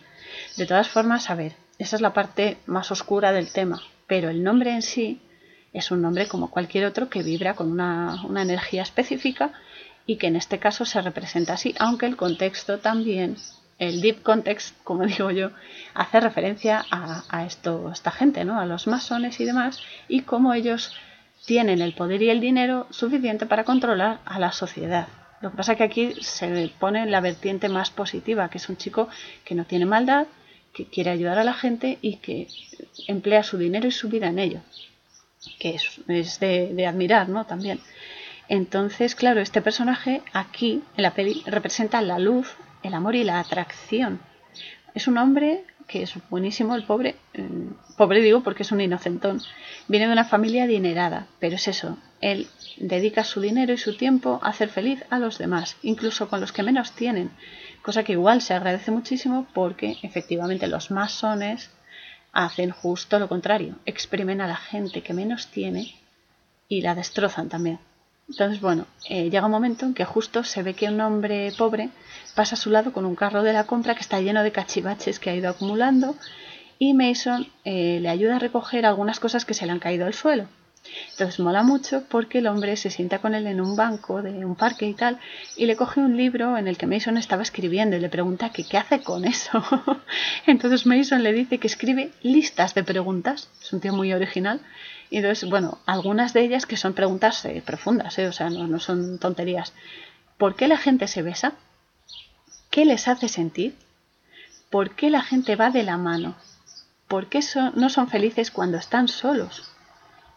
De 0.56 0.66
todas 0.66 0.88
formas, 0.88 1.30
a 1.30 1.36
ver, 1.36 1.54
esa 1.80 1.96
es 1.96 2.02
la 2.02 2.14
parte 2.14 2.58
más 2.68 2.92
oscura 2.92 3.32
del 3.32 3.52
tema, 3.52 3.82
pero 4.06 4.30
el 4.30 4.44
nombre 4.44 4.72
en 4.72 4.84
sí 4.84 5.22
es 5.74 5.92
un 5.92 6.02
nombre 6.02 6.28
como 6.28 6.52
cualquier 6.52 6.86
otro 6.86 7.10
que 7.10 7.24
vibra 7.24 7.56
con 7.56 7.72
una, 7.72 8.22
energía 8.38 8.84
específica 8.84 9.52
y 10.06 10.18
que 10.18 10.28
en 10.28 10.36
este 10.36 10.60
caso 10.60 10.86
se 10.86 11.02
representa 11.02 11.54
así, 11.54 11.76
aunque 11.80 12.06
el 12.06 12.16
contexto 12.16 12.80
también, 12.80 13.38
el 13.78 14.02
deep 14.02 14.22
context, 14.22 14.76
como 14.84 15.06
digo 15.08 15.32
yo, 15.32 15.52
hace 15.94 16.20
referencia 16.20 16.86
a, 16.92 17.46
esto, 17.46 17.92
esta 17.92 18.12
gente, 18.12 18.46
¿no? 18.46 18.60
a 18.60 18.66
los 18.66 18.88
masones 18.88 19.40
y 19.40 19.46
demás, 19.46 19.80
y 20.08 20.22
cómo 20.22 20.54
ellos 20.54 20.94
tienen 21.46 21.82
el 21.82 21.94
poder 21.94 22.22
y 22.22 22.30
el 22.30 22.42
dinero 22.42 22.88
suficiente 22.90 23.46
para 23.46 23.64
controlar 23.64 24.20
a 24.26 24.40
la 24.40 24.52
sociedad. 24.52 25.08
Lo 25.42 25.52
que 25.52 25.58
pasa 25.58 25.72
es 25.74 25.78
que 25.78 25.84
aquí 25.84 26.14
se 26.22 26.72
pone 26.80 27.06
la 27.06 27.22
vertiente 27.22 27.70
más 27.70 27.92
positiva, 27.92 28.50
que 28.50 28.58
es 28.58 28.70
un 28.70 28.78
chico 28.78 29.08
que 29.46 29.56
no 29.56 29.66
tiene 29.66 29.86
maldad, 29.86 30.28
que 30.74 30.86
quiere 30.86 31.12
ayudar 31.12 31.40
a 31.40 31.44
la 31.44 31.54
gente 31.54 31.98
y 32.02 32.18
que 32.18 32.48
emplea 33.08 33.44
su 33.44 33.58
dinero 33.58 33.88
y 33.88 33.92
su 33.92 34.10
vida 34.10 34.28
en 34.28 34.40
ello, 34.40 34.62
que 35.60 35.76
es, 35.76 36.40
de, 36.40 36.86
admirar, 36.86 37.30
¿no? 37.30 37.46
También. 37.46 37.80
Entonces, 38.50 39.16
claro, 39.16 39.40
este 39.40 39.62
personaje 39.62 40.22
aquí 40.34 40.84
en 40.98 41.04
la 41.04 41.14
peli 41.14 41.44
representa 41.46 42.02
la 42.02 42.20
luz, 42.20 42.56
el 42.84 42.94
amor 42.94 43.16
y 43.16 43.24
la 43.24 43.40
atracción. 43.40 44.20
Es 44.94 45.08
un 45.08 45.18
hombre 45.18 45.64
que 45.90 46.04
es 46.04 46.14
buenísimo, 46.30 46.76
el 46.76 46.84
pobre, 46.84 47.16
eh, 47.34 47.50
pobre 47.98 48.22
digo 48.22 48.42
porque 48.42 48.64
es 48.64 48.72
un 48.72 48.80
inocentón, 48.80 49.42
viene 49.88 50.06
de 50.06 50.14
una 50.14 50.24
familia 50.24 50.64
adinerada, 50.64 51.28
pero 51.40 51.56
es 51.56 51.68
eso, 51.68 51.98
él 52.22 52.48
dedica 52.78 53.24
su 53.24 53.42
dinero 53.42 53.74
y 53.74 53.78
su 53.78 53.98
tiempo 53.98 54.40
a 54.42 54.50
hacer 54.50 54.70
feliz 54.70 55.04
a 55.10 55.20
los 55.20 55.38
demás, 55.40 55.76
incluso 55.82 56.30
con 56.30 56.40
los 56.40 56.52
que 56.52 56.64
menos 56.64 56.94
tienen, 56.94 57.32
cosa 57.82 58.04
que 58.04 58.14
igual 58.14 58.42
se 58.42 58.54
agradece 58.54 58.92
muchísimo 58.92 59.48
porque 59.54 59.98
efectivamente 60.04 60.68
los 60.68 60.92
masones 60.92 61.72
hacen 62.32 62.70
justo 62.70 63.18
lo 63.18 63.28
contrario, 63.28 63.76
exprimen 63.86 64.42
a 64.42 64.48
la 64.48 64.58
gente 64.58 65.02
que 65.02 65.14
menos 65.14 65.48
tiene 65.48 65.96
y 66.68 66.82
la 66.82 66.94
destrozan 66.94 67.50
también. 67.50 67.80
Entonces, 68.30 68.62
bueno, 68.62 68.86
eh, 69.10 69.30
llega 69.30 69.46
un 69.46 69.52
momento 69.52 69.86
en 69.86 69.94
que 69.94 70.06
justo 70.06 70.44
se 70.44 70.62
ve 70.62 70.76
que 70.76 70.88
un 70.88 71.02
hombre 71.02 71.52
pobre 71.58 71.90
pasa 72.36 72.56
a 72.56 72.58
su 72.58 72.70
lado 72.70 72.94
con 72.94 73.06
un 73.06 73.16
carro 73.16 73.42
de 73.42 73.54
la 73.54 73.66
compra 73.66 73.96
que 73.96 74.02
está 74.02 74.22
lleno 74.22 74.44
de 74.44 74.52
cachivaches 74.52 75.20
que 75.20 75.32
ha 75.32 75.36
ido 75.36 75.50
acumulando 75.50 76.16
y 76.78 76.94
Mason 76.94 77.48
eh, 77.66 78.00
le 78.00 78.08
ayuda 78.08 78.36
a 78.36 78.40
recoger 78.40 78.86
algunas 78.86 79.20
cosas 79.20 79.46
que 79.46 79.54
se 79.54 79.66
le 79.66 79.72
han 79.72 79.80
caído 79.80 80.06
al 80.06 80.14
suelo. 80.14 80.48
Entonces 81.12 81.40
mola 81.40 81.64
mucho 81.64 82.04
porque 82.08 82.38
el 82.38 82.48
hombre 82.48 82.78
se 82.78 82.90
sienta 82.90 83.20
con 83.20 83.36
él 83.36 83.48
en 83.48 83.60
un 83.60 83.76
banco 83.76 84.22
de 84.22 84.46
un 84.46 84.56
parque 84.56 84.88
y 84.88 84.94
tal 84.94 85.20
y 85.58 85.66
le 85.66 85.76
coge 85.76 86.00
un 86.00 86.16
libro 86.16 86.58
en 86.58 86.68
el 86.68 86.78
que 86.78 86.88
Mason 86.88 87.18
estaba 87.18 87.42
escribiendo 87.42 87.98
y 87.98 88.00
le 88.00 88.10
pregunta 88.10 88.52
que 88.52 88.64
qué 88.64 88.78
hace 88.78 89.02
con 89.02 89.26
eso. 89.26 89.62
Entonces 90.48 90.86
Mason 90.86 91.24
le 91.24 91.34
dice 91.34 91.58
que 91.58 91.68
escribe 91.68 92.12
listas 92.22 92.76
de 92.76 92.84
preguntas, 92.84 93.50
es 93.62 93.74
un 93.74 93.82
tío 93.82 93.94
muy 93.94 94.14
original. 94.14 94.62
Y 95.10 95.18
entonces, 95.18 95.50
bueno, 95.50 95.80
algunas 95.86 96.34
de 96.34 96.42
ellas 96.42 96.66
que 96.66 96.78
son 96.78 96.94
preguntas 96.94 97.44
eh, 97.46 97.64
profundas, 97.66 98.18
eh, 98.20 98.28
o 98.28 98.32
sea, 98.32 98.50
no, 98.50 98.68
no 98.68 98.80
son 98.80 99.18
tonterías. 99.18 99.74
¿Por 100.38 100.56
qué 100.56 100.68
la 100.68 100.78
gente 100.78 101.08
se 101.08 101.22
besa? 101.22 101.54
¿Qué 102.70 102.86
les 102.86 103.08
hace 103.08 103.28
sentir? 103.28 103.76
¿Por 104.70 104.92
qué 104.96 105.10
la 105.10 105.22
gente 105.22 105.56
va 105.56 105.72
de 105.72 105.84
la 105.84 105.98
mano? 105.98 106.36
¿Por 107.08 107.28
qué 107.28 107.40
no 107.74 107.90
son 107.90 108.08
felices 108.08 108.52
cuando 108.52 108.78
están 108.78 109.08
solos? 109.08 109.64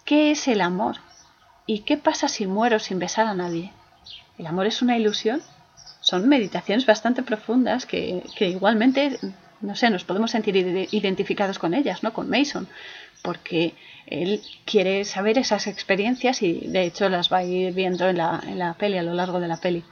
¿Qué 0.07 0.31
es 0.31 0.49
el 0.49 0.63
amor? 0.63 0.97
¿Y 1.67 1.81
qué 1.81 1.99
pasa 1.99 2.29
si 2.29 2.47
muero 2.47 2.79
sin 2.79 2.99
besar 2.99 3.27
a 3.27 3.35
nadie? 3.35 3.73
¿El 4.39 4.47
amor 4.47 4.67
es 4.67 4.81
una 4.81 4.97
ilusión? 4.97 5.43
Son 6.01 6.27
meditaciones 6.29 6.87
bastante 6.87 7.23
profundas 7.23 7.85
que, 7.85 8.25
igualmente, 8.41 9.19
no 9.61 9.77
sé, 9.77 9.91
nos 9.91 10.05
podemos 10.05 10.31
sentir 10.31 10.57
identificados 10.91 11.59
con 11.59 11.75
ellas, 11.75 12.03
¿no? 12.03 12.15
Con 12.15 12.31
Mason, 12.31 12.67
porque 13.23 13.75
él 14.07 14.41
quiere 14.65 15.05
saber 15.05 15.38
esas 15.38 15.67
experiencias 15.67 16.43
y 16.43 16.69
de 16.69 16.85
hecho 16.85 17.09
las 17.09 17.33
va 17.33 17.38
a 17.38 17.45
ir 17.45 17.73
viendo 17.73 18.09
en 18.09 18.19
la, 18.19 18.43
en 18.47 18.59
la 18.59 18.75
peli, 18.75 18.99
a 18.99 19.03
lo 19.03 19.15
largo 19.15 19.41
de 19.41 19.49
la 19.49 19.59
peli. 19.59 19.85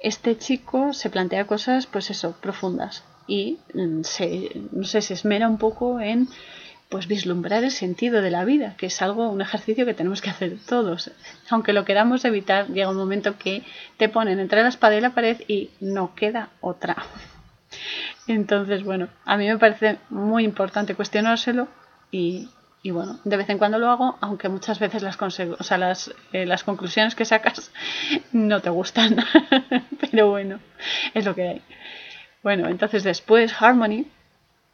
Este 0.00 0.36
chico 0.36 0.92
se 0.92 1.10
plantea 1.10 1.46
cosas, 1.46 1.86
pues 1.86 2.10
eso, 2.10 2.36
profundas 2.40 3.04
y 3.26 3.58
mm, 3.74 4.02
se, 4.02 4.50
no 4.72 4.84
sé, 4.84 5.00
se 5.02 5.14
esmera 5.14 5.48
un 5.48 5.58
poco 5.58 6.00
en 6.00 6.28
pues 6.88 7.06
vislumbrar 7.06 7.64
el 7.64 7.70
sentido 7.70 8.20
de 8.20 8.30
la 8.30 8.44
vida, 8.44 8.74
que 8.76 8.86
es 8.86 9.00
algo, 9.00 9.30
un 9.30 9.40
ejercicio 9.40 9.86
que 9.86 9.94
tenemos 9.94 10.20
que 10.20 10.28
hacer 10.28 10.58
todos. 10.66 11.10
Aunque 11.48 11.72
lo 11.72 11.86
queramos 11.86 12.22
evitar, 12.26 12.68
llega 12.68 12.90
un 12.90 12.98
momento 12.98 13.38
que 13.38 13.62
te 13.96 14.10
ponen 14.10 14.38
entre 14.38 14.62
la 14.62 14.68
espada 14.68 14.96
y 14.96 15.00
la 15.00 15.14
pared 15.14 15.40
y 15.48 15.70
no 15.80 16.14
queda 16.14 16.50
otra. 16.60 16.96
Entonces, 18.26 18.84
bueno, 18.84 19.08
a 19.24 19.38
mí 19.38 19.46
me 19.46 19.56
parece 19.56 19.98
muy 20.10 20.44
importante 20.44 20.94
cuestionárselo 20.94 21.66
y, 22.10 22.50
y 22.82 22.90
bueno, 22.90 23.20
de 23.22 23.36
vez 23.36 23.48
en 23.48 23.58
cuando 23.58 23.78
lo 23.78 23.88
hago, 23.88 24.18
aunque 24.20 24.48
muchas 24.48 24.80
veces 24.80 25.02
las, 25.02 26.14
eh, 26.32 26.46
las 26.46 26.64
conclusiones 26.64 27.14
que 27.14 27.24
sacas 27.24 27.70
no 28.32 28.60
te 28.60 28.70
gustan. 28.70 29.24
Pero 30.00 30.30
bueno, 30.30 30.58
es 31.14 31.24
lo 31.24 31.34
que 31.34 31.48
hay. 31.48 31.62
Bueno, 32.42 32.68
entonces 32.68 33.04
después 33.04 33.54
Harmony, 33.60 34.06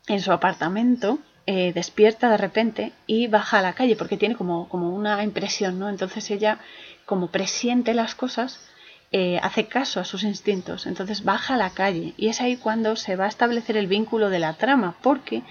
en 0.06 0.20
su 0.20 0.32
apartamento, 0.32 1.18
eh, 1.44 1.72
despierta 1.74 2.30
de 2.30 2.38
repente 2.38 2.92
y 3.06 3.26
baja 3.26 3.58
a 3.58 3.62
la 3.62 3.74
calle 3.74 3.94
porque 3.94 4.16
tiene 4.16 4.36
como, 4.36 4.70
como 4.70 4.88
una 4.88 5.22
impresión, 5.22 5.78
¿no? 5.78 5.90
Entonces 5.90 6.30
ella, 6.30 6.60
como 7.04 7.28
presiente 7.28 7.92
las 7.92 8.14
cosas, 8.14 8.70
eh, 9.10 9.40
hace 9.42 9.66
caso 9.66 10.00
a 10.00 10.04
sus 10.04 10.22
instintos, 10.22 10.86
entonces 10.86 11.24
baja 11.24 11.54
a 11.54 11.56
la 11.56 11.70
calle 11.70 12.12
y 12.16 12.28
es 12.28 12.40
ahí 12.40 12.56
cuando 12.56 12.94
se 12.94 13.16
va 13.16 13.24
a 13.24 13.28
establecer 13.28 13.76
el 13.76 13.86
vínculo 13.86 14.28
de 14.28 14.38
la 14.38 14.54
trama, 14.54 14.96
porque 15.02 15.42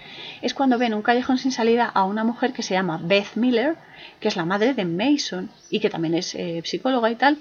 es 0.41 0.53
cuando 0.53 0.77
ven 0.77 0.93
un 0.93 1.01
callejón 1.01 1.39
sin 1.39 1.51
salida 1.51 1.85
a 1.85 2.03
una 2.03 2.23
mujer 2.23 2.53
que 2.53 2.61
se 2.61 2.75
llama 2.75 2.99
Beth 3.01 3.35
Miller, 3.35 3.75
que 4.19 4.27
es 4.27 4.35
la 4.35 4.45
madre 4.45 4.73
de 4.73 4.85
Mason 4.85 5.49
y 5.69 5.79
que 5.79 5.89
también 5.89 6.13
es 6.13 6.35
eh, 6.35 6.61
psicóloga 6.63 7.09
y 7.09 7.15
tal, 7.15 7.39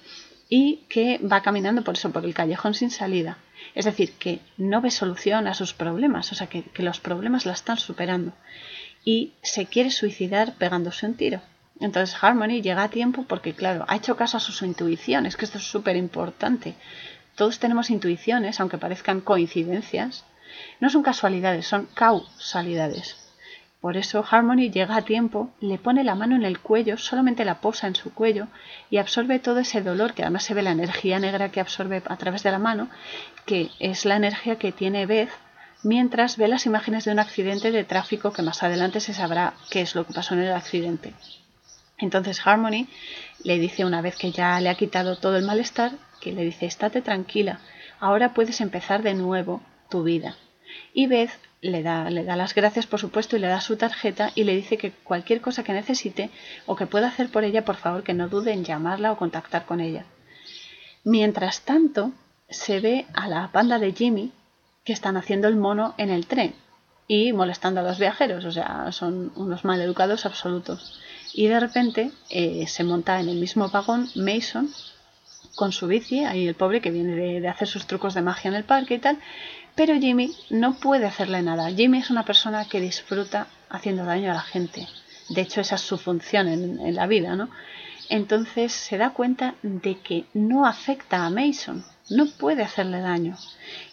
y 0.49 0.85
que 0.89 1.19
va 1.19 1.43
caminando 1.43 1.83
por 1.83 1.95
eso, 1.95 2.11
por 2.11 2.25
el 2.25 2.35
callejón 2.35 2.75
sin 2.75 2.91
salida. 2.91 3.39
Es 3.75 3.85
decir, 3.85 4.13
que 4.13 4.41
no 4.57 4.81
ve 4.81 4.91
solución 4.91 5.47
a 5.47 5.55
sus 5.55 5.75
problemas, 5.75 6.33
o 6.33 6.35
sea, 6.35 6.47
que, 6.47 6.65
los 6.79 7.01
problemas 7.01 7.47
la 7.47 7.53
están 7.53 7.79
superando. 7.79 8.33
Y 9.05 9.35
se 9.43 9.67
quiere 9.67 9.91
suicidar 9.91 10.55
pegándose 10.55 11.07
un 11.07 11.15
tiro. 11.15 11.41
Entonces 11.81 12.17
Harmony 12.21 12.62
llega 12.62 12.85
a 12.85 12.91
tiempo 12.91 13.25
porque, 13.29 13.55
claro, 13.55 13.85
ha 13.89 13.97
hecho 13.97 14.17
caso 14.17 14.39
a 14.39 14.41
sus 14.41 14.62
intuiciones, 14.62 15.37
que 15.37 15.45
esto 15.45 15.59
es 15.59 15.65
súper 15.65 15.97
importante. 15.97 16.75
Todos 17.35 17.59
tenemos 17.59 17.91
intuiciones, 17.91 18.61
aunque 18.61 18.79
parezcan 18.79 19.21
coincidencias. 19.21 20.25
No 20.81 20.89
son 20.89 21.03
casualidades, 21.03 21.67
son 21.67 21.87
causalidades. 21.95 23.17
Por 23.81 23.99
eso 23.99 24.25
Harmony 24.29 24.71
llega 24.71 24.97
a 24.97 25.03
tiempo, 25.03 25.51
le 25.61 25.79
pone 25.79 26.03
la 26.03 26.15
mano 26.15 26.35
en 26.35 26.45
el 26.45 26.59
cuello, 26.59 26.97
solamente 26.97 27.45
la 27.45 27.61
posa 27.61 27.87
en 27.87 27.95
su 27.95 28.12
cuello 28.12 28.49
y 28.91 28.97
absorbe 28.97 29.39
todo 29.39 29.61
ese 29.61 29.83
dolor, 29.83 30.15
que 30.15 30.23
además 30.23 30.45
se 30.45 30.55
ve 30.55 30.62
la 30.62 30.73
energía 30.73 31.19
negra 31.19 31.51
que 31.51 31.61
absorbe 31.61 32.03
a 32.05 32.17
través 32.17 32.43
de 32.43 32.51
la 32.51 32.59
mano, 32.59 32.89
que 33.45 33.71
es 33.79 34.07
la 34.07 34.17
energía 34.17 34.57
que 34.57 34.73
tiene 34.73 35.07
Beth 35.07 35.31
mientras 35.83 36.37
ve 36.37 36.49
las 36.49 36.67
imágenes 36.67 37.05
de 37.05 37.12
un 37.12 37.19
accidente 37.19 37.71
de 37.71 37.85
tráfico 37.85 38.33
que 38.33 38.43
más 38.43 38.62
adelante 38.62 38.99
se 38.99 39.15
sabrá 39.15 39.55
qué 39.71 39.83
es 39.83 39.95
lo 39.95 40.07
que 40.07 40.15
pasó 40.15 40.35
en 40.35 40.41
el 40.41 40.53
accidente. 40.53 41.15
Entonces 41.99 42.41
Harmony 42.45 42.89
le 43.43 43.59
dice 43.59 43.85
una 43.85 44.03
vez 44.03 44.17
que 44.17 44.33
ya 44.33 44.61
le 44.61 44.69
ha 44.69 44.75
quitado 44.75 45.17
todo 45.17 45.37
el 45.37 45.45
malestar, 45.45 45.93
que 46.21 46.33
le 46.33 46.45
dice, 46.45 46.67
estate 46.67 47.03
tranquila, 47.03 47.61
ahora 48.01 48.35
puedes 48.35 48.61
empezar 48.61 49.03
de 49.03 49.15
nuevo 49.15 49.63
tu 49.89 50.03
vida. 50.03 50.37
Y 50.93 51.07
Beth 51.07 51.31
le 51.61 51.83
da, 51.83 52.11
le 52.11 52.25
da 52.25 52.37
las 52.37 52.55
gracias, 52.55 52.87
por 52.87 53.01
supuesto, 53.01 53.37
y 53.37 53.41
le 53.41 53.47
da 53.47 53.61
su 53.61 53.77
tarjeta 53.77 54.33
y 54.35 54.45
le 54.45 54.55
dice 54.55 54.77
que 54.77 54.93
cualquier 54.93 55.41
cosa 55.41 55.65
que 55.65 55.73
necesite 55.73 56.31
o 56.67 56.77
que 56.77 56.87
pueda 56.87 57.09
hacer 57.09 57.31
por 57.31 57.45
ella, 57.45 57.65
por 57.65 57.77
favor, 57.77 58.03
que 58.03 58.15
no 58.15 58.29
dude 58.29 58.53
en 58.53 58.65
llamarla 58.65 59.13
o 59.13 59.17
contactar 59.17 59.65
con 59.65 59.81
ella. 59.81 60.05
Mientras 61.05 61.63
tanto, 61.63 62.13
se 62.49 62.81
ve 62.81 63.07
a 63.15 63.29
la 63.29 63.49
banda 63.49 63.79
de 63.79 63.93
Jimmy 63.93 64.33
que 64.85 64.93
están 64.93 65.17
haciendo 65.17 65.49
el 65.49 65.57
mono 65.57 65.95
en 65.99 66.11
el 66.11 66.27
tren 66.27 66.55
y 67.09 67.33
molestando 67.33 67.81
a 67.81 67.85
los 67.85 67.99
viajeros, 67.99 68.45
o 68.45 68.53
sea, 68.53 68.91
son 68.93 69.33
unos 69.37 69.65
maleducados 69.65 70.27
absolutos. 70.27 71.01
Y 71.35 71.49
de 71.49 71.61
repente 71.61 72.11
eh, 72.31 72.67
se 72.67 72.85
monta 72.85 73.21
en 73.21 73.29
el 73.29 73.37
mismo 73.37 73.69
vagón 73.69 74.09
Mason 74.15 74.71
con 75.55 75.73
su 75.73 75.87
bici, 75.87 76.25
ahí 76.25 76.47
el 76.47 76.55
pobre 76.55 76.81
que 76.81 76.91
viene 76.91 77.41
de, 77.41 77.49
hacer 77.49 77.67
sus 77.67 77.87
trucos 77.87 78.15
de 78.15 78.23
magia 78.23 78.49
en 78.49 78.55
el 78.55 78.65
parque 78.65 78.95
y 78.95 78.99
tal, 78.99 79.19
pero 79.75 79.95
Jimmy 79.95 80.35
no 80.51 80.75
puede 80.75 81.07
hacerle 81.07 81.43
nada. 81.43 81.71
Jimmy 81.71 81.99
es 81.99 82.11
una 82.11 82.25
persona 82.25 82.67
que 82.67 82.81
disfruta 82.81 83.49
haciendo 83.69 84.05
daño 84.05 84.31
a 84.31 84.35
la 84.35 84.43
gente. 84.43 84.87
De 85.31 85.41
hecho, 85.41 85.61
esa 85.61 85.75
es 85.75 85.81
su 85.81 85.99
función 85.99 86.49
en, 86.49 86.81
en 86.81 86.95
la 86.95 87.07
vida, 87.07 87.37
¿no? 87.37 87.49
Entonces 88.09 88.73
se 88.73 88.99
da 88.99 89.11
cuenta 89.11 89.55
de 89.62 89.99
que 89.99 90.27
no 90.33 90.67
afecta 90.67 91.25
a 91.25 91.31
Mason, 91.31 91.85
no 92.09 92.27
puede 92.27 92.62
hacerle 92.62 93.01
daño. 93.01 93.37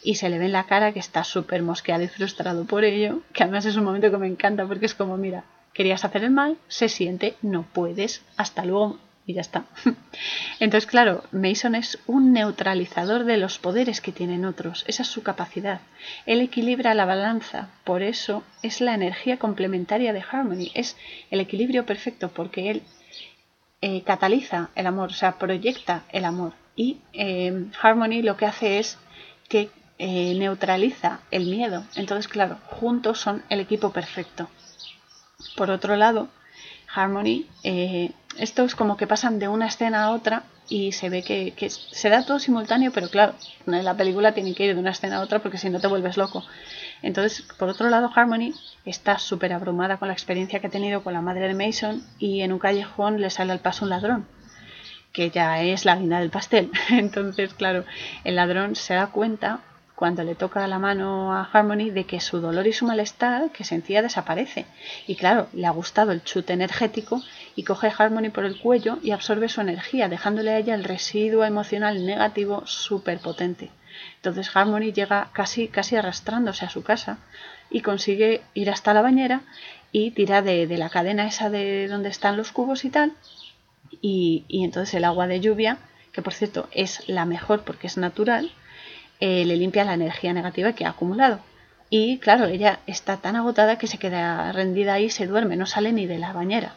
Y 0.04 0.16
se 0.16 0.30
le 0.30 0.38
ve 0.38 0.46
en 0.46 0.52
la 0.52 0.66
cara 0.66 0.92
que 0.92 1.00
está 1.00 1.24
súper 1.24 1.64
mosqueado 1.64 2.04
y 2.04 2.08
frustrado 2.08 2.66
por 2.66 2.84
ello, 2.84 3.22
que 3.34 3.44
además 3.44 3.66
es 3.66 3.76
un 3.76 3.86
momento 3.86 4.12
que 4.12 4.18
me 4.18 4.28
encanta 4.28 4.68
porque 4.68 4.86
es 4.86 4.94
como, 4.94 5.18
mira, 5.18 5.44
querías 5.74 6.06
hacer 6.06 6.24
el 6.24 6.32
mal, 6.32 6.58
se 6.68 6.90
siente, 6.90 7.36
no 7.42 7.64
puedes, 7.64 8.22
hasta 8.38 8.66
luego, 8.66 9.00
y 9.26 9.34
ya 9.34 9.42
está. 9.42 9.66
Entonces, 10.60 10.90
claro, 10.90 11.24
Mason 11.32 11.76
es 11.76 12.00
un 12.08 12.34
neutralizador 12.34 13.24
de 13.26 13.38
los 13.38 13.58
poderes 13.60 14.02
que 14.02 14.12
tienen 14.12 14.46
otros, 14.46 14.84
esa 14.88 15.04
es 15.04 15.10
su 15.10 15.24
capacidad. 15.24 15.82
Él 16.26 16.42
equilibra 16.42 16.94
la 16.94 17.06
balanza, 17.06 17.70
por 17.84 18.02
eso 18.02 18.44
es 18.62 18.82
la 18.82 18.94
energía 18.94 19.38
complementaria 19.38 20.14
de 20.14 20.24
Harmony, 20.30 20.72
es 20.74 20.98
el 21.32 21.40
equilibrio 21.40 21.86
perfecto 21.86 22.30
porque 22.30 22.70
él 22.70 22.84
eh, 23.82 24.02
cataliza 24.04 24.70
el 24.76 24.88
amor, 24.88 25.10
o 25.10 25.14
sea, 25.14 25.38
proyecta 25.38 26.04
el 26.12 26.26
amor. 26.26 26.54
Y 26.76 27.00
eh, 27.14 27.66
Harmony 27.82 28.22
lo 28.24 28.38
que 28.38 28.46
hace 28.46 28.80
es 28.80 28.98
que 29.50 29.70
eh, 30.00 30.34
neutraliza 30.36 31.20
el 31.32 31.46
miedo. 31.46 31.84
Entonces, 31.96 32.28
claro, 32.28 32.58
juntos 32.66 33.20
son 33.20 33.44
el 33.50 33.60
equipo 33.60 33.92
perfecto. 33.92 34.50
Por 35.56 35.72
otro 35.72 35.96
lado, 35.96 36.30
Harmony, 36.94 37.46
eh, 37.64 38.12
esto 38.38 38.64
es 38.64 38.76
como 38.76 38.98
que 38.98 39.08
pasan 39.08 39.40
de 39.40 39.48
una 39.48 39.68
escena 39.68 40.04
a 40.04 40.12
otra 40.12 40.44
y 40.70 40.92
se 40.94 41.10
ve 41.10 41.24
que, 41.24 41.54
se 41.70 42.10
da 42.10 42.26
todo 42.26 42.40
simultáneo, 42.40 42.92
pero 42.92 43.10
claro, 43.10 43.34
la 43.66 43.96
película 43.96 44.34
tiene 44.34 44.54
que 44.54 44.66
ir 44.66 44.74
de 44.74 44.80
una 44.80 44.92
escena 44.92 45.18
a 45.18 45.22
otra 45.22 45.40
porque 45.40 45.58
si 45.58 45.70
no 45.70 45.80
te 45.80 45.88
vuelves 45.88 46.18
loco. 46.18 46.44
Entonces, 47.02 47.42
por 47.58 47.70
otro 47.70 47.90
lado, 47.90 48.10
Harmony 48.14 48.54
está 48.86 49.20
súper 49.20 49.54
abrumada 49.54 49.98
con 49.98 50.08
la 50.08 50.14
experiencia 50.14 50.60
que 50.60 50.68
ha 50.68 50.72
tenido 50.72 51.04
con 51.04 51.14
la 51.14 51.22
madre 51.22 51.48
de 51.48 51.54
Mason 51.54 52.04
y 52.18 52.42
en 52.42 52.54
un 52.54 52.60
callejón 52.60 53.20
le 53.20 53.30
sale 53.30 53.52
al 53.52 53.60
paso 53.60 53.86
un 53.86 53.90
ladrón, 53.90 54.26
que 55.12 55.30
ya 55.30 55.62
es 55.62 55.86
la 55.86 55.98
guinda 55.98 56.20
del 56.20 56.30
pastel. 56.30 56.72
Entonces, 56.90 57.54
claro, 57.54 57.86
el 58.24 58.36
ladrón 58.36 58.76
se 58.76 58.94
da 58.94 59.08
cuenta 59.08 59.60
cuando 59.96 60.24
le 60.24 60.36
toca 60.36 60.68
la 60.68 60.80
mano 60.80 61.34
a 61.34 61.44
Harmony 61.44 61.92
de 61.92 62.06
que 62.06 62.20
su 62.20 62.40
dolor 62.42 62.66
y 62.68 62.74
su 62.74 62.86
malestar 62.86 63.52
que 63.52 63.64
sentía 63.64 64.02
desaparece. 64.02 64.66
Y 65.08 65.16
claro, 65.16 65.48
le 65.54 65.68
ha 65.68 65.72
gustado 65.72 66.12
el 66.12 66.24
chute 66.24 66.54
energético 66.54 67.22
y 67.56 67.64
coge 67.64 67.88
a 67.88 67.96
Harmony 67.96 68.30
por 68.30 68.46
el 68.46 68.60
cuello 68.60 68.98
y 69.04 69.12
absorbe 69.12 69.50
su 69.50 69.62
energía, 69.62 70.10
dejándole 70.10 70.52
a 70.52 70.58
ella 70.58 70.76
el 70.76 70.84
residuo 70.84 71.46
emocional 71.46 72.06
negativo 72.06 72.66
súper 72.66 73.20
potente. 73.20 73.70
Entonces 74.16 74.56
Harmony 74.56 74.92
llega 74.92 75.30
casi, 75.34 75.68
casi 75.68 75.96
arrastrándose 75.96 76.66
a 76.66 76.70
su 76.70 76.84
casa 76.84 77.20
y 77.70 77.82
consigue 77.82 78.42
ir 78.56 78.72
hasta 78.72 78.94
la 78.94 79.02
bañera 79.02 79.42
y 79.92 80.12
tira 80.12 80.42
de, 80.42 80.66
la 80.66 80.90
cadena 80.90 81.28
esa 81.28 81.52
de 81.52 81.88
donde 81.88 82.10
están 82.10 82.36
los 82.36 82.52
cubos 82.52 82.84
y 82.86 82.90
tal. 82.90 83.14
Y, 84.02 84.46
y 84.48 84.64
entonces 84.64 84.96
el 84.96 85.04
agua 85.04 85.28
de 85.28 85.40
lluvia, 85.40 85.78
que 86.12 86.24
por 86.24 86.34
cierto 86.34 86.68
es 86.72 87.08
la 87.08 87.26
mejor 87.26 87.64
porque 87.64 87.86
es 87.86 87.98
natural, 87.98 88.52
eh, 89.20 89.46
le 89.46 89.58
limpia 89.58 89.86
la 89.86 89.94
energía 89.94 90.34
negativa 90.34 90.74
que 90.74 90.86
ha 90.86 90.90
acumulado. 90.90 91.40
Y 91.90 92.18
claro, 92.18 92.46
ella 92.46 92.80
está 92.88 93.18
tan 93.18 93.36
agotada 93.36 93.78
que 93.78 93.88
se 93.88 94.00
queda 94.00 94.52
rendida 94.52 94.94
ahí, 94.94 95.10
se 95.10 95.28
duerme, 95.28 95.56
no 95.56 95.66
sale 95.66 95.92
ni 95.92 96.06
de 96.08 96.18
la 96.18 96.34
bañera. 96.34 96.74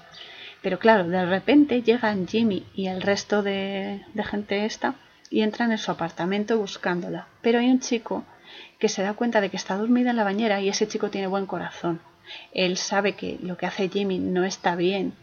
Pero 0.62 0.78
claro, 0.78 1.08
de 1.08 1.24
repente 1.24 1.82
llegan 1.82 2.26
Jimmy 2.28 2.66
y 2.74 2.88
el 2.88 3.00
resto 3.00 3.42
de, 3.42 4.02
de 4.12 4.24
gente 4.24 4.64
esta 4.64 4.94
y 5.30 5.42
entran 5.42 5.72
en 5.72 5.78
su 5.78 5.90
apartamento 5.90 6.58
buscándola. 6.58 7.28
Pero 7.40 7.58
hay 7.58 7.70
un 7.70 7.80
chico 7.80 8.24
que 8.78 8.88
se 8.88 9.02
da 9.02 9.14
cuenta 9.14 9.40
de 9.40 9.48
que 9.48 9.56
está 9.56 9.76
dormida 9.76 10.10
en 10.10 10.16
la 10.16 10.24
bañera 10.24 10.60
y 10.60 10.68
ese 10.68 10.88
chico 10.88 11.10
tiene 11.10 11.26
buen 11.26 11.46
corazón. 11.46 12.00
Él 12.52 12.76
sabe 12.76 13.14
que 13.14 13.38
lo 13.42 13.56
que 13.56 13.66
hace 13.66 13.88
Jimmy 13.88 14.18
no 14.18 14.44
está 14.44 14.76
bien, 14.76 15.14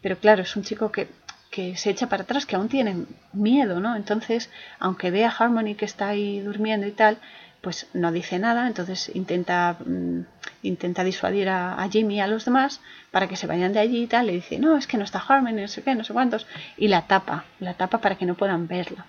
pero 0.00 0.18
claro, 0.18 0.42
es 0.42 0.56
un 0.56 0.62
chico 0.62 0.92
que 0.92 1.08
que 1.54 1.76
se 1.76 1.90
echa 1.90 2.08
para 2.08 2.24
atrás, 2.24 2.46
que 2.46 2.56
aún 2.56 2.68
tiene 2.68 3.06
miedo, 3.32 3.78
¿no? 3.78 3.94
Entonces, 3.94 4.50
aunque 4.80 5.12
ve 5.12 5.24
a 5.24 5.30
Harmony 5.30 5.76
que 5.76 5.84
está 5.84 6.08
ahí 6.08 6.40
durmiendo 6.40 6.84
y 6.84 6.90
tal, 6.90 7.18
pues 7.60 7.86
no 7.94 8.10
dice 8.10 8.40
nada, 8.40 8.66
entonces 8.66 9.08
intenta, 9.14 9.76
mm, 9.86 10.26
intenta 10.64 11.04
disuadir 11.04 11.48
a, 11.48 11.88
Jimmy 11.92 12.16
y 12.16 12.20
a 12.20 12.26
los 12.26 12.44
demás 12.44 12.80
para 13.12 13.28
que 13.28 13.36
se 13.36 13.46
vayan 13.46 13.72
de 13.72 13.78
allí 13.78 14.02
y 14.02 14.06
tal, 14.08 14.26
le 14.26 14.32
dice, 14.32 14.58
no, 14.58 14.76
es 14.76 14.88
que 14.88 14.98
no 14.98 15.04
está 15.04 15.20
Harmony, 15.20 15.60
no 15.60 15.68
sé 15.68 15.82
qué, 15.84 15.94
no 15.94 16.02
sé 16.02 16.12
cuántos, 16.12 16.44
y 16.76 16.88
la 16.88 17.06
tapa, 17.06 17.44
la 17.60 17.74
tapa 17.74 17.98
para 17.98 18.16
que 18.16 18.26
no 18.26 18.34
puedan 18.34 18.66
verla. 18.66 19.06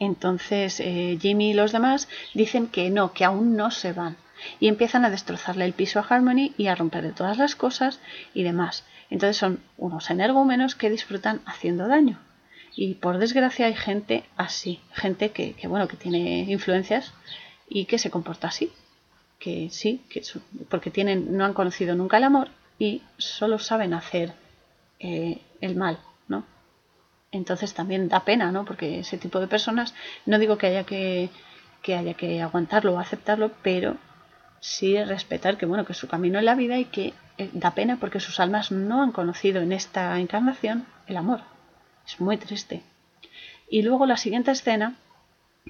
Entonces 0.00 0.80
eh, 0.80 1.18
Jimmy 1.20 1.50
y 1.50 1.54
los 1.54 1.72
demás 1.72 2.08
dicen 2.32 2.68
que 2.68 2.88
no, 2.88 3.12
que 3.12 3.26
aún 3.26 3.54
no 3.54 3.70
se 3.70 3.92
van, 3.92 4.16
y 4.60 4.68
empiezan 4.68 5.04
a 5.04 5.10
destrozarle 5.10 5.64
el 5.64 5.72
piso 5.72 5.98
a 5.98 6.06
Harmony 6.08 6.52
y 6.56 6.66
a 6.66 6.74
romperle 6.74 7.12
todas 7.12 7.38
las 7.38 7.54
cosas 7.54 8.00
y 8.34 8.42
demás. 8.42 8.84
Entonces 9.10 9.36
son 9.36 9.60
unos 9.76 10.10
energúmenos 10.10 10.74
que 10.74 10.90
disfrutan 10.90 11.40
haciendo 11.46 11.88
daño. 11.88 12.18
Y 12.76 12.94
por 12.94 13.18
desgracia 13.18 13.66
hay 13.66 13.74
gente 13.74 14.24
así, 14.36 14.80
gente 14.92 15.30
que, 15.30 15.54
bueno, 15.68 15.86
que 15.86 15.96
tiene 15.96 16.40
influencias 16.48 17.12
y 17.68 17.84
que 17.84 17.98
se 17.98 18.10
comporta 18.10 18.48
así. 18.48 18.72
Que 19.38 19.68
sí, 19.70 20.02
que 20.08 20.22
porque 20.68 20.90
tienen, 20.90 21.36
no 21.36 21.44
han 21.44 21.54
conocido 21.54 21.94
nunca 21.94 22.16
el 22.16 22.24
amor 22.24 22.48
y 22.78 23.02
solo 23.16 23.58
saben 23.58 23.94
hacer 23.94 24.32
eh, 24.98 25.40
el 25.60 25.76
mal, 25.76 25.98
¿no? 26.28 26.44
Entonces 27.30 27.74
también 27.74 28.08
da 28.08 28.24
pena, 28.24 28.50
¿no? 28.50 28.64
Porque 28.64 29.00
ese 29.00 29.18
tipo 29.18 29.38
de 29.38 29.46
personas, 29.46 29.94
no 30.26 30.38
digo 30.38 30.58
que 30.58 30.68
haya 30.68 30.84
que, 30.84 31.30
que 31.82 31.94
haya 31.94 32.14
que 32.14 32.42
aguantarlo 32.42 32.94
o 32.94 32.98
aceptarlo, 32.98 33.52
pero 33.62 33.96
sí 34.64 34.96
respetar 35.04 35.58
que 35.58 35.66
bueno 35.66 35.84
que 35.84 35.92
su 35.92 36.08
camino 36.08 36.38
en 36.38 36.46
la 36.46 36.54
vida 36.54 36.78
y 36.78 36.86
que 36.86 37.12
eh, 37.36 37.50
da 37.52 37.72
pena 37.72 37.98
porque 38.00 38.18
sus 38.18 38.40
almas 38.40 38.72
no 38.72 39.02
han 39.02 39.12
conocido 39.12 39.60
en 39.60 39.72
esta 39.72 40.18
encarnación 40.18 40.86
el 41.06 41.18
amor. 41.18 41.40
Es 42.06 42.18
muy 42.18 42.38
triste. 42.38 42.82
Y 43.68 43.82
luego 43.82 44.06
la 44.06 44.16
siguiente 44.16 44.52
escena 44.52 44.94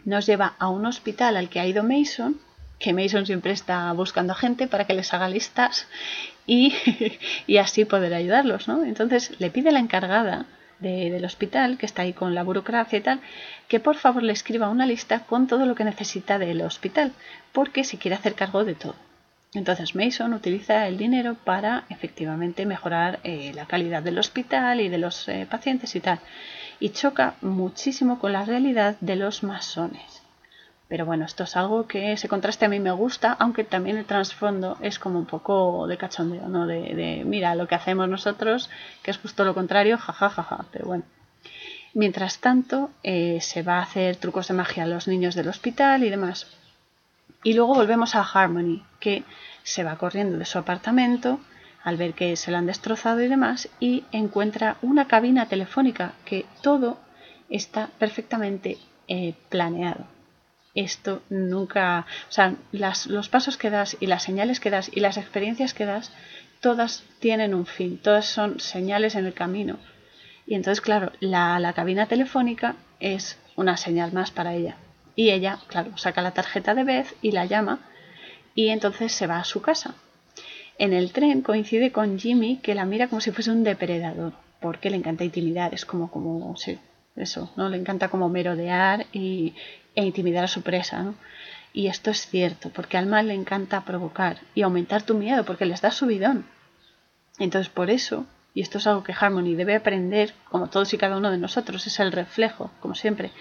nos 0.04 0.26
lleva 0.26 0.54
a 0.60 0.68
un 0.68 0.86
hospital 0.86 1.36
al 1.36 1.48
que 1.48 1.58
ha 1.58 1.66
ido 1.66 1.82
Mason, 1.82 2.38
que 2.78 2.92
Mason 2.92 3.26
siempre 3.26 3.50
está 3.50 3.92
buscando 3.94 4.32
gente 4.32 4.68
para 4.68 4.84
que 4.84 4.94
les 4.94 5.12
haga 5.12 5.28
listas 5.28 5.88
y, 6.46 6.72
y 7.48 7.56
así 7.56 7.84
poder 7.84 8.14
ayudarlos, 8.14 8.68
¿no? 8.68 8.84
Entonces 8.84 9.32
le 9.40 9.50
pide 9.50 9.70
a 9.70 9.72
la 9.72 9.80
encargada 9.80 10.46
del 10.84 11.24
hospital, 11.24 11.78
que 11.78 11.86
está 11.86 12.02
ahí 12.02 12.12
con 12.12 12.34
la 12.34 12.42
burocracia 12.42 12.98
y 12.98 13.02
tal, 13.02 13.20
que 13.68 13.80
por 13.80 13.96
favor 13.96 14.22
le 14.22 14.32
escriba 14.32 14.68
una 14.68 14.86
lista 14.86 15.20
con 15.20 15.46
todo 15.46 15.66
lo 15.66 15.74
que 15.74 15.84
necesita 15.84 16.38
del 16.38 16.62
hospital, 16.62 17.12
porque 17.52 17.84
se 17.84 17.98
quiere 17.98 18.14
hacer 18.14 18.34
cargo 18.34 18.64
de 18.64 18.74
todo. 18.74 18.94
Entonces 19.54 19.94
Mason 19.94 20.34
utiliza 20.34 20.86
el 20.88 20.98
dinero 20.98 21.36
para 21.44 21.84
efectivamente 21.88 22.66
mejorar 22.66 23.20
eh, 23.22 23.52
la 23.54 23.66
calidad 23.66 24.02
del 24.02 24.18
hospital 24.18 24.80
y 24.80 24.88
de 24.88 24.98
los 24.98 25.28
eh, 25.28 25.46
pacientes 25.48 25.94
y 25.94 26.00
tal. 26.00 26.18
Y 26.80 26.90
choca 26.90 27.34
muchísimo 27.40 28.18
con 28.18 28.32
la 28.32 28.44
realidad 28.44 28.96
de 29.00 29.16
los 29.16 29.44
masones. 29.44 30.13
Pero 30.88 31.06
bueno, 31.06 31.24
esto 31.24 31.44
es 31.44 31.56
algo 31.56 31.86
que 31.86 32.12
ese 32.12 32.28
contraste 32.28 32.66
a 32.66 32.68
mí 32.68 32.78
me 32.78 32.92
gusta, 32.92 33.36
aunque 33.38 33.64
también 33.64 33.96
el 33.96 34.04
trasfondo 34.04 34.76
es 34.82 34.98
como 34.98 35.18
un 35.18 35.24
poco 35.24 35.86
de 35.86 35.96
cachondeo, 35.96 36.48
¿no? 36.48 36.66
De, 36.66 37.22
mira 37.24 37.54
lo 37.54 37.66
que 37.66 37.74
hacemos 37.74 38.08
nosotros, 38.08 38.68
que 39.02 39.10
es 39.10 39.18
justo 39.18 39.44
lo 39.44 39.54
contrario, 39.54 39.96
jajajaja, 39.96 40.66
pero 40.70 40.86
bueno. 40.86 41.04
Mientras 41.94 42.40
tanto, 42.40 42.90
eh, 43.02 43.38
se 43.40 43.62
va 43.62 43.78
a 43.78 43.82
hacer 43.82 44.16
trucos 44.16 44.48
de 44.48 44.54
magia 44.54 44.82
a 44.82 44.86
los 44.86 45.08
niños 45.08 45.34
del 45.34 45.48
hospital 45.48 46.04
y 46.04 46.10
demás. 46.10 46.48
Y 47.42 47.54
luego 47.54 47.74
volvemos 47.74 48.14
a 48.14 48.22
Harmony, 48.22 48.82
que 49.00 49.24
se 49.62 49.84
va 49.84 49.96
corriendo 49.96 50.38
de 50.38 50.44
su 50.44 50.58
apartamento 50.58 51.40
al 51.82 51.96
ver 51.96 52.14
que 52.14 52.36
se 52.36 52.50
lo 52.50 52.56
han 52.58 52.66
destrozado 52.66 53.20
y 53.20 53.28
demás, 53.28 53.68
y 53.78 54.04
encuentra 54.10 54.76
una 54.82 55.06
cabina 55.06 55.46
telefónica 55.46 56.14
que 56.24 56.46
todo 56.62 56.98
está 57.48 57.90
perfectamente 57.98 58.78
eh, 59.06 59.34
planeado 59.50 60.13
esto 60.74 61.22
nunca, 61.30 62.06
o 62.28 62.32
sea, 62.32 62.54
los 62.72 63.28
pasos 63.28 63.56
que 63.56 63.70
das 63.70 63.96
y 64.00 64.06
las 64.06 64.22
señales 64.22 64.60
que 64.60 64.70
das 64.70 64.90
y 64.92 65.00
las 65.00 65.16
experiencias 65.16 65.74
que 65.74 65.86
das, 65.86 66.12
todas 66.60 67.04
tienen 67.20 67.54
un 67.54 67.66
fin, 67.66 67.98
todas 67.98 68.26
son 68.26 68.60
señales 68.60 69.14
en 69.14 69.26
el 69.26 69.34
camino. 69.34 69.78
Y 70.46 70.54
entonces, 70.54 70.80
claro, 70.80 71.12
la, 71.20 71.58
la 71.58 71.72
cabina 71.72 72.06
telefónica 72.06 72.76
es 73.00 73.38
una 73.56 73.76
señal 73.76 74.12
más 74.12 74.30
para 74.30 74.54
ella. 74.54 74.76
Y 75.16 75.30
ella, 75.30 75.58
claro, 75.68 75.96
saca 75.96 76.22
la 76.22 76.32
tarjeta 76.32 76.74
de 76.74 76.84
Beth 76.84 77.14
y 77.22 77.30
la 77.30 77.44
llama 77.44 77.80
y 78.54 78.68
entonces 78.68 79.12
se 79.12 79.26
va 79.26 79.38
a 79.38 79.44
su 79.44 79.62
casa. 79.62 79.94
En 80.78 80.92
el 80.92 81.12
tren 81.12 81.42
coincide 81.42 81.92
con 81.92 82.18
Jimmy 82.18 82.56
que 82.56 82.74
la 82.74 82.84
mira 82.84 83.08
como 83.08 83.20
si 83.20 83.30
fuese 83.30 83.50
un 83.50 83.62
depredador, 83.62 84.32
porque 84.60 84.90
le 84.90 84.96
encanta 84.96 85.24
intimidar, 85.24 85.72
es 85.72 85.84
como, 85.84 86.10
como, 86.10 86.56
sí, 86.56 86.78
eso, 87.14 87.52
¿no? 87.56 87.68
Le 87.68 87.76
encanta 87.76 88.08
como 88.08 88.28
merodear 88.28 89.06
y, 89.12 89.54
e 89.94 90.04
intimidar 90.04 90.44
a 90.44 90.48
su 90.48 90.62
presa, 90.62 91.02
¿no? 91.02 91.14
Y 91.72 91.88
esto 91.88 92.10
es 92.10 92.28
cierto, 92.28 92.70
porque 92.70 92.96
al 92.96 93.06
mal 93.06 93.28
le 93.28 93.34
encanta 93.34 93.84
provocar 93.84 94.38
y 94.54 94.62
aumentar 94.62 95.02
tu 95.02 95.14
miedo, 95.14 95.44
porque 95.44 95.66
les 95.66 95.80
da 95.80 95.90
subidón. 95.90 96.46
Entonces, 97.38 97.68
por 97.68 97.90
eso, 97.90 98.26
y 98.54 98.60
esto 98.60 98.78
es 98.78 98.86
algo 98.86 99.02
que 99.02 99.14
Harmony 99.18 99.56
debe 99.56 99.74
aprender, 99.74 100.34
como 100.48 100.68
todos 100.68 100.94
y 100.94 100.98
cada 100.98 101.16
uno 101.16 101.32
de 101.32 101.38
nosotros, 101.38 101.86
es 101.86 101.98
el 101.98 102.12
reflejo, 102.12 102.70
como 102.80 102.94
siempre, 102.94 103.32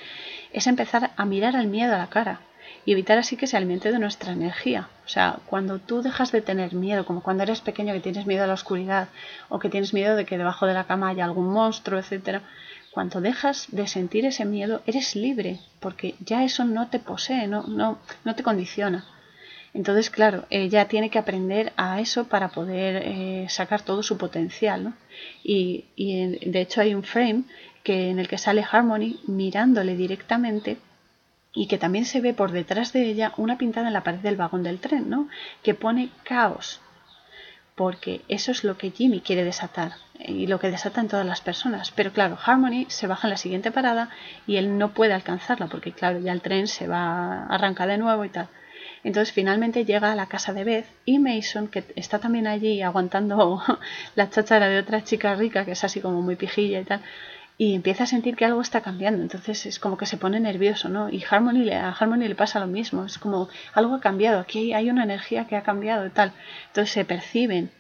es 0.51 0.65
empezar 0.65 1.11
a 1.15 1.25
mirar 1.25 1.55
al 1.55 1.67
miedo 1.67 1.93
a 1.93 1.99
la 1.99 2.09
cara 2.09 2.41
y 2.85 2.91
evitar 2.91 3.17
así 3.17 3.37
que 3.37 3.47
se 3.47 3.55
alimente 3.55 3.91
de 3.91 3.99
nuestra 3.99 4.33
energía. 4.33 4.89
O 5.05 5.09
sea, 5.09 5.37
cuando 5.45 5.79
tú 5.79 6.01
dejas 6.01 6.31
de 6.31 6.41
tener 6.41 6.73
miedo, 6.73 7.05
como 7.05 7.21
cuando 7.21 7.43
eres 7.43 7.61
pequeño 7.61 7.93
que 7.93 7.99
tienes 7.99 8.25
miedo 8.25 8.43
a 8.43 8.47
la 8.47 8.53
oscuridad 8.53 9.09
o 9.49 9.59
que 9.59 9.69
tienes 9.69 9.93
miedo 9.93 10.15
de 10.15 10.25
que 10.25 10.37
debajo 10.37 10.65
de 10.65 10.73
la 10.73 10.85
cama 10.85 11.09
haya 11.09 11.23
algún 11.23 11.49
monstruo, 11.49 11.99
etcétera, 11.99 12.41
cuando 12.93 13.21
dejas 13.21 13.67
de 13.71 13.87
sentir 13.87 14.25
ese 14.25 14.45
miedo, 14.45 14.83
eres 14.85 15.15
libre, 15.15 15.59
porque 15.79 16.13
ya 16.19 16.43
eso 16.43 16.63
no 16.63 16.89
te 16.89 16.99
posee, 16.99 17.47
no, 17.47 17.63
no, 17.63 17.97
no 18.23 18.35
te 18.35 18.43
condiciona. 18.43 19.05
Entonces, 19.73 20.11
claro, 20.11 20.45
ella 20.51 20.87
tiene 20.87 21.09
que 21.09 21.17
aprender 21.17 21.73
a 21.77 21.99
eso 21.99 22.25
para 22.25 22.49
poder 22.49 23.01
eh, 23.03 23.47
sacar 23.49 23.81
todo 23.81 24.03
su 24.03 24.17
potencial. 24.17 24.83
¿no? 24.83 24.93
Y, 25.43 25.85
y, 25.95 26.49
de 26.51 26.61
hecho 26.61 26.81
hay 26.81 26.93
un 26.93 27.03
frame 27.03 27.43
que, 27.83 28.11
en 28.11 28.19
el 28.19 28.27
que 28.27 28.37
sale 28.37 28.63
Harmony 28.69 29.19
mirándole 29.25 29.95
directamente 29.95 30.77
y 31.55 31.67
que 31.67 31.79
también 31.79 32.05
se 32.05 32.21
ve 32.21 32.35
por 32.35 32.51
detrás 32.51 32.93
de 32.93 33.05
ella 33.09 33.33
una 33.37 33.57
pintada 33.57 33.87
en 33.87 33.93
la 33.93 34.03
pared 34.03 34.19
del 34.19 34.35
vagón 34.35 34.61
del 34.61 34.79
tren, 34.79 35.09
¿no? 35.09 35.27
Que 35.63 35.73
pone 35.73 36.09
caos, 36.23 36.79
porque 37.75 38.21
eso 38.27 38.51
es 38.51 38.63
lo 38.63 38.77
que 38.77 38.91
Jimmy 38.91 39.21
quiere 39.21 39.43
desatar 39.43 39.93
y 40.19 40.47
lo 40.47 40.59
que 40.59 40.69
desata 40.69 41.01
en 41.01 41.07
todas 41.07 41.25
las 41.25 41.41
personas. 41.41 41.91
Pero 41.91 42.11
claro, 42.11 42.37
Harmony 42.43 42.85
se 42.87 43.07
baja 43.07 43.27
en 43.27 43.31
la 43.31 43.37
siguiente 43.37 43.71
parada 43.71 44.09
y 44.45 44.57
él 44.57 44.77
no 44.77 44.93
puede 44.93 45.13
alcanzarla 45.13 45.67
porque 45.67 45.91
claro, 45.91 46.19
ya 46.19 46.31
el 46.31 46.41
tren 46.41 46.67
se 46.67 46.87
va 46.87 47.43
a 47.43 47.45
arrancar 47.47 47.87
de 47.89 47.97
nuevo 47.97 48.23
y 48.25 48.29
tal. 48.29 48.47
Entonces 49.03 49.33
finalmente 49.33 49.85
llega 49.85 50.11
a 50.11 50.15
la 50.15 50.27
casa 50.27 50.53
de 50.53 50.63
Beth 50.63 50.85
y 51.05 51.19
Mason, 51.19 51.67
que 51.67 51.83
está 51.95 52.19
también 52.19 52.47
allí 52.47 52.81
aguantando 52.81 53.61
la 54.15 54.29
cháchara 54.29 54.69
de 54.69 54.79
otra 54.79 55.03
chica 55.03 55.35
rica, 55.35 55.65
que 55.65 55.71
es 55.71 55.83
así 55.83 55.99
como 55.99 56.21
muy 56.21 56.35
pijilla 56.35 56.79
y 56.79 56.85
tal, 56.85 57.01
y 57.57 57.75
empieza 57.75 58.03
a 58.03 58.07
sentir 58.07 58.35
que 58.35 58.45
algo 58.45 58.61
está 58.61 58.81
cambiando. 58.81 59.21
Entonces 59.21 59.65
es 59.65 59.79
como 59.79 59.97
que 59.97 60.05
se 60.05 60.17
pone 60.17 60.39
nervioso, 60.39 60.89
¿no? 60.89 61.09
Y 61.09 61.23
Harmony, 61.29 61.69
a 61.71 61.89
Harmony 61.89 62.27
le 62.27 62.35
pasa 62.35 62.59
lo 62.59 62.67
mismo. 62.67 63.05
Es 63.05 63.17
como 63.17 63.49
algo 63.73 63.95
ha 63.95 63.99
cambiado. 63.99 64.39
Aquí 64.39 64.73
hay 64.73 64.89
una 64.89 65.03
energía 65.03 65.45
que 65.47 65.55
ha 65.55 65.63
cambiado 65.63 66.05
y 66.05 66.09
tal. 66.09 66.33
Entonces 66.67 66.91
se 66.91 67.05
perciben 67.05 67.71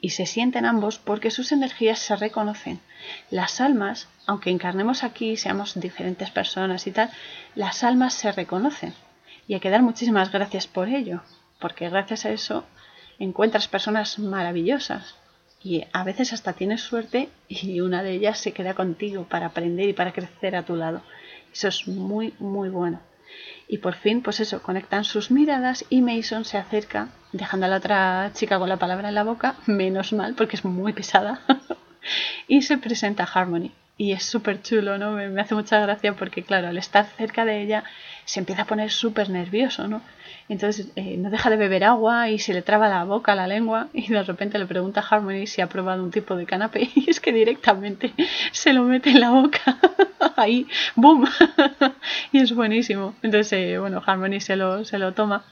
y 0.00 0.10
se 0.10 0.26
sienten 0.26 0.64
ambos 0.64 0.98
porque 0.98 1.30
sus 1.30 1.52
energías 1.52 1.98
se 1.98 2.16
reconocen. 2.16 2.80
Las 3.30 3.60
almas, 3.60 4.08
aunque 4.26 4.50
encarnemos 4.50 5.04
aquí, 5.04 5.36
seamos 5.36 5.78
diferentes 5.78 6.30
personas 6.30 6.86
y 6.86 6.92
tal, 6.92 7.10
las 7.54 7.84
almas 7.84 8.14
se 8.14 8.32
reconocen. 8.32 8.94
Y 9.46 9.54
hay 9.54 9.60
que 9.60 9.70
dar 9.70 9.82
muchísimas 9.82 10.32
gracias 10.32 10.66
por 10.66 10.88
ello, 10.88 11.22
porque 11.58 11.90
gracias 11.90 12.24
a 12.24 12.30
eso 12.30 12.64
encuentras 13.18 13.68
personas 13.68 14.18
maravillosas 14.18 15.14
y 15.64 15.82
a 15.94 16.04
veces 16.04 16.34
hasta 16.34 16.52
tienes 16.52 16.82
suerte 16.82 17.30
y 17.48 17.80
una 17.80 18.02
de 18.02 18.12
ellas 18.12 18.38
se 18.38 18.52
queda 18.52 18.74
contigo 18.74 19.24
para 19.24 19.46
aprender 19.46 19.88
y 19.88 19.94
para 19.94 20.12
crecer 20.12 20.54
a 20.54 20.64
tu 20.64 20.76
lado. 20.76 21.02
Eso 21.52 21.68
es 21.68 21.88
muy, 21.88 22.34
muy 22.38 22.68
bueno. 22.68 23.00
Y 23.66 23.78
por 23.78 23.94
fin, 23.94 24.22
pues 24.22 24.40
eso, 24.40 24.62
conectan 24.62 25.04
sus 25.04 25.30
miradas 25.30 25.86
y 25.88 26.02
Mason 26.02 26.44
se 26.44 26.58
acerca, 26.58 27.08
dejando 27.32 27.64
a 27.64 27.70
la 27.70 27.78
otra 27.78 28.30
chica 28.34 28.58
con 28.58 28.68
la 28.68 28.76
palabra 28.76 29.08
en 29.08 29.14
la 29.14 29.24
boca, 29.24 29.56
menos 29.66 30.12
mal, 30.12 30.34
porque 30.34 30.56
es 30.56 30.66
muy 30.66 30.92
pesada, 30.92 31.40
y 32.46 32.60
se 32.60 32.76
presenta 32.76 33.24
a 33.24 33.26
Harmony. 33.26 33.72
Y 33.96 34.12
es 34.12 34.24
súper 34.24 34.60
chulo, 34.60 34.98
¿no? 34.98 35.12
Me, 35.12 35.40
hace 35.40 35.54
mucha 35.54 35.78
gracia 35.80 36.14
porque, 36.14 36.42
claro, 36.42 36.68
al 36.68 36.76
estar 36.78 37.06
cerca 37.16 37.44
de 37.44 37.62
ella 37.62 37.84
se 38.24 38.40
empieza 38.40 38.62
a 38.62 38.66
poner 38.66 38.90
súper 38.90 39.30
nervioso, 39.30 39.86
¿no? 39.86 40.02
Entonces 40.48 40.88
eh, 40.96 41.16
no 41.16 41.30
deja 41.30 41.48
de 41.48 41.56
beber 41.56 41.84
agua 41.84 42.28
y 42.28 42.38
se 42.38 42.52
le 42.52 42.62
traba 42.62 42.88
la 42.88 43.04
boca, 43.04 43.34
la 43.34 43.46
lengua 43.46 43.88
y 43.94 44.08
de 44.08 44.22
repente 44.22 44.58
le 44.58 44.66
pregunta 44.66 45.00
a 45.00 45.06
Harmony 45.08 45.46
si 45.46 45.62
ha 45.62 45.68
probado 45.68 46.02
un 46.02 46.10
tipo 46.10 46.36
de 46.36 46.44
canapé 46.44 46.90
y 46.94 47.08
es 47.08 47.20
que 47.20 47.32
directamente 47.32 48.12
se 48.52 48.72
lo 48.72 48.82
mete 48.82 49.10
en 49.10 49.20
la 49.20 49.30
boca. 49.30 49.78
Ahí, 50.36 50.66
¡boom! 50.96 51.26
y 52.32 52.40
es 52.40 52.52
buenísimo. 52.52 53.14
Entonces, 53.22 53.52
eh, 53.52 53.78
bueno, 53.78 54.02
Harmony 54.04 54.40
se 54.40 54.56
lo, 54.56 54.84
se 54.84 54.98
lo 54.98 55.12
toma 55.12 55.44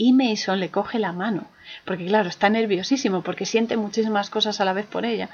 y 0.00 0.12
Mason 0.12 0.60
le 0.60 0.70
coge 0.70 1.00
la 1.00 1.12
mano, 1.12 1.48
porque 1.84 2.06
claro, 2.06 2.28
está 2.28 2.48
nerviosísimo, 2.48 3.22
porque 3.22 3.44
siente 3.44 3.76
muchísimas 3.76 4.30
cosas 4.30 4.60
a 4.60 4.64
la 4.64 4.72
vez 4.72 4.86
por 4.86 5.04
ella. 5.04 5.28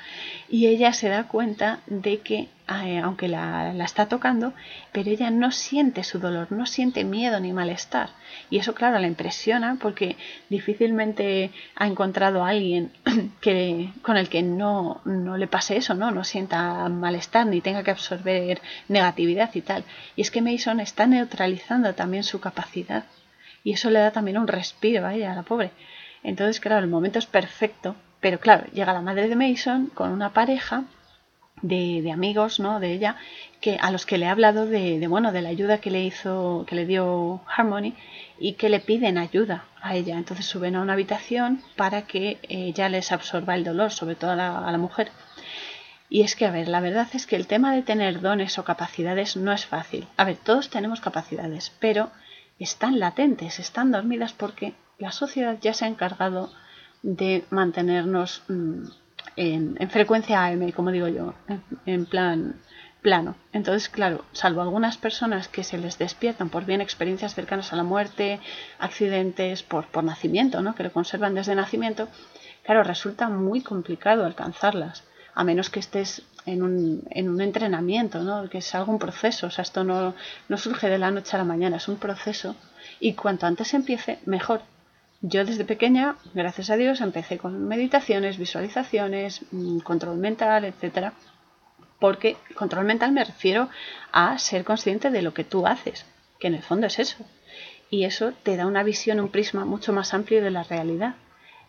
Y 0.49 0.67
ella 0.69 0.95
se 0.95 1.11
da 1.11 1.29
cuenta 1.29 1.81
de 1.87 2.21
que, 2.21 2.49
eh, 2.83 2.99
aunque 2.99 3.29
la, 3.29 3.75
la, 3.75 3.85
está 3.85 4.09
tocando, 4.09 4.55
pero 4.91 5.11
ella 5.11 5.31
no 5.31 5.53
siente 5.53 6.03
su 6.03 6.19
dolor, 6.19 6.51
no 6.51 6.65
siente 6.65 7.05
miedo 7.05 7.39
ni 7.41 7.53
malestar. 7.53 8.09
Y 8.49 8.57
eso, 8.57 8.75
claro, 8.75 8.99
la 8.99 9.07
impresiona 9.07 9.77
porque 9.79 10.17
difícilmente 10.49 11.51
ha 11.77 11.87
encontrado 11.87 12.43
a 12.43 12.49
alguien 12.49 12.91
que, 13.43 13.91
con 14.01 14.17
el 14.17 14.31
que 14.31 14.43
no, 14.43 15.03
no 15.05 15.37
le 15.37 15.47
pase 15.47 15.77
eso, 15.77 15.95
¿no? 15.95 16.11
No 16.11 16.25
sienta 16.25 16.89
malestar 16.89 17.47
ni 17.47 17.61
tenga 17.61 17.83
que 17.83 17.91
absorber 17.91 18.63
negatividad 18.89 19.55
y 19.55 19.61
tal. 19.61 19.85
Y 20.17 20.23
es 20.23 20.31
que 20.31 20.41
Mason 20.41 20.81
está 20.81 21.07
neutralizando 21.07 21.95
también 21.95 22.25
su 22.25 22.41
capacidad 22.41 23.05
y 23.65 23.73
eso 23.73 23.91
le 23.91 23.99
da 23.99 24.13
también 24.13 24.39
un 24.39 24.47
respiro 24.47 25.07
a 25.07 25.15
ella, 25.15 25.33
a 25.33 25.35
la 25.35 25.43
pobre. 25.43 25.73
Entonces, 26.23 26.61
claro, 26.61 26.85
el 26.85 26.91
momento 26.91 27.19
es 27.19 27.27
perfecto, 27.27 27.97
pero 28.21 28.39
claro, 28.39 28.65
llega 28.73 28.93
la 28.93 29.01
madre 29.01 29.29
de 29.29 29.37
Mason 29.37 29.87
con 29.87 30.13
una 30.13 30.33
pareja 30.33 30.85
de, 31.63 32.03
de, 32.03 32.13
amigos, 32.13 32.61
¿no? 32.61 32.79
De 32.79 32.93
ella, 32.93 33.17
que 33.61 33.79
a 33.81 33.91
los 33.91 34.05
que 34.05 34.19
le 34.19 34.27
ha 34.27 34.33
hablado 34.33 34.67
de, 34.67 34.99
de, 34.99 35.07
bueno, 35.07 35.33
de 35.33 35.41
la 35.41 35.49
ayuda 35.49 35.79
que 35.79 35.91
le 35.91 36.05
hizo, 36.05 36.65
que 36.67 36.75
le 36.75 36.85
dio 36.85 37.43
Harmony 37.47 37.95
y 38.39 38.55
que 38.55 38.69
le 38.69 38.81
piden 38.81 39.17
ayuda 39.17 39.65
a 39.81 39.95
ella. 39.95 40.19
Entonces 40.19 40.45
suben 40.45 40.77
a 40.77 40.83
una 40.83 40.93
habitación 40.93 41.63
para 41.77 42.03
que 42.03 42.39
ella 42.49 42.89
les 42.91 43.13
absorba 43.13 43.55
el 43.55 43.65
dolor, 43.65 43.93
sobre 43.93 44.15
todo 44.15 44.33
a 44.33 44.37
la, 44.37 44.59
a 44.59 44.71
la 44.71 44.79
mujer. 44.79 45.11
Y 46.11 46.21
es 46.21 46.37
que, 46.37 46.45
a 46.45 46.51
ver, 46.51 46.69
la 46.69 46.81
verdad 46.81 47.09
es 47.15 47.27
que 47.27 47.37
el 47.37 47.47
tema 47.47 47.75
de 47.75 47.83
tener 47.83 48.21
dones 48.21 48.59
o 48.59 48.65
capacidades 48.65 49.37
no 49.37 49.53
es 49.53 49.65
fácil. 49.65 50.07
A 50.19 50.25
ver, 50.25 50.37
todos 50.37 50.69
tenemos 50.69 51.01
capacidades, 51.01 51.73
pero 51.81 52.11
están 52.65 52.99
latentes, 52.99 53.61
están 53.61 53.93
dormidas 53.93 54.33
porque 54.33 54.75
la 54.99 55.13
sociedad 55.13 55.57
ya 55.61 55.75
se 55.75 55.85
ha 55.85 55.89
encargado 55.89 56.51
de 57.03 57.45
mantenernos 57.51 58.43
mm, 58.49 58.85
en, 59.37 59.77
en, 59.79 59.91
frecuencia 59.91 60.45
AM, 60.45 60.73
como 60.73 60.91
digo 60.91 61.09
yo, 61.09 61.35
en, 61.49 61.63
en, 61.87 62.07
plan 62.07 62.57
plano. 63.03 63.37
Entonces, 63.53 63.91
claro, 63.91 64.25
salvo 64.33 64.63
algunas 64.63 64.97
personas 64.97 65.49
que 65.49 65.63
se 65.63 65.77
les 65.77 65.99
despiertan 65.99 66.49
por 66.49 66.65
bien 66.65 66.81
experiencias 66.81 67.35
cercanas 67.35 67.73
a 67.73 67.77
la 67.77 67.83
muerte, 67.83 68.41
accidentes 68.79 69.63
por, 69.63 69.87
por 69.89 70.05
nacimiento, 70.05 70.63
¿no? 70.63 70.75
que 70.75 70.85
lo 70.85 70.93
conservan 70.93 71.35
desde 71.35 71.55
nacimiento, 71.55 72.09
claro, 72.65 72.83
resulta 72.83 73.29
muy 73.29 73.61
complicado 73.61 74.25
alcanzarlas 74.25 75.05
a 75.35 75.45
menos 75.45 75.71
que 75.71 75.81
estés 75.81 76.23
en 76.47 76.63
un, 76.63 77.03
en 77.11 77.29
un 77.29 77.41
entrenamiento, 77.41 78.23
¿no? 78.23 78.49
que 78.49 78.59
es 78.59 78.75
algún 78.75 78.99
proceso, 78.99 79.49
o 79.49 79.51
sea, 79.51 79.63
esto 79.63 79.85
no, 79.85 80.15
no 80.49 80.59
surge 80.59 80.89
de 80.89 80.99
la 80.99 81.11
noche 81.11 81.37
a 81.37 81.39
la 81.39 81.45
mañana, 81.45 81.79
es 81.79 81.89
un 81.89 81.97
proceso 81.97 82.55
y 83.01 83.15
cuanto 83.15 83.47
antes 83.47 83.75
empiece, 83.75 84.19
mejor. 84.27 84.63
Yo 85.23 85.45
desde 85.45 85.65
pequeña, 85.65 86.17
gracias 86.35 86.69
a 86.69 86.77
Dios, 86.77 87.01
empecé 87.01 87.39
con 87.39 87.67
meditaciones, 87.67 88.37
visualizaciones, 88.37 89.41
mm, 89.53 89.79
control 89.79 90.19
mental, 90.19 90.67
etcétera, 90.67 91.15
porque 91.99 92.37
control 92.55 92.85
mental 92.85 93.13
me 93.13 93.25
refiero 93.25 93.71
a 94.13 94.39
ser 94.39 94.65
consciente 94.65 95.11
de 95.11 95.23
lo 95.23 95.33
que 95.33 95.45
tú 95.45 95.67
haces, 95.67 96.05
que 96.39 96.49
en 96.49 96.55
el 96.55 96.63
fondo 96.63 96.87
es 96.87 96.99
eso. 96.99 97.25
Y 97.89 98.05
eso 98.05 98.33
te 98.43 98.57
da 98.57 98.67
una 98.67 98.83
visión, 98.83 99.21
un 99.21 99.31
prisma 99.31 99.65
mucho 99.65 99.93
más 99.95 100.13
amplio 100.13 100.43
de 100.43 100.51
la 100.51 100.65
realidad. 100.65 101.15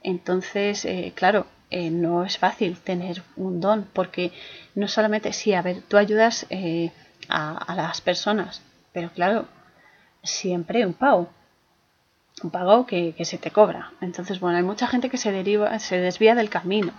Entonces, 0.03 0.84
eh, 0.84 1.13
claro, 1.16 1.45
eh, 1.70 1.89
no 1.89 2.24
es 2.24 2.38
fácil 2.38 2.78
tener 2.78 3.24
un 3.36 3.59
don, 3.59 3.88
porque 3.93 4.32
no 4.76 4.88
solamente, 4.88 5.34
sí, 5.34 5.53
a 5.53 5.61
ver, 5.61 5.82
tú 5.88 5.97
ayudas 5.97 6.45
eh, 6.49 6.91
a, 7.28 7.74
las 7.76 8.01
personas, 8.01 8.61
pero 8.93 9.09
claro, 9.09 9.47
siempre 10.24 10.86
un 10.86 10.93
pago, 10.93 11.30
un 12.43 12.51
pago 12.51 12.86
que, 12.86 13.13
que, 13.16 13.26
se 13.26 13.38
te 13.38 13.51
cobra. 13.51 13.91
Entonces, 14.01 14.39
bueno, 14.39 14.57
hay 14.57 14.63
mucha 14.63 14.88
gente 14.88 15.09
que 15.09 15.18
se 15.18 15.32
deriva, 15.32 15.78
se 15.80 15.97
desvía 15.97 16.36
del 16.36 16.49
camino, 16.49 16.93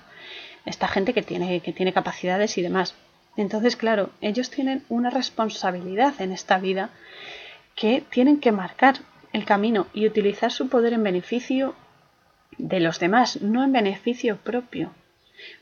esta 0.65 0.89
gente 0.89 1.15
que 1.15 1.23
tiene, 1.23 1.61
que 1.61 1.73
tiene 1.73 1.93
capacidades 1.93 2.59
y 2.59 2.63
demás. 2.63 2.95
Entonces, 3.37 3.77
claro, 3.77 4.11
ellos 4.21 4.51
tienen 4.51 4.85
una 4.89 5.11
responsabilidad 5.11 6.21
en 6.21 6.33
esta 6.33 6.59
vida 6.59 6.91
que 7.75 8.03
tienen 8.11 8.41
que 8.41 8.53
marcar 8.53 8.97
el 9.33 9.45
camino 9.45 9.87
y 9.93 10.07
utilizar 10.07 10.51
su 10.51 10.69
poder 10.69 10.95
en 10.95 11.03
beneficio 11.03 11.75
de 12.59 12.81
los 12.81 12.99
demás, 12.99 13.43
no 13.43 13.65
en 13.65 13.73
beneficio 13.73 14.37
propio. 14.37 14.93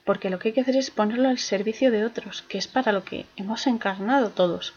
Porque 0.05 0.31
lo 0.31 0.39
que 0.39 0.49
hay 0.49 0.55
que 0.55 0.61
hacer 0.61 0.77
es 0.77 0.91
ponerlo 0.91 1.29
al 1.29 1.39
servicio 1.39 1.91
de 1.91 2.05
otros, 2.05 2.43
que 2.43 2.59
es 2.59 2.69
para 2.69 2.93
lo 2.93 3.05
que 3.05 3.27
hemos 3.37 3.67
encarnado 3.67 4.31
todos. 4.31 4.75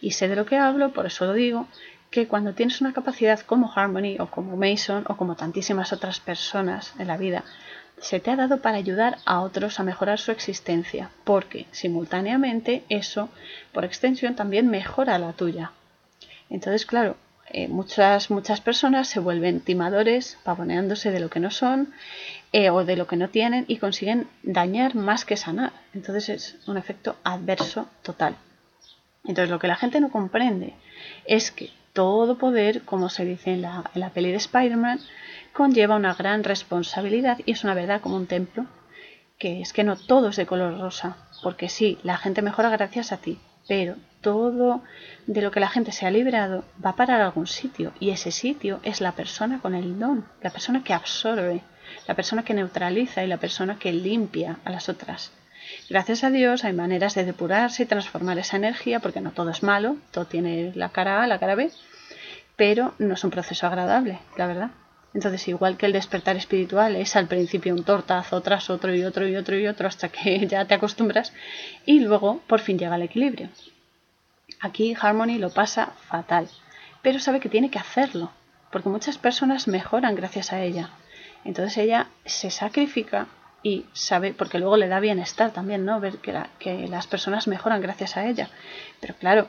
Y 0.00 0.12
sé 0.12 0.28
de 0.28 0.36
lo 0.36 0.46
que 0.46 0.56
hablo, 0.56 0.92
por 0.92 1.06
eso 1.06 1.26
lo 1.26 1.34
digo, 1.34 1.68
que 2.10 2.26
cuando 2.26 2.54
tienes 2.54 2.80
una 2.80 2.92
capacidad 2.92 3.40
como 3.40 3.72
Harmony 3.74 4.16
o 4.18 4.26
como 4.26 4.56
Mason 4.56 5.04
o 5.06 5.16
como 5.16 5.36
tantísimas 5.36 5.92
otras 5.92 6.20
personas 6.20 6.94
en 6.98 7.06
la 7.06 7.16
vida, 7.16 7.44
se 7.98 8.18
te 8.18 8.30
ha 8.30 8.36
dado 8.36 8.62
para 8.62 8.78
ayudar 8.78 9.18
a 9.26 9.40
otros 9.40 9.78
a 9.78 9.84
mejorar 9.84 10.18
su 10.18 10.32
existencia, 10.32 11.10
porque 11.24 11.66
simultáneamente 11.70 12.82
eso, 12.88 13.28
por 13.72 13.84
extensión, 13.84 14.34
también 14.34 14.68
mejora 14.68 15.18
la 15.18 15.34
tuya. 15.34 15.72
Entonces, 16.48 16.86
claro, 16.86 17.16
eh, 17.52 17.68
muchas, 17.68 18.30
muchas 18.30 18.60
personas 18.60 19.08
se 19.08 19.20
vuelven 19.20 19.60
timadores, 19.60 20.38
pavoneándose 20.44 21.10
de 21.10 21.20
lo 21.20 21.30
que 21.30 21.40
no 21.40 21.50
son 21.50 21.92
eh, 22.52 22.70
o 22.70 22.84
de 22.84 22.96
lo 22.96 23.06
que 23.06 23.16
no 23.16 23.28
tienen 23.28 23.64
y 23.68 23.78
consiguen 23.78 24.28
dañar 24.42 24.94
más 24.94 25.24
que 25.24 25.36
sanar. 25.36 25.72
Entonces 25.94 26.28
es 26.28 26.68
un 26.68 26.76
efecto 26.76 27.16
adverso 27.24 27.88
total. 28.02 28.36
Entonces 29.24 29.50
lo 29.50 29.58
que 29.58 29.68
la 29.68 29.76
gente 29.76 30.00
no 30.00 30.10
comprende 30.10 30.74
es 31.24 31.50
que 31.50 31.70
todo 31.92 32.38
poder, 32.38 32.82
como 32.82 33.08
se 33.08 33.24
dice 33.24 33.52
en 33.52 33.62
la, 33.62 33.90
en 33.94 34.00
la 34.00 34.10
peli 34.10 34.30
de 34.30 34.36
Spider-Man, 34.36 35.00
conlleva 35.52 35.96
una 35.96 36.14
gran 36.14 36.44
responsabilidad 36.44 37.38
y 37.44 37.52
es 37.52 37.64
una 37.64 37.74
verdad 37.74 38.00
como 38.00 38.16
un 38.16 38.26
templo, 38.26 38.66
que 39.38 39.60
es 39.60 39.72
que 39.72 39.84
no 39.84 39.96
todo 39.96 40.28
es 40.28 40.36
de 40.36 40.46
color 40.46 40.78
rosa, 40.78 41.16
porque 41.42 41.68
sí, 41.68 41.98
la 42.02 42.16
gente 42.16 42.42
mejora 42.42 42.70
gracias 42.70 43.10
a 43.12 43.16
ti, 43.16 43.38
pero 43.66 43.96
todo 44.20 44.82
de 45.26 45.42
lo 45.42 45.50
que 45.50 45.60
la 45.60 45.68
gente 45.68 45.92
se 45.92 46.06
ha 46.06 46.10
librado 46.10 46.64
va 46.84 46.90
a 46.90 46.96
parar 46.96 47.20
a 47.20 47.26
algún 47.26 47.46
sitio 47.46 47.92
y 48.00 48.10
ese 48.10 48.30
sitio 48.30 48.80
es 48.82 49.00
la 49.00 49.12
persona 49.12 49.60
con 49.60 49.74
el 49.74 49.98
don, 49.98 50.26
la 50.42 50.50
persona 50.50 50.84
que 50.84 50.94
absorbe, 50.94 51.62
la 52.06 52.14
persona 52.14 52.44
que 52.44 52.54
neutraliza 52.54 53.24
y 53.24 53.26
la 53.26 53.38
persona 53.38 53.78
que 53.78 53.92
limpia 53.92 54.58
a 54.64 54.70
las 54.70 54.88
otras. 54.88 55.32
Gracias 55.88 56.24
a 56.24 56.30
Dios 56.30 56.64
hay 56.64 56.72
maneras 56.72 57.14
de 57.14 57.24
depurarse 57.24 57.82
y 57.82 57.86
transformar 57.86 58.38
esa 58.38 58.56
energía 58.56 59.00
porque 59.00 59.20
no 59.20 59.32
todo 59.32 59.50
es 59.50 59.62
malo, 59.62 59.96
todo 60.10 60.24
tiene 60.24 60.72
la 60.74 60.90
cara 60.90 61.22
A, 61.22 61.26
la 61.26 61.38
cara 61.38 61.54
B, 61.54 61.70
pero 62.56 62.94
no 62.98 63.14
es 63.14 63.24
un 63.24 63.30
proceso 63.30 63.66
agradable, 63.66 64.18
la 64.36 64.46
verdad. 64.46 64.70
Entonces, 65.12 65.48
igual 65.48 65.76
que 65.76 65.86
el 65.86 65.92
despertar 65.92 66.36
espiritual 66.36 66.94
es 66.94 67.16
al 67.16 67.26
principio 67.26 67.74
un 67.74 67.82
tortazo 67.82 68.40
tras 68.42 68.70
otro 68.70 68.94
y 68.94 69.02
otro 69.02 69.26
y 69.26 69.34
otro 69.36 69.58
y 69.58 69.66
otro 69.66 69.88
hasta 69.88 70.08
que 70.08 70.46
ya 70.46 70.64
te 70.66 70.74
acostumbras 70.74 71.32
y 71.84 72.00
luego 72.00 72.40
por 72.46 72.60
fin 72.60 72.78
llega 72.78 72.96
el 72.96 73.02
equilibrio. 73.02 73.48
Aquí 74.60 74.94
Harmony 75.00 75.38
lo 75.38 75.50
pasa 75.50 75.92
fatal, 76.08 76.48
pero 77.02 77.18
sabe 77.18 77.40
que 77.40 77.48
tiene 77.48 77.70
que 77.70 77.78
hacerlo, 77.78 78.30
porque 78.70 78.88
muchas 78.88 79.18
personas 79.18 79.68
mejoran 79.68 80.14
gracias 80.14 80.52
a 80.52 80.62
ella. 80.62 80.90
Entonces 81.44 81.78
ella 81.78 82.08
se 82.24 82.50
sacrifica 82.50 83.26
y 83.62 83.86
sabe, 83.92 84.34
porque 84.34 84.58
luego 84.58 84.76
le 84.76 84.88
da 84.88 85.00
bienestar 85.00 85.50
también, 85.50 85.84
¿no? 85.84 86.00
Ver 86.00 86.18
que, 86.18 86.38
que 86.58 86.88
las 86.88 87.06
personas 87.06 87.48
mejoran 87.48 87.80
gracias 87.80 88.16
a 88.16 88.26
ella. 88.26 88.48
Pero 89.00 89.14
claro, 89.14 89.48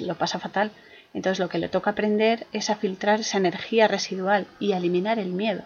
lo 0.00 0.14
pasa 0.14 0.38
fatal 0.38 0.70
entonces 1.16 1.38
lo 1.38 1.48
que 1.48 1.56
le 1.56 1.70
toca 1.70 1.92
aprender 1.92 2.46
es 2.52 2.68
a 2.68 2.76
filtrar 2.76 3.20
esa 3.20 3.38
energía 3.38 3.88
residual 3.88 4.46
y 4.60 4.72
a 4.72 4.76
eliminar 4.76 5.18
el 5.18 5.32
miedo, 5.32 5.62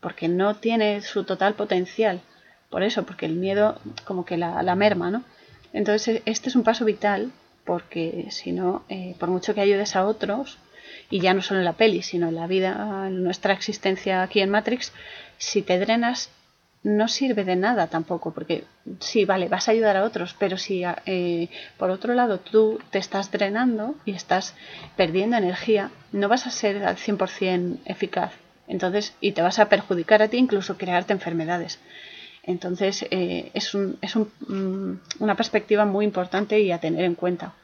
porque 0.00 0.26
no 0.26 0.56
tiene 0.56 1.02
su 1.02 1.22
total 1.22 1.54
potencial. 1.54 2.20
Por 2.68 2.82
eso, 2.82 3.04
porque 3.04 3.26
el 3.26 3.36
miedo 3.36 3.80
como 4.04 4.24
que 4.24 4.36
la, 4.36 4.74
merma, 4.74 5.12
¿no? 5.12 5.22
Entonces 5.72 6.20
este 6.24 6.48
es 6.48 6.56
un 6.56 6.64
paso 6.64 6.84
vital 6.84 7.30
porque 7.64 8.26
si 8.30 8.52
no, 8.52 8.84
eh, 8.88 9.14
por 9.18 9.28
mucho 9.28 9.54
que 9.54 9.60
ayudes 9.60 9.96
a 9.96 10.06
otros, 10.06 10.58
y 11.10 11.20
ya 11.20 11.34
no 11.34 11.42
solo 11.42 11.60
en 11.60 11.66
la 11.66 11.74
peli, 11.74 12.02
sino 12.02 12.28
en 12.28 12.36
la 12.36 12.46
vida, 12.46 13.06
en 13.06 13.22
nuestra 13.22 13.52
existencia 13.52 14.22
aquí 14.22 14.40
en 14.40 14.50
Matrix, 14.50 14.92
si 15.38 15.62
te 15.62 15.78
drenas, 15.78 16.30
no 16.82 17.06
sirve 17.06 17.44
de 17.44 17.54
nada 17.54 17.86
tampoco, 17.86 18.32
porque 18.32 18.64
sí, 18.98 19.24
vale, 19.24 19.48
vas 19.48 19.68
a 19.68 19.72
ayudar 19.72 19.96
a 19.96 20.04
otros, 20.04 20.34
pero 20.38 20.58
si 20.58 20.82
eh, 21.06 21.48
por 21.76 21.90
otro 21.90 22.14
lado 22.14 22.40
tú 22.40 22.80
te 22.90 22.98
estás 22.98 23.30
drenando 23.30 23.94
y 24.04 24.12
estás 24.12 24.54
perdiendo 24.96 25.36
energía, 25.36 25.90
no 26.10 26.28
vas 26.28 26.46
a 26.46 26.50
ser 26.50 26.84
al 26.84 26.96
100% 26.96 27.78
eficaz. 27.84 28.32
Entonces, 28.66 29.14
y 29.20 29.32
te 29.32 29.42
vas 29.42 29.58
a 29.58 29.68
perjudicar 29.68 30.22
a 30.22 30.28
ti, 30.28 30.38
incluso 30.38 30.76
crearte 30.76 31.12
enfermedades. 31.12 31.78
Entonces, 32.42 33.06
eh, 33.10 33.50
es, 33.54 33.74
un, 33.74 33.98
es 34.00 34.16
un, 34.16 34.30
mm, 34.48 35.22
una 35.22 35.36
perspectiva 35.36 35.84
muy 35.84 36.04
importante 36.04 36.60
y 36.60 36.72
a 36.72 36.78
tener 36.78 37.04
en 37.04 37.14
cuenta. 37.14 37.54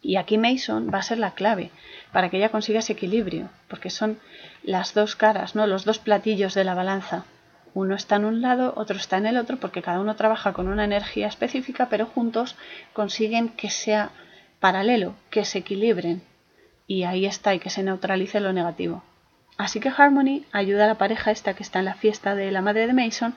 Y 0.00 0.16
aquí 0.16 0.38
Mason 0.38 0.90
va 0.92 0.98
a 0.98 1.02
ser 1.02 1.18
la 1.18 1.32
clave 1.32 1.70
para 2.12 2.30
que 2.30 2.36
ella 2.36 2.50
consiga 2.50 2.78
ese 2.78 2.92
equilibrio, 2.92 3.50
porque 3.68 3.90
son 3.90 4.18
las 4.62 4.94
dos 4.94 5.16
caras, 5.16 5.54
¿no? 5.54 5.66
los 5.66 5.84
dos 5.84 5.98
platillos 5.98 6.54
de 6.54 6.64
la 6.64 6.74
balanza 6.74 7.24
uno 7.76 7.94
está 7.94 8.16
en 8.16 8.24
un 8.24 8.40
lado, 8.40 8.72
otro 8.74 8.96
está 8.96 9.18
en 9.18 9.26
el 9.26 9.36
otro, 9.36 9.58
porque 9.58 9.82
cada 9.82 10.00
uno 10.00 10.16
trabaja 10.16 10.54
con 10.54 10.68
una 10.68 10.86
energía 10.86 11.26
específica, 11.26 11.90
pero 11.90 12.06
juntos 12.06 12.56
consiguen 12.94 13.50
que 13.50 13.68
sea 13.68 14.12
paralelo, 14.60 15.14
que 15.28 15.44
se 15.44 15.58
equilibren. 15.58 16.22
Y 16.86 17.02
ahí 17.02 17.26
está, 17.26 17.54
y 17.54 17.58
que 17.58 17.68
se 17.68 17.82
neutralice 17.82 18.40
lo 18.40 18.54
negativo. 18.54 19.04
Así 19.58 19.80
que 19.80 19.88
Harmony 19.88 20.44
ayuda 20.52 20.84
a 20.84 20.88
la 20.88 20.98
pareja 20.98 21.30
esta 21.30 21.54
que 21.54 21.62
está 21.62 21.78
en 21.78 21.86
la 21.86 21.94
fiesta 21.94 22.34
de 22.34 22.50
la 22.50 22.60
madre 22.60 22.86
de 22.86 22.92
Mason, 22.92 23.34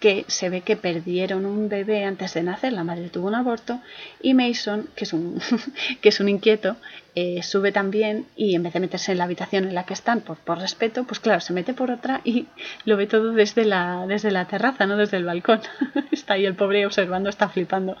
que 0.00 0.26
se 0.28 0.50
ve 0.50 0.60
que 0.60 0.76
perdieron 0.76 1.46
un 1.46 1.70
bebé 1.70 2.04
antes 2.04 2.34
de 2.34 2.42
nacer, 2.42 2.74
la 2.74 2.84
madre 2.84 3.08
tuvo 3.08 3.28
un 3.28 3.34
aborto, 3.34 3.80
y 4.20 4.34
Mason, 4.34 4.88
que 4.94 5.04
es 5.04 5.14
un, 5.14 5.40
que 6.02 6.10
es 6.10 6.20
un 6.20 6.28
inquieto, 6.28 6.76
eh, 7.14 7.42
sube 7.42 7.72
también 7.72 8.26
y 8.36 8.54
en 8.54 8.62
vez 8.62 8.74
de 8.74 8.80
meterse 8.80 9.12
en 9.12 9.18
la 9.18 9.24
habitación 9.24 9.64
en 9.64 9.74
la 9.74 9.84
que 9.84 9.94
están 9.94 10.20
por, 10.20 10.36
por 10.36 10.58
respeto, 10.58 11.04
pues 11.04 11.20
claro, 11.20 11.40
se 11.40 11.54
mete 11.54 11.72
por 11.72 11.90
otra 11.90 12.20
y 12.22 12.48
lo 12.84 12.98
ve 12.98 13.06
todo 13.06 13.32
desde 13.32 13.64
la, 13.64 14.04
desde 14.06 14.30
la 14.30 14.44
terraza, 14.44 14.84
no 14.84 14.98
desde 14.98 15.16
el 15.16 15.24
balcón. 15.24 15.60
está 16.10 16.34
ahí 16.34 16.44
el 16.44 16.54
pobre 16.54 16.84
observando, 16.84 17.30
está 17.30 17.48
flipando. 17.48 17.96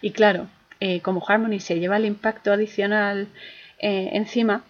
Y 0.00 0.12
claro, 0.12 0.46
eh, 0.80 1.00
como 1.00 1.22
Harmony 1.26 1.60
se 1.60 1.78
lleva 1.78 1.98
el 1.98 2.06
impacto 2.06 2.50
adicional 2.50 3.28
eh, 3.78 4.10
encima, 4.12 4.64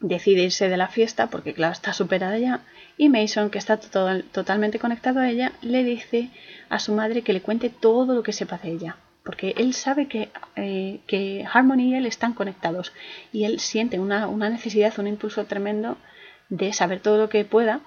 decide 0.00 0.42
irse 0.42 0.68
de 0.68 0.76
la 0.76 0.88
fiesta 0.88 1.28
porque, 1.28 1.54
claro, 1.54 1.72
está 1.72 1.92
superada 1.92 2.38
ya. 2.38 2.60
Y 2.96 3.08
Mason, 3.08 3.50
que 3.50 3.58
está 3.58 3.78
totalmente 3.78 4.78
conectado 4.78 5.20
a 5.20 5.30
ella, 5.30 5.52
le 5.62 5.84
dice 5.84 6.30
a 6.68 6.78
su 6.78 6.92
madre 6.92 7.22
que 7.22 7.32
le 7.32 7.42
cuente 7.42 7.70
todo 7.70 8.14
lo 8.14 8.22
que 8.22 8.32
sepa 8.32 8.58
de 8.58 8.72
ella. 8.72 8.96
Porque 9.22 9.54
él 9.58 9.74
sabe 9.74 10.08
que, 10.08 10.30
eh, 10.56 11.00
que 11.06 11.44
Harmony 11.50 11.90
y 11.90 11.94
él 11.94 12.06
están 12.06 12.32
conectados. 12.32 12.92
Y 13.32 13.44
él 13.44 13.60
siente 13.60 13.98
una, 13.98 14.26
una 14.26 14.48
necesidad, 14.48 14.98
un 14.98 15.06
impulso 15.06 15.44
tremendo 15.44 15.98
de 16.48 16.72
saber 16.72 17.00
todo 17.00 17.18
lo 17.18 17.28
que 17.28 17.44
pueda 17.44 17.80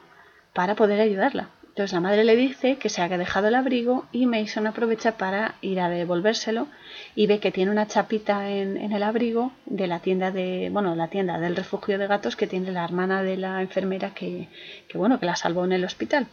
para 0.53 0.75
poder 0.75 1.01
ayudarla. 1.01 1.49
Entonces 1.73 1.93
la 1.93 2.01
madre 2.01 2.23
le 2.23 2.35
dice 2.35 2.75
que 2.75 2.87
se 2.87 3.01
haya 3.01 3.17
dejado 3.17 3.47
el 3.47 3.55
abrigo 3.55 4.05
y 4.11 4.27
Mason 4.27 4.67
aprovecha 4.67 5.17
para 5.17 5.55
ir 5.61 5.79
a 5.79 5.89
devolvérselo 5.89 6.67
y 7.15 7.25
ve 7.25 7.39
que 7.39 7.51
tiene 7.51 7.71
una 7.71 7.87
chapita 7.87 8.47
en, 8.47 8.77
el 8.77 9.01
abrigo 9.01 9.51
de 9.65 9.87
la 9.87 9.99
tienda 9.99 10.29
de, 10.29 10.69
bueno, 10.71 10.93
la 10.93 11.07
tienda 11.07 11.39
del 11.39 11.55
refugio 11.55 11.97
de 11.97 12.05
gatos 12.05 12.35
que 12.35 12.45
tiene 12.45 12.71
la 12.71 12.83
hermana 12.83 13.23
de 13.23 13.37
la 13.37 13.59
enfermera 13.59 14.13
que, 14.13 14.49
que 14.87 14.99
bueno, 14.99 15.19
que 15.19 15.25
la 15.25 15.35
salvó 15.35 15.65
en 15.65 15.71
el 15.71 15.83
hospital 15.83 16.27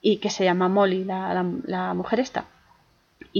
y 0.00 0.18
que 0.18 0.30
se 0.30 0.44
llama 0.44 0.68
Molly, 0.68 1.02
la, 1.02 1.44
la 1.64 1.94
mujer 1.94 2.20
esta. 2.20 2.44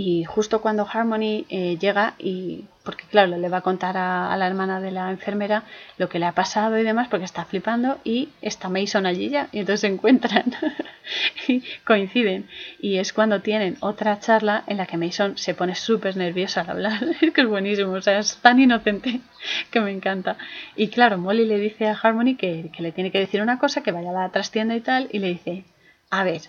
Y 0.00 0.22
justo 0.22 0.60
cuando 0.60 0.86
Harmony 0.88 1.44
eh, 1.48 1.76
llega 1.76 2.14
y 2.20 2.66
porque 2.84 3.04
claro, 3.10 3.36
le 3.36 3.48
va 3.48 3.56
a 3.56 3.62
contar 3.62 3.96
a, 3.96 4.36
la 4.36 4.46
hermana 4.46 4.80
de 4.80 4.92
la 4.92 5.10
enfermera 5.10 5.64
lo 5.96 6.08
que 6.08 6.20
le 6.20 6.26
ha 6.26 6.36
pasado 6.36 6.78
y 6.78 6.84
demás, 6.84 7.08
porque 7.08 7.24
está 7.24 7.44
flipando 7.44 7.98
y 8.04 8.28
está 8.40 8.68
Mason 8.68 9.06
allí 9.06 9.28
ya, 9.28 9.48
y 9.50 9.58
entonces 9.58 9.80
se 9.80 9.88
encuentran 9.88 10.54
y 11.48 11.64
coinciden. 11.84 12.48
Y 12.78 12.98
es 12.98 13.12
cuando 13.12 13.40
tienen 13.42 13.76
otra 13.80 14.20
charla 14.20 14.62
en 14.68 14.76
la 14.76 14.86
que 14.86 14.96
Mason 14.96 15.36
se 15.36 15.54
pone 15.54 15.74
súper 15.74 16.16
nerviosa 16.16 16.60
al 16.60 16.70
hablar, 16.70 17.00
que 17.34 17.40
es 17.40 17.48
buenísimo, 17.48 17.90
o 17.90 18.00
sea, 18.00 18.20
es 18.20 18.36
tan 18.36 18.60
inocente 18.60 19.20
que 19.72 19.80
me 19.80 19.90
encanta. 19.90 20.36
Y 20.76 20.90
claro, 20.90 21.18
Molly 21.18 21.44
le 21.44 21.58
dice 21.58 21.88
a 21.88 21.98
Harmony 22.00 22.36
que, 22.36 22.70
que 22.72 22.84
le 22.84 22.92
tiene 22.92 23.10
que 23.10 23.18
decir 23.18 23.42
una 23.42 23.58
cosa, 23.58 23.82
que 23.82 23.90
vaya 23.90 24.10
a 24.10 24.12
la 24.12 24.28
trastienda 24.30 24.76
y 24.76 24.80
tal, 24.80 25.08
y 25.10 25.18
le 25.18 25.28
dice, 25.30 25.64
a 26.08 26.22
ver, 26.22 26.42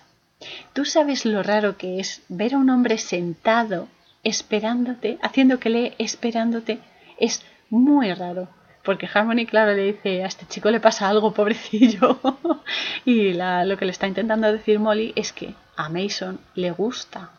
¿Tú 0.73 0.85
sabes 0.85 1.25
lo 1.25 1.43
raro 1.43 1.77
que 1.77 1.99
es 1.99 2.21
ver 2.29 2.53
a 2.53 2.57
un 2.57 2.69
hombre 2.69 2.97
sentado 2.97 3.87
esperándote, 4.23 5.17
haciendo 5.21 5.59
que 5.59 5.69
lee 5.69 5.93
esperándote? 5.97 6.79
Es 7.17 7.43
muy 7.69 8.13
raro. 8.13 8.47
Porque 8.83 9.09
Harmony, 9.13 9.45
claro, 9.45 9.73
le 9.73 9.91
dice, 9.93 10.23
a 10.23 10.27
este 10.27 10.45
chico 10.47 10.71
le 10.71 10.79
pasa 10.79 11.09
algo, 11.09 11.33
pobrecillo. 11.33 12.19
y 13.05 13.33
lo 13.33 13.77
que 13.77 13.85
le 13.85 13.91
está 13.91 14.07
intentando 14.07 14.51
decir 14.51 14.79
Molly 14.79 15.11
es 15.15 15.33
que 15.33 15.53
a 15.75 15.89
Mason 15.89 16.39
le 16.55 16.71
gusta. 16.71 17.31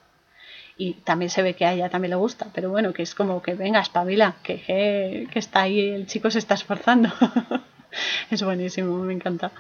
Y 0.77 0.95
también 0.95 1.31
se 1.31 1.43
ve 1.43 1.55
que 1.55 1.65
a 1.67 1.73
ella 1.73 1.89
también 1.89 2.11
le 2.11 2.17
gusta, 2.17 2.49
pero 2.55 2.71
bueno, 2.71 2.93
que 2.93 3.03
es 3.03 3.15
como 3.15 3.43
que 3.43 3.55
venga, 3.55 3.81
espabila, 3.81 4.37
que, 4.43 5.27
que 5.31 5.39
está 5.39 5.63
ahí, 5.63 5.81
el 5.81 6.07
chico 6.07 6.31
se 6.31 6.39
está 6.39 6.55
esforzando. 6.55 7.11
es 8.31 8.43
buenísimo, 8.43 8.97
me 8.99 9.13
encanta. 9.13 9.53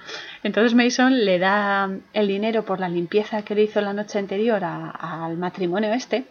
Entonces 0.42 0.74
Mason 0.74 1.24
le 1.24 1.38
da 1.38 1.90
el 2.12 2.28
dinero 2.28 2.64
por 2.64 2.80
la 2.80 2.88
limpieza 2.88 3.42
que 3.42 3.54
le 3.54 3.62
hizo 3.62 3.80
la 3.80 3.92
noche 3.92 4.18
anterior 4.18 4.62
al 4.64 5.36
matrimonio 5.36 5.92
este, 5.92 6.24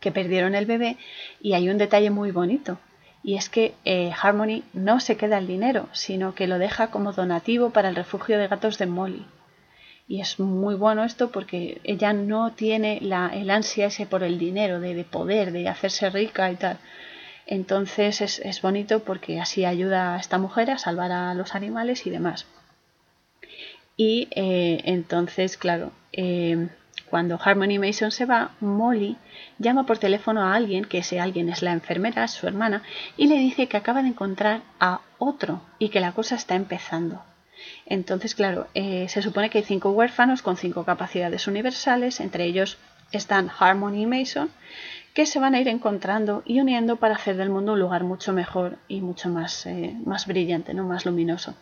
que 0.00 0.12
perdieron 0.12 0.54
el 0.54 0.66
bebé, 0.66 0.96
y 1.40 1.54
hay 1.54 1.68
un 1.68 1.78
detalle 1.78 2.10
muy 2.10 2.30
bonito. 2.30 2.78
Y 3.22 3.34
es 3.34 3.48
que 3.48 3.74
eh, 3.84 4.12
Harmony 4.20 4.62
no 4.72 5.00
se 5.00 5.16
queda 5.16 5.38
el 5.38 5.46
dinero, 5.46 5.88
sino 5.92 6.34
que 6.34 6.46
lo 6.46 6.58
deja 6.58 6.90
como 6.90 7.12
donativo 7.12 7.70
para 7.70 7.88
el 7.88 7.96
refugio 7.96 8.38
de 8.38 8.46
gatos 8.46 8.78
de 8.78 8.86
Molly. 8.86 9.26
Y 10.06 10.22
es 10.22 10.40
muy 10.40 10.74
bueno 10.74 11.04
esto 11.04 11.30
porque 11.30 11.80
ella 11.84 12.14
no 12.14 12.52
tiene 12.52 12.98
la, 13.02 13.28
el 13.34 13.50
ansia 13.50 13.86
ese 13.86 14.06
por 14.06 14.22
el 14.22 14.38
dinero, 14.38 14.80
de 14.80 15.04
poder, 15.04 15.52
de 15.52 15.68
hacerse 15.68 16.08
rica 16.08 16.50
y 16.50 16.56
tal. 16.56 16.78
Entonces 17.50 18.20
es, 18.20 18.38
es, 18.40 18.60
bonito 18.60 19.00
porque 19.00 19.40
así 19.40 19.64
ayuda 19.64 20.14
a 20.14 20.18
esta 20.20 20.36
mujer 20.36 20.70
a 20.70 20.76
salvar 20.76 21.10
a 21.12 21.32
los 21.32 21.54
animales 21.54 22.06
y 22.06 22.10
demás. 22.10 22.46
Y 23.96 24.28
eh, 24.30 24.82
entonces, 24.84 25.56
claro, 25.56 25.90
eh, 26.12 26.68
cuando 27.08 27.40
Harmony 27.42 27.78
Mason 27.78 28.10
se 28.10 28.26
va, 28.26 28.52
Molly 28.60 29.16
llama 29.58 29.86
por 29.86 29.96
teléfono 29.96 30.42
a 30.42 30.54
alguien, 30.54 30.84
que 30.84 30.98
ese 30.98 31.20
alguien 31.20 31.48
es 31.48 31.62
la 31.62 31.72
enfermera, 31.72 32.28
su 32.28 32.46
hermana, 32.46 32.82
y 33.16 33.28
le 33.28 33.38
dice 33.38 33.66
que 33.66 33.78
acaba 33.78 34.02
de 34.02 34.08
encontrar 34.08 34.60
a 34.78 35.00
otro 35.16 35.62
y 35.78 35.88
que 35.88 36.00
la 36.00 36.12
cosa 36.12 36.36
está 36.36 36.54
empezando. 36.54 37.24
Entonces, 37.86 38.34
claro, 38.34 38.68
eh, 38.74 39.08
se 39.08 39.22
supone 39.22 39.48
que 39.48 39.58
hay 39.58 39.64
cinco 39.64 39.90
huérfanos 39.90 40.42
con 40.42 40.58
cinco 40.58 40.84
capacidades 40.84 41.48
universales, 41.48 42.20
entre 42.20 42.44
ellos 42.44 42.76
están 43.10 43.50
Harmony 43.58 44.06
Mason, 44.06 44.50
que 45.18 45.26
se 45.26 45.40
van 45.40 45.56
a 45.56 45.60
ir 45.60 45.66
encontrando 45.66 46.44
y 46.46 46.60
uniendo 46.60 46.94
para 46.94 47.16
hacer 47.16 47.36
del 47.36 47.50
mundo 47.50 47.72
un 47.72 47.80
lugar 47.80 48.04
mucho 48.04 48.32
mejor 48.32 48.78
y 48.86 49.00
mucho 49.00 49.28
más, 49.28 49.66
eh, 49.66 49.96
más 50.04 50.28
brillante, 50.28 50.74
¿no? 50.74 50.84
más 50.84 51.06
luminoso. 51.06 51.56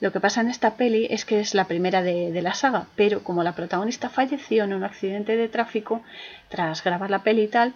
Lo 0.00 0.12
que 0.12 0.20
pasa 0.20 0.42
en 0.42 0.50
esta 0.50 0.76
peli 0.76 1.06
es 1.08 1.24
que 1.24 1.40
es 1.40 1.54
la 1.54 1.64
primera 1.64 2.02
de, 2.02 2.42
la 2.42 2.52
saga, 2.52 2.88
pero 2.94 3.24
como 3.24 3.42
la 3.42 3.54
protagonista 3.54 4.10
falleció 4.10 4.64
en 4.64 4.74
un 4.74 4.84
accidente 4.84 5.38
de 5.38 5.48
tráfico 5.48 6.02
tras 6.50 6.84
grabar 6.84 7.08
la 7.08 7.22
peli 7.22 7.44
y 7.44 7.48
tal, 7.48 7.72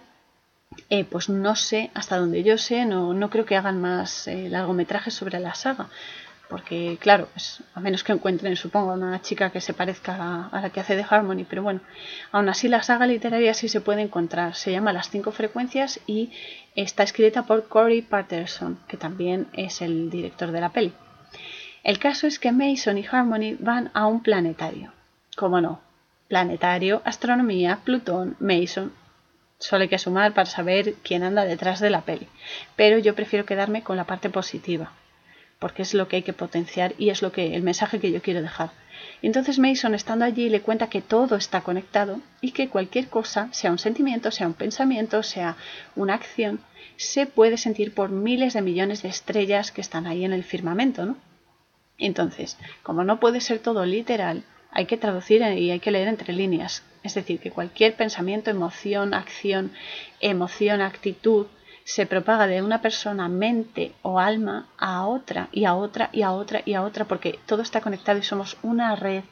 eh, 0.91 1.03
pues 1.03 1.29
no 1.29 1.55
sé, 1.55 1.89
hasta 1.95 2.19
donde 2.19 2.43
yo 2.43 2.59
sé, 2.59 2.85
no, 2.85 3.15
no 3.15 3.31
creo 3.31 3.45
que 3.45 3.57
hagan 3.57 3.81
más 3.81 4.27
eh, 4.27 4.49
largometrajes 4.49 5.15
sobre 5.15 5.39
la 5.39 5.55
saga. 5.55 5.89
Porque, 6.49 6.97
claro, 7.01 7.27
pues, 7.33 7.61
a 7.73 7.81
menos 7.81 8.03
que 8.03 8.13
encuentren, 8.13 8.55
supongo, 8.55 8.93
una 8.93 9.21
chica 9.21 9.49
que 9.49 9.59
se 9.59 9.73
parezca 9.73 10.47
a, 10.51 10.61
la 10.61 10.69
que 10.69 10.79
hace 10.79 10.95
de 10.95 11.05
Harmony, 11.07 11.45
pero 11.47 11.61
bueno, 11.61 11.81
aún 12.31 12.47
así 12.47 12.69
la 12.69 12.83
saga 12.83 13.05
literaria 13.05 13.53
sí 13.53 13.67
se 13.67 13.81
puede 13.81 14.01
encontrar. 14.01 14.55
Se 14.55 14.71
llama 14.71 14.93
Las 14.93 15.09
cinco 15.09 15.31
frecuencias 15.31 15.99
y 16.07 16.31
está 16.75 17.03
escrita 17.03 17.43
por 17.43 17.67
Corey 17.67 18.01
Patterson, 18.01 18.79
que 18.87 18.95
también 18.95 19.47
es 19.53 19.81
el 19.81 20.09
director 20.09 20.51
de 20.51 20.61
la 20.61 20.69
peli. 20.69 20.93
El 21.83 21.99
caso 21.99 22.27
es 22.27 22.39
que 22.39 22.51
Mason 22.51 22.97
y 22.97 23.05
Harmony 23.05 23.55
van 23.59 23.91
a 23.93 24.07
un 24.07 24.21
planetario. 24.21 24.93
¿Cómo 25.35 25.59
no? 25.59 25.81
Planetario, 26.29 27.01
astronomía, 27.05 27.79
Plutón, 27.83 28.35
Mason. 28.39 28.93
Solo 29.59 29.83
hay 29.83 29.89
que 29.89 29.97
sumar 29.97 30.33
para 30.33 30.45
saber 30.45 30.95
quién 31.03 31.23
anda 31.23 31.45
detrás 31.45 31.79
de 31.79 31.89
la 31.89 32.01
peli. 32.01 32.27
Pero 32.75 32.99
yo 32.99 33.15
prefiero 33.15 33.45
quedarme 33.45 33.83
con 33.83 33.97
la 33.97 34.05
parte 34.05 34.29
positiva, 34.29 34.91
porque 35.59 35.81
es 35.81 35.93
lo 35.93 36.07
que 36.07 36.17
hay 36.17 36.23
que 36.23 36.33
potenciar 36.33 36.93
y 36.97 37.09
es 37.09 37.21
lo 37.21 37.31
que 37.31 37.55
el 37.55 37.63
mensaje 37.63 37.99
que 37.99 38.11
yo 38.11 38.21
quiero 38.21 38.41
dejar. 38.41 38.71
entonces 39.21 39.59
Mason, 39.59 39.95
estando 39.95 40.25
allí, 40.25 40.49
le 40.49 40.61
cuenta 40.61 40.89
que 40.89 41.01
todo 41.01 41.35
está 41.35 41.61
conectado 41.61 42.19
y 42.41 42.51
que 42.51 42.69
cualquier 42.69 43.07
cosa, 43.07 43.49
sea 43.51 43.71
un 43.71 43.79
sentimiento, 43.79 44.31
sea 44.31 44.47
un 44.47 44.53
pensamiento, 44.53 45.23
sea 45.23 45.55
una 45.95 46.13
acción, 46.13 46.59
se 46.95 47.25
puede 47.25 47.57
sentir 47.57 47.93
por 47.93 48.09
miles 48.09 48.53
de 48.53 48.61
millones 48.61 49.01
de 49.01 49.09
estrellas 49.09 49.71
que 49.71 49.81
están 49.81 50.07
ahí 50.07 50.25
en 50.25 50.33
el 50.33 50.43
firmamento, 50.43 51.05
¿no? 51.05 51.17
Entonces, 51.97 52.57
como 52.83 53.03
no 53.03 53.19
puede 53.19 53.41
ser 53.41 53.59
todo 53.59 53.85
literal, 53.85 54.43
hay 54.71 54.85
que 54.85 54.97
traducir 54.97 55.41
y 55.41 55.71
hay 55.71 55.79
que 55.79 55.91
leer 55.91 56.07
entre 56.07 56.33
líneas. 56.33 56.83
Es 57.03 57.15
decir, 57.15 57.39
que 57.39 57.51
cualquier 57.51 57.95
pensamiento, 57.95 58.51
emoción, 58.51 59.13
acción, 59.13 59.71
emoción, 60.19 60.81
actitud, 60.81 61.47
se 61.87 62.05
propaga 62.05 62.47
de 62.47 62.61
una 62.61 62.81
persona, 62.81 63.29
mente 63.29 63.93
o 64.01 64.19
alma 64.19 64.67
a 64.77 65.05
otra 65.07 65.47
y 65.53 65.63
a 65.63 65.73
otra 65.73 66.09
y 66.11 66.21
a 66.21 66.31
otra 66.31 66.61
y 66.65 66.73
a 66.73 66.83
otra, 66.83 67.05
porque 67.05 67.39
todo 67.45 67.61
está 67.61 67.79
conectado 67.79 68.19
y 68.19 68.23
somos 68.23 68.57
una 68.61 68.93
red 68.97 69.23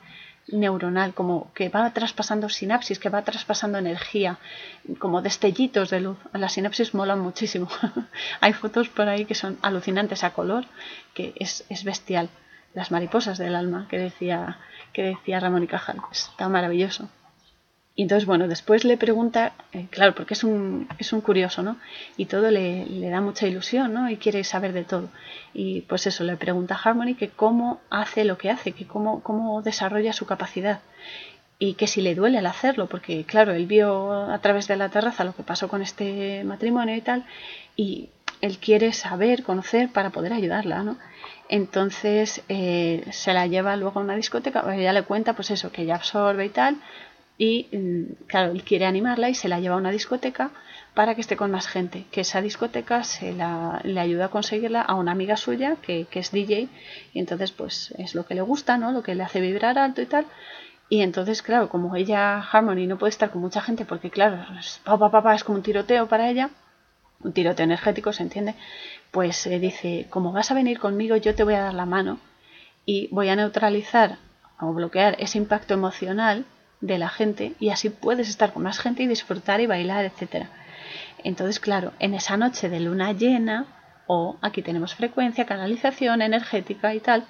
neuronal, 0.48 1.14
como 1.14 1.52
que 1.54 1.68
va 1.68 1.92
traspasando 1.92 2.48
sinapsis, 2.48 2.98
que 2.98 3.10
va 3.10 3.24
traspasando 3.24 3.78
energía, 3.78 4.40
como 5.00 5.22
destellitos 5.22 5.90
de 5.90 6.00
luz. 6.00 6.18
Las 6.32 6.54
sinapsis 6.54 6.94
molan 6.94 7.20
muchísimo. 7.20 7.68
Hay 8.40 8.54
fotos 8.54 8.88
por 8.88 9.10
ahí 9.10 9.26
que 9.26 9.36
son 9.36 9.58
alucinantes 9.62 10.24
a 10.24 10.32
color, 10.32 10.64
que 11.14 11.34
es, 11.36 11.66
es 11.68 11.84
bestial 11.84 12.30
las 12.74 12.90
mariposas 12.90 13.38
del 13.38 13.56
alma 13.56 13.88
que 13.90 13.98
decía, 13.98 14.60
que 14.94 15.04
decía 15.04 15.42
Ramón 15.42 15.64
y 15.64 15.68
Cajal. 15.68 16.00
Está 16.10 16.48
maravilloso. 16.48 17.10
Y 17.98 18.02
entonces, 18.02 18.26
bueno, 18.26 18.50
después 18.50 18.84
le 18.84 18.98
pregunta, 18.98 19.54
eh, 19.72 19.88
claro, 19.90 20.14
porque 20.16 20.34
es 20.34 20.44
un, 20.44 20.90
es 21.00 21.14
un 21.14 21.22
curioso, 21.22 21.64
¿no? 21.64 21.78
Y 22.18 22.26
todo 22.26 22.52
le, 22.52 22.86
le, 22.86 23.10
da 23.10 23.22
mucha 23.22 23.48
ilusión, 23.48 23.94
¿no? 23.94 24.10
Y 24.10 24.18
quiere 24.18 24.44
saber 24.44 24.74
de 24.74 24.84
todo. 24.84 25.10
Y 25.54 25.82
pues 25.82 26.06
eso, 26.06 26.26
le 26.26 26.36
pregunta 26.36 26.76
a 26.76 26.78
Harmony 26.78 27.16
que 27.16 27.30
cómo 27.30 27.80
hace 27.90 28.26
lo 28.26 28.38
que 28.38 28.50
hace, 28.50 28.74
que 28.74 28.86
cómo, 28.86 29.24
cómo 29.24 29.62
desarrolla 29.62 30.12
su 30.12 30.26
capacidad. 30.26 30.82
Y 31.58 31.76
que 31.76 31.88
si 31.88 32.02
le 32.02 32.16
duele 32.16 32.38
al 32.40 32.48
hacerlo, 32.48 32.88
porque 32.88 33.24
claro, 33.24 33.54
él 33.54 33.66
vio 33.66 34.12
a 34.12 34.40
través 34.40 34.68
de 34.68 34.76
la 34.76 34.90
terraza 34.90 35.24
lo 35.24 35.34
que 35.34 35.44
pasó 35.44 35.70
con 35.70 35.82
este 35.82 36.44
matrimonio 36.44 36.98
y 36.98 37.02
tal, 37.02 37.26
y 37.78 38.10
él 38.42 38.58
quiere 38.58 38.92
saber, 38.92 39.44
conocer 39.44 39.90
para 39.90 40.10
poder 40.10 40.34
ayudarla, 40.34 40.84
¿no? 40.84 40.98
Entonces 41.48 42.44
eh, 42.50 43.06
se 43.12 43.34
la 43.34 43.48
lleva 43.48 43.78
luego 43.78 44.02
a 44.02 44.04
una 44.04 44.18
discoteca, 44.18 44.66
ella 44.76 44.92
le 44.92 45.04
cuenta 45.04 45.34
pues 45.34 45.52
eso, 45.52 45.72
que 45.72 45.84
ella 45.84 45.96
absorbe 45.96 46.46
y 46.46 46.50
tal, 46.50 46.78
y 47.38 47.68
mm, 47.72 48.26
claro, 48.28 48.52
él 48.52 48.64
quiere 48.64 48.86
animarla 48.86 49.30
y 49.30 49.36
se 49.36 49.50
la 49.50 49.60
lleva 49.60 49.76
a 49.76 49.80
una 49.80 49.92
discoteca 49.92 50.52
para 50.94 51.14
que 51.14 51.22
esté 51.22 51.36
con 51.36 51.52
más 51.52 51.68
gente, 51.68 52.06
que 52.12 52.22
esa 52.22 52.42
discoteca 52.42 53.04
se 53.04 53.34
la, 53.34 53.82
le 53.84 54.00
ayuda 54.00 54.26
a 54.26 54.30
conseguirla 54.30 54.82
a 54.82 54.96
una 54.96 55.12
amiga 55.12 55.36
suya 55.36 55.76
que, 55.82 56.06
que, 56.10 56.20
es 56.20 56.32
DJ 56.32 56.70
y 57.14 57.20
entonces 57.20 57.52
pues 57.52 57.94
es 57.98 58.16
lo 58.16 58.26
que 58.26 58.36
le 58.36 58.42
gusta, 58.42 58.78
¿no? 58.78 58.92
Lo 58.92 59.04
que 59.04 59.14
le 59.14 59.24
hace 59.24 59.42
vibrar 59.42 59.78
alto 59.78 60.02
y 60.02 60.06
tal. 60.06 60.26
Y 60.88 61.02
entonces, 61.02 61.42
claro, 61.42 61.68
como 61.70 61.96
ella, 61.96 62.40
Harmony, 62.40 62.88
no 62.88 62.98
puede 62.98 63.10
estar 63.10 63.32
con 63.32 63.42
mucha 63.42 63.62
gente 63.62 63.86
porque, 63.86 64.12
claro, 64.12 64.46
es, 64.60 64.80
papá, 64.84 65.10
papá, 65.10 65.34
es 65.34 65.44
como 65.44 65.58
un 65.58 65.64
tiroteo 65.64 66.08
para 66.08 66.30
ella, 66.30 66.52
un 67.22 67.34
tiroteo 67.34 67.64
energético, 67.64 68.14
se 68.14 68.24
entiende, 68.24 68.54
pues 69.12 69.48
eh, 69.48 69.60
dice, 69.60 70.06
como 70.10 70.32
vas 70.32 70.52
a 70.52 70.54
venir 70.54 70.80
conmigo, 70.80 71.16
yo 71.18 71.34
te 71.34 71.44
voy 71.44 71.56
a 71.56 71.64
dar 71.64 71.74
la 71.74 71.88
mano 71.88 72.20
y 72.86 73.08
voy 73.12 73.30
a 73.30 73.36
neutralizar 73.36 74.20
o 74.60 74.74
bloquear 74.74 75.16
ese 75.20 75.40
impacto 75.40 75.74
emocional 75.74 76.46
de 76.86 76.98
la 76.98 77.10
gente 77.10 77.54
y 77.60 77.70
así 77.70 77.90
puedes 77.90 78.30
estar 78.30 78.54
con 78.54 78.64
más 78.64 78.80
gente 78.80 79.04
y 79.04 79.08
disfrutar 79.08 79.62
y 79.62 79.68
bailar, 79.68 80.06
etc. 80.06 80.48
Entonces, 81.24 81.60
claro, 81.60 81.94
en 82.00 82.14
esa 82.14 82.38
noche 82.38 82.70
de 82.70 82.80
luna 82.80 83.14
llena, 83.14 83.66
o 84.08 84.38
aquí 84.42 84.62
tenemos 84.62 84.94
frecuencia, 84.96 85.46
canalización 85.46 86.22
energética 86.22 86.94
y 86.94 87.00
tal, 87.00 87.26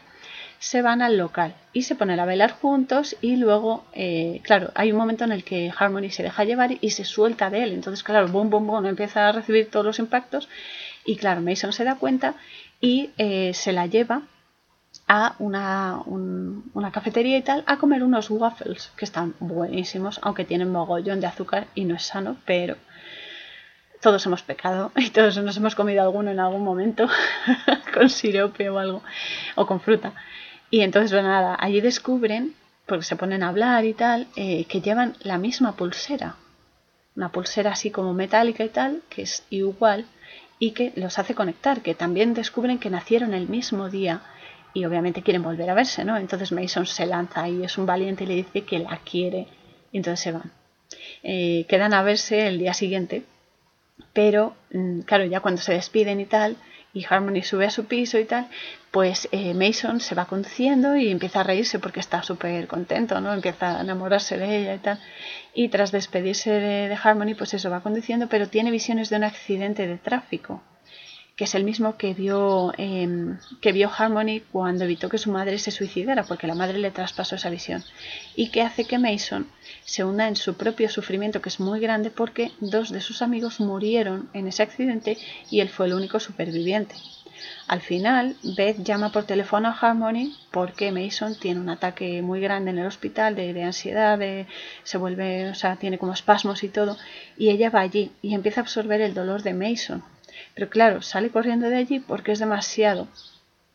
se 0.60 0.82
van 0.82 1.02
al 1.02 1.18
local 1.18 1.54
y 1.74 1.84
se 1.84 1.96
ponen 1.96 2.20
a 2.20 2.26
bailar 2.26 2.52
juntos 2.52 3.16
y 3.22 3.36
luego, 3.36 3.86
eh, 3.94 4.42
claro, 4.44 4.72
hay 4.76 4.92
un 4.92 4.98
momento 4.98 5.24
en 5.24 5.32
el 5.32 5.44
que 5.44 5.72
Harmony 5.78 6.10
se 6.10 6.24
deja 6.24 6.44
llevar 6.44 6.72
y 6.82 6.90
se 6.90 7.04
suelta 7.04 7.50
de 7.50 7.64
él. 7.64 7.74
Entonces, 7.74 8.04
claro, 8.04 8.28
boom, 8.28 8.50
boom, 8.50 8.68
boom, 8.68 8.86
empieza 8.86 9.28
a 9.28 9.32
recibir 9.32 9.70
todos 9.70 9.86
los 9.86 10.00
impactos 10.00 10.50
y 11.06 11.18
claro, 11.18 11.42
Mason 11.42 11.72
se 11.72 11.84
da 11.84 11.96
cuenta 11.96 12.36
y 12.82 13.12
eh, 13.18 13.54
se 13.54 13.74
la 13.74 13.86
lleva 13.86 14.24
a 15.08 15.36
una, 15.40 16.02
una, 16.06 16.92
cafetería 16.92 17.38
y 17.38 17.44
tal 17.44 17.64
a 17.68 17.78
comer 17.78 18.04
unos 18.04 18.30
waffles 18.32 18.92
que 18.98 19.06
están 19.06 19.36
buenísimos, 19.40 20.20
aunque 20.24 20.46
tienen 20.46 20.72
mogollón 20.72 21.20
de 21.20 21.28
azúcar 21.28 21.68
y 21.76 21.86
no 21.86 21.96
es 21.96 22.04
sano, 22.04 22.38
pero 22.46 22.76
todos 24.02 24.26
hemos 24.26 24.42
pecado 24.42 24.92
y 24.98 25.10
todos 25.12 25.38
nos 25.38 25.58
hemos 25.58 25.76
comido 25.76 26.02
alguno 26.02 26.32
en 26.32 26.40
algún 26.40 26.64
momento 26.64 27.08
con 27.94 28.10
sirope 28.10 28.70
o 28.70 28.80
algo, 28.80 29.04
o 29.56 29.66
con 29.68 29.80
fruta. 29.80 30.14
Y 30.72 30.82
entonces, 30.82 31.12
bueno, 31.12 31.30
nada, 31.30 31.56
allí 31.60 31.82
descubren, 31.82 32.56
porque 32.88 33.06
se 33.06 33.16
ponen 33.16 33.44
a 33.44 33.50
hablar 33.50 33.86
y 33.86 33.94
tal, 33.94 34.28
eh, 34.36 34.66
que 34.66 34.82
llevan 34.82 35.16
la 35.22 35.38
misma 35.38 35.76
pulsera. 35.76 36.36
Una 37.16 37.30
pulsera 37.30 37.72
así 37.72 37.92
como 37.92 38.14
metálica 38.14 38.64
y 38.64 38.70
tal, 38.70 39.02
que 39.10 39.22
es 39.22 39.46
igual 39.50 40.06
y 40.60 40.72
que 40.72 40.92
los 40.96 41.20
hace 41.20 41.36
conectar, 41.36 41.82
que 41.82 41.96
también 41.96 42.34
descubren 42.34 42.80
que 42.80 42.90
nacieron 42.90 43.34
el 43.34 43.48
mismo 43.48 43.90
día 43.90 44.22
y 44.76 44.86
obviamente 44.86 45.24
quieren 45.24 45.42
volver 45.42 45.70
a 45.72 45.74
verse, 45.74 46.06
¿no? 46.06 46.18
Entonces 46.18 46.52
Mason 46.52 46.86
se 46.86 47.08
lanza 47.08 47.50
y 47.50 47.64
es 47.64 47.80
un 47.80 47.88
valiente 47.88 48.26
y 48.26 48.28
le 48.28 48.36
dice 48.36 48.62
que 48.62 48.78
la 48.78 49.00
quiere 49.00 49.48
y 49.92 49.98
entonces 49.98 50.20
se 50.20 50.32
van. 50.32 50.52
Eh, 51.24 51.66
quedan 51.68 51.94
a 51.94 52.04
verse 52.04 52.48
el 52.48 52.60
día 52.60 52.74
siguiente, 52.74 53.24
pero 54.14 54.56
mm, 54.72 55.00
claro, 55.00 55.26
ya 55.26 55.40
cuando 55.40 55.62
se 55.62 55.74
despiden 55.74 56.20
y 56.20 56.26
tal, 56.26 56.58
y 56.94 57.06
Harmony 57.10 57.42
sube 57.42 57.66
a 57.66 57.70
su 57.70 57.86
piso 57.86 58.20
y 58.20 58.26
tal, 58.26 58.48
pues 58.92 59.28
eh, 59.32 59.54
Mason 59.54 60.00
se 60.00 60.16
va 60.16 60.26
conduciendo 60.26 60.96
y 60.96 61.10
empieza 61.10 61.42
a 61.42 61.44
reírse 61.44 61.80
porque 61.80 62.00
está 62.00 62.24
súper 62.24 62.68
contento, 62.68 63.20
¿no? 63.20 63.34
Empieza 63.34 63.78
a 63.78 63.82
enamorarse 63.82 64.38
de 64.38 64.62
ella 64.62 64.76
y 64.76 64.80
tal. 64.80 65.00
Y 65.54 65.68
tras 65.68 65.92
despedirse 65.92 66.52
de, 66.52 66.98
Harmony, 67.02 67.36
pues 67.36 67.54
eso 67.54 67.70
va 67.70 67.82
conduciendo, 67.82 68.28
pero 68.28 68.48
tiene 68.48 68.72
visiones 68.72 69.10
de 69.10 69.18
un 69.18 69.26
accidente 69.26 69.88
de 69.88 69.98
tráfico, 69.98 70.64
que 71.36 71.44
es 71.44 71.56
el 71.56 71.66
mismo 71.66 71.98
que 71.98 72.14
vio, 72.14 72.74
em, 72.78 73.38
que 73.62 73.74
vio 73.74 73.92
Harmony 73.96 74.42
cuando 74.52 74.86
evitó 74.86 75.10
que 75.10 75.18
su 75.18 75.32
madre 75.32 75.60
se 75.60 75.72
suicidara, 75.72 76.24
porque 76.24 76.48
la 76.48 76.56
madre 76.56 76.78
le 76.78 76.92
traspasó 76.92 77.36
esa 77.36 77.50
visión. 77.50 77.84
Y 78.36 78.50
que 78.52 78.62
hace 78.62 78.86
que 78.86 79.00
Mason 79.00 79.48
se 79.84 80.06
hunda 80.06 80.30
en 80.30 80.38
su 80.38 80.56
propio 80.56 80.90
sufrimiento, 80.90 81.42
que 81.42 81.50
es 81.50 81.60
muy 81.60 81.82
grande, 81.82 82.10
porque 82.10 82.52
dos 82.62 82.90
de 82.90 83.02
sus 83.02 83.22
amigos 83.22 83.60
murieron 83.60 84.30
en 84.34 84.48
ese 84.48 84.64
accidente 84.64 85.18
y 85.52 85.60
él 85.60 85.68
fue 85.68 85.88
el 85.88 85.94
único 85.94 86.22
superviviente. 86.22 86.96
Al 87.68 87.82
final, 87.82 88.38
Beth 88.56 88.82
llama 88.84 89.12
por 89.12 89.26
teléfono 89.26 89.68
a 89.68 89.78
Harmony 89.78 90.34
porque 90.52 90.94
Mason 90.94 91.36
tiene 91.36 91.60
un 91.60 91.70
ataque 91.70 92.22
muy 92.22 92.40
grande 92.40 92.72
en 92.72 92.78
el 92.78 92.88
hospital 92.88 93.36
de, 93.36 93.62
ansiedad, 93.62 94.18
se 94.84 94.98
vuelve, 94.98 95.50
o 95.50 95.56
sea, 95.56 95.76
tiene 95.76 95.98
como 95.98 96.14
espasmos 96.14 96.64
y 96.64 96.70
todo, 96.70 96.98
y 97.38 97.50
ella 97.50 97.70
va 97.70 97.82
allí 97.82 98.12
y 98.22 98.34
empieza 98.34 98.62
a 98.62 98.64
absorber 98.64 99.02
el 99.02 99.14
dolor 99.14 99.44
de 99.44 99.54
Mason. 99.54 100.15
Pero 100.56 100.70
claro, 100.70 101.02
sale 101.02 101.30
corriendo 101.30 101.70
de 101.70 101.78
allí 101.78 102.00
porque 102.00 102.32
es 102.32 102.40
demasiado. 102.40 103.08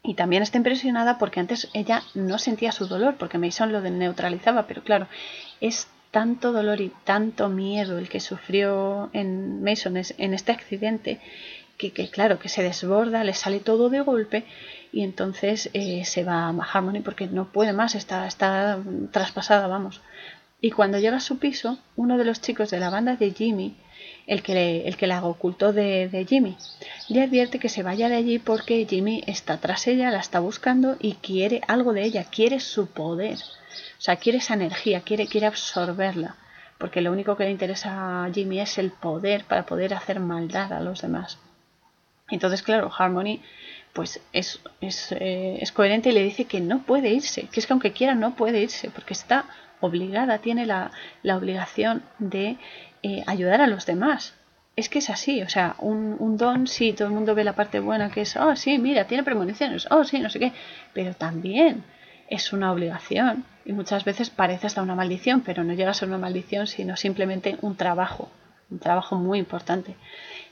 Y 0.02 0.14
también 0.14 0.42
está 0.42 0.56
impresionada 0.56 1.18
porque 1.18 1.40
antes 1.40 1.68
ella 1.74 2.02
no 2.14 2.38
sentía 2.38 2.72
su 2.72 2.86
dolor, 2.86 3.16
porque 3.18 3.38
Mason 3.38 3.70
lo 3.70 3.80
neutralizaba, 3.82 4.66
pero 4.66 4.82
claro, 4.82 5.06
es 5.60 5.88
tanto 6.10 6.52
dolor 6.52 6.80
y 6.80 6.90
tanto 7.04 7.48
miedo 7.48 7.98
el 7.98 8.08
que 8.08 8.18
sufrió 8.18 9.10
en 9.12 9.62
Mason 9.62 9.96
en 9.96 10.34
este 10.34 10.52
accidente 10.52 11.20
que, 11.88 12.10
claro, 12.10 12.38
que 12.38 12.50
se 12.50 12.62
desborda, 12.62 13.24
le 13.24 13.32
sale 13.32 13.60
todo 13.60 13.88
de 13.88 14.00
golpe 14.00 14.44
y 14.92 15.02
entonces 15.02 15.70
eh, 15.72 16.04
se 16.04 16.24
va 16.24 16.48
a 16.48 16.50
Harmony 16.50 17.00
porque 17.02 17.26
no 17.26 17.46
puede 17.46 17.72
más, 17.72 17.94
está, 17.94 18.26
está 18.26 18.78
traspasada, 19.12 19.66
vamos. 19.66 20.02
Y 20.60 20.72
cuando 20.72 20.98
llega 20.98 21.16
a 21.16 21.20
su 21.20 21.38
piso, 21.38 21.78
uno 21.96 22.18
de 22.18 22.26
los 22.26 22.42
chicos 22.42 22.70
de 22.70 22.80
la 22.80 22.90
banda 22.90 23.16
de 23.16 23.30
Jimmy, 23.30 23.76
el 24.30 24.44
que, 24.44 24.54
le, 24.54 24.86
el 24.86 24.96
que 24.96 25.08
la 25.08 25.24
ocultó 25.24 25.72
de, 25.72 26.08
de, 26.08 26.24
Jimmy, 26.24 26.56
le 27.08 27.22
advierte 27.22 27.58
que 27.58 27.68
se 27.68 27.82
vaya 27.82 28.08
de 28.08 28.14
allí 28.14 28.38
porque 28.38 28.86
Jimmy 28.88 29.24
está 29.26 29.58
tras 29.58 29.88
ella, 29.88 30.12
la 30.12 30.20
está 30.20 30.38
buscando 30.38 30.96
y 31.00 31.14
quiere 31.14 31.62
algo 31.66 31.92
de 31.92 32.04
ella, 32.04 32.24
quiere 32.30 32.60
su 32.60 32.86
poder. 32.86 33.38
O 33.38 34.00
sea, 34.00 34.16
quiere 34.16 34.38
esa 34.38 34.54
energía, 34.54 35.00
quiere, 35.00 35.26
quiere 35.26 35.48
absorberla, 35.48 36.36
porque 36.78 37.00
lo 37.00 37.10
único 37.10 37.36
que 37.36 37.42
le 37.42 37.50
interesa 37.50 38.24
a 38.24 38.32
Jimmy 38.32 38.60
es 38.60 38.78
el 38.78 38.92
poder 38.92 39.46
para 39.46 39.66
poder 39.66 39.94
hacer 39.94 40.20
maldad 40.20 40.72
a 40.72 40.80
los 40.80 41.02
demás. 41.02 41.40
Entonces, 42.30 42.62
claro, 42.62 42.88
Harmony 42.96 43.40
pues 43.92 44.20
es, 44.32 44.60
es, 44.80 45.10
eh, 45.10 45.58
es, 45.60 45.72
coherente 45.72 46.10
y 46.10 46.12
le 46.12 46.22
dice 46.22 46.44
que 46.44 46.60
no 46.60 46.84
puede 46.84 47.08
irse, 47.08 47.48
que 47.48 47.58
es 47.58 47.66
que 47.66 47.72
aunque 47.72 47.90
quiera 47.90 48.14
no 48.14 48.36
puede 48.36 48.60
irse, 48.60 48.90
porque 48.90 49.12
está 49.12 49.46
obligada, 49.80 50.38
tiene 50.38 50.66
la, 50.66 50.92
la 51.24 51.36
obligación 51.36 52.04
de 52.20 52.58
eh, 53.02 53.22
ayudar 53.26 53.60
a 53.60 53.66
los 53.66 53.86
demás. 53.86 54.34
Es 54.76 54.88
que 54.88 55.00
es 55.00 55.10
así, 55.10 55.42
o 55.42 55.48
sea, 55.48 55.74
un, 55.78 56.36
don, 56.36 56.66
sí, 56.66 56.92
todo 56.92 57.08
el 57.08 57.14
mundo 57.14 57.34
ve 57.34 57.44
la 57.44 57.54
parte 57.54 57.80
buena 57.80 58.10
que 58.10 58.22
es, 58.22 58.36
oh, 58.36 58.56
sí, 58.56 58.78
mira, 58.78 59.06
tiene 59.06 59.24
premoniciones, 59.24 59.86
oh, 59.90 60.04
sí, 60.04 60.20
no 60.20 60.30
sé 60.30 60.38
qué, 60.38 60.52
pero 60.94 61.12
también 61.14 61.84
es 62.28 62.52
una 62.52 62.72
obligación 62.72 63.44
y 63.64 63.72
muchas 63.72 64.04
veces 64.04 64.30
parece 64.30 64.66
hasta 64.68 64.82
una 64.82 64.94
maldición, 64.94 65.40
pero 65.40 65.64
no 65.64 65.74
llega 65.74 65.90
a 65.90 65.94
ser 65.94 66.08
una 66.08 66.18
maldición, 66.18 66.66
sino 66.66 66.96
simplemente 66.96 67.58
un 67.60 67.76
trabajo, 67.76 68.30
un 68.70 68.78
trabajo 68.78 69.16
muy 69.16 69.38
importante. 69.38 69.96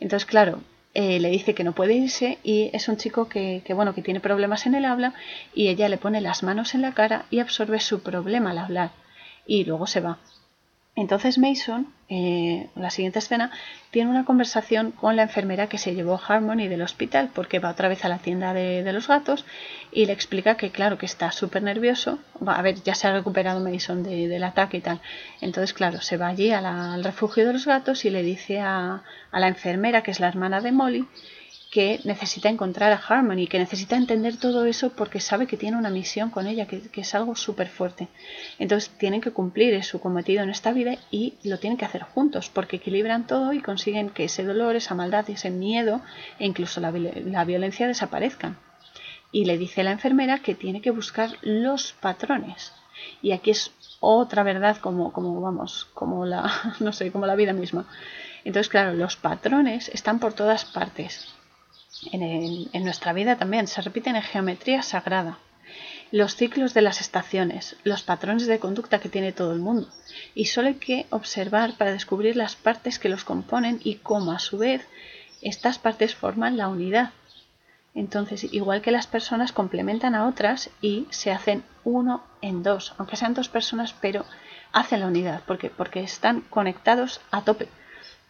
Entonces, 0.01 0.27
claro, 0.27 0.61
eh, 0.95 1.21
le 1.21 1.31
dice 1.31 1.55
que 1.55 1.65
no 1.65 1.73
puede 1.73 1.95
irse 1.95 2.39
y 2.43 2.71
es 2.73 2.89
un 2.89 2.97
chico 2.97 3.29
que, 3.29 3.63
que, 3.65 3.73
bueno, 3.73 3.95
que 3.95 4.03
tiene 4.03 4.21
problemas 4.21 4.67
en 4.67 4.75
el 4.75 4.85
habla 4.85 5.15
y 5.55 5.69
ella 5.69 5.89
le 5.89 5.97
pone 5.97 6.21
las 6.21 6.43
manos 6.43 6.75
en 6.75 6.83
la 6.83 6.93
cara 6.93 7.27
y 7.31 7.39
absorbe 7.39 7.79
su 7.79 8.03
problema 8.03 8.51
al 8.51 8.59
hablar 8.59 8.91
y 9.47 9.65
luego 9.65 9.87
se 9.87 10.01
va. 10.01 10.19
Entonces 10.99 11.39
Mason, 11.39 11.87
eh, 12.09 12.71
la 12.75 12.91
siguiente 12.91 13.21
escena, 13.21 13.53
tiene 13.93 14.11
una 14.11 14.25
conversación 14.25 14.91
con 14.91 15.15
la 15.15 15.23
enfermera 15.23 15.69
que 15.69 15.79
se 15.79 15.95
llevó 15.95 16.21
Harmony 16.21 16.67
del 16.67 16.83
hospital 16.83 17.31
porque 17.33 17.61
va 17.61 17.71
otra 17.71 17.87
vez 17.87 18.05
a 18.05 18.09
la 18.09 18.19
tienda 18.19 18.53
de, 18.53 18.93
los 18.93 19.07
gatos 19.07 19.45
y 19.93 20.07
le 20.07 20.13
explica 20.13 20.57
que 20.57 20.71
claro 20.71 20.99
que 20.99 21.07
está 21.07 21.31
súper 21.31 21.63
nervioso. 21.63 22.19
a 22.45 22.63
ver, 22.63 22.83
ya 22.83 22.97
se 22.97 23.07
ha 23.07 23.13
recuperado 23.13 23.61
Mason 23.61 24.03
del 24.03 24.43
ataque 24.43 24.79
y 24.79 24.81
tal. 24.81 25.01
Entonces, 25.41 25.73
claro, 25.73 26.01
se 26.01 26.17
va 26.17 26.27
allí 26.27 26.51
al 26.51 27.05
refugio 27.05 27.47
de 27.47 27.53
los 27.53 27.65
gatos 27.65 28.05
y 28.05 28.11
le 28.11 28.25
dice 28.25 28.59
a, 28.59 29.05
a 29.31 29.39
la 29.39 29.47
enfermera, 29.47 30.03
que 30.03 30.11
es 30.11 30.19
la 30.19 30.27
hermana 30.27 30.61
de 30.61 30.73
Molly, 30.73 31.07
que 31.71 32.01
necesita 32.05 32.49
encontrar 32.49 32.93
a 32.93 32.97
Harmony, 32.97 33.47
que 33.47 33.59
necesita 33.59 33.97
entender 33.97 34.39
todo 34.39 34.65
eso 34.65 34.91
porque 34.91 35.21
sabe 35.21 35.47
que 35.47 35.59
tiene 35.59 35.77
una 35.77 35.91
misión 35.91 36.31
con 36.31 36.47
ella, 36.47 36.67
que, 36.67 36.89
es 36.95 37.15
algo 37.15 37.35
súper 37.35 37.69
fuerte. 37.69 38.09
Entonces 38.59 38.91
tienen 38.99 39.21
que 39.21 39.33
cumplir 39.33 39.83
su 39.85 40.01
cometido 40.01 40.43
en 40.43 40.51
esta 40.51 40.73
vida 40.73 40.97
y 41.11 41.35
lo 41.45 41.59
tienen 41.59 41.77
que 41.77 41.85
hacer 41.85 42.03
juntos 42.03 42.49
porque 42.49 42.77
equilibran 42.77 43.27
todo 43.27 43.53
y 43.53 43.61
consiguen 43.61 44.11
que 44.11 44.25
ese 44.25 44.45
dolor, 44.45 44.77
esa 44.77 44.95
maldad, 44.95 45.29
ese 45.29 45.51
miedo 45.51 46.01
e 46.39 46.47
incluso 46.47 46.81
la, 46.81 46.91
la 46.91 47.45
violencia 47.45 47.87
desaparezcan. 47.87 48.57
Y 49.31 49.45
le 49.45 49.59
dice 49.59 49.83
la 49.83 49.93
enfermera 49.93 50.39
que 50.39 50.55
tiene 50.55 50.81
que 50.81 50.91
buscar 50.91 51.33
los 51.43 51.93
patrones. 51.93 52.73
Y 53.21 53.33
aquí 53.33 53.51
es 53.51 53.73
otra 54.01 54.43
verdad 54.43 54.79
como, 54.79 55.13
como 55.13 55.39
vamos, 55.43 55.87
como 55.93 56.25
la, 56.25 56.51
no 56.81 56.93
sé, 56.93 57.13
como 57.13 57.27
la 57.27 57.37
vida 57.37 57.53
misma. 57.53 57.87
Entonces, 58.45 58.71
claro, 58.71 58.95
los 58.95 59.17
patrones 59.17 59.91
están 59.91 60.19
por 60.19 60.33
todas 60.33 60.65
partes 60.65 61.29
en, 62.13 62.85
nuestra 62.85 63.13
vida 63.13 63.37
también 63.37 63.67
se 63.67 63.83
repiten 63.83 64.17
en 64.17 64.23
geometría 64.23 64.83
sagrada. 64.83 65.39
Los 66.11 66.37
ciclos 66.37 66.73
de 66.73 66.81
las 66.81 67.01
estaciones, 67.01 67.77
los 67.85 68.03
patrones 68.03 68.47
de 68.47 68.59
conducta 68.59 68.99
que 68.99 69.11
tiene 69.11 69.33
todo 69.33 69.53
el 69.53 69.59
mundo. 69.59 69.89
Y 70.35 70.47
solo 70.47 70.69
hay 70.69 70.77
que 70.77 71.07
observar 71.11 71.77
para 71.77 71.93
descubrir 71.93 72.37
las 72.37 72.57
partes 72.57 72.99
que 72.99 73.11
los 73.11 73.25
componen 73.25 73.79
y 73.85 73.97
cómo 73.97 74.33
a 74.33 74.39
su 74.39 74.59
vez 74.59 74.87
estas 75.43 75.79
partes 75.79 76.15
forman 76.15 76.57
la 76.57 76.69
unidad. 76.69 77.11
Entonces, 77.95 78.45
igual 78.53 78.81
que 78.81 78.91
las 78.91 79.07
personas 79.07 79.53
complementan 79.53 80.15
a 80.15 80.27
otras 80.27 80.71
y 80.81 81.07
se 81.11 81.31
hacen 81.31 81.65
uno 81.85 82.23
en 82.41 82.63
dos, 82.63 82.95
aunque 82.97 83.17
sean 83.17 83.35
dos 83.35 83.49
personas, 83.49 83.95
pero 84.01 84.25
hacen 84.73 85.01
la 85.01 85.07
unidad, 85.07 85.43
porque, 85.47 85.69
porque 85.69 86.01
están 86.01 86.43
conectados 86.43 87.21
a 87.31 87.43
tope. 87.43 87.69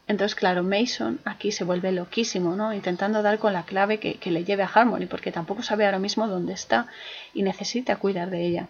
Entonces, 0.09 0.35
claro, 0.35 0.65
Mason 0.65 1.21
aquí 1.27 1.53
se 1.53 1.65
vuelve 1.65 1.93
loquísimo, 1.93 2.57
¿no? 2.57 2.73
Intentando 2.73 3.23
dar 3.23 3.39
con 3.39 3.53
la 3.53 3.65
clave 3.65 4.01
que, 4.01 4.31
le 4.31 4.43
lleve 4.43 4.63
a 4.63 4.71
Harmony, 4.73 5.07
porque 5.07 5.31
tampoco 5.31 5.63
sabe 5.63 5.85
ahora 5.85 5.99
mismo 5.99 6.27
dónde 6.27 6.55
está 6.55 6.87
y 7.35 7.43
necesita 7.43 7.97
cuidar 7.97 8.31
de 8.31 8.47
ella. 8.47 8.69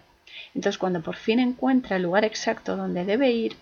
Entonces, 0.53 0.77
cuando 0.77 1.01
por 1.01 1.15
fin 1.15 1.39
encuentra 1.39 1.95
el 1.95 2.03
lugar 2.03 2.25
exacto 2.25 2.75
donde 2.75 3.05
debe 3.05 3.31
ir, 3.31 3.55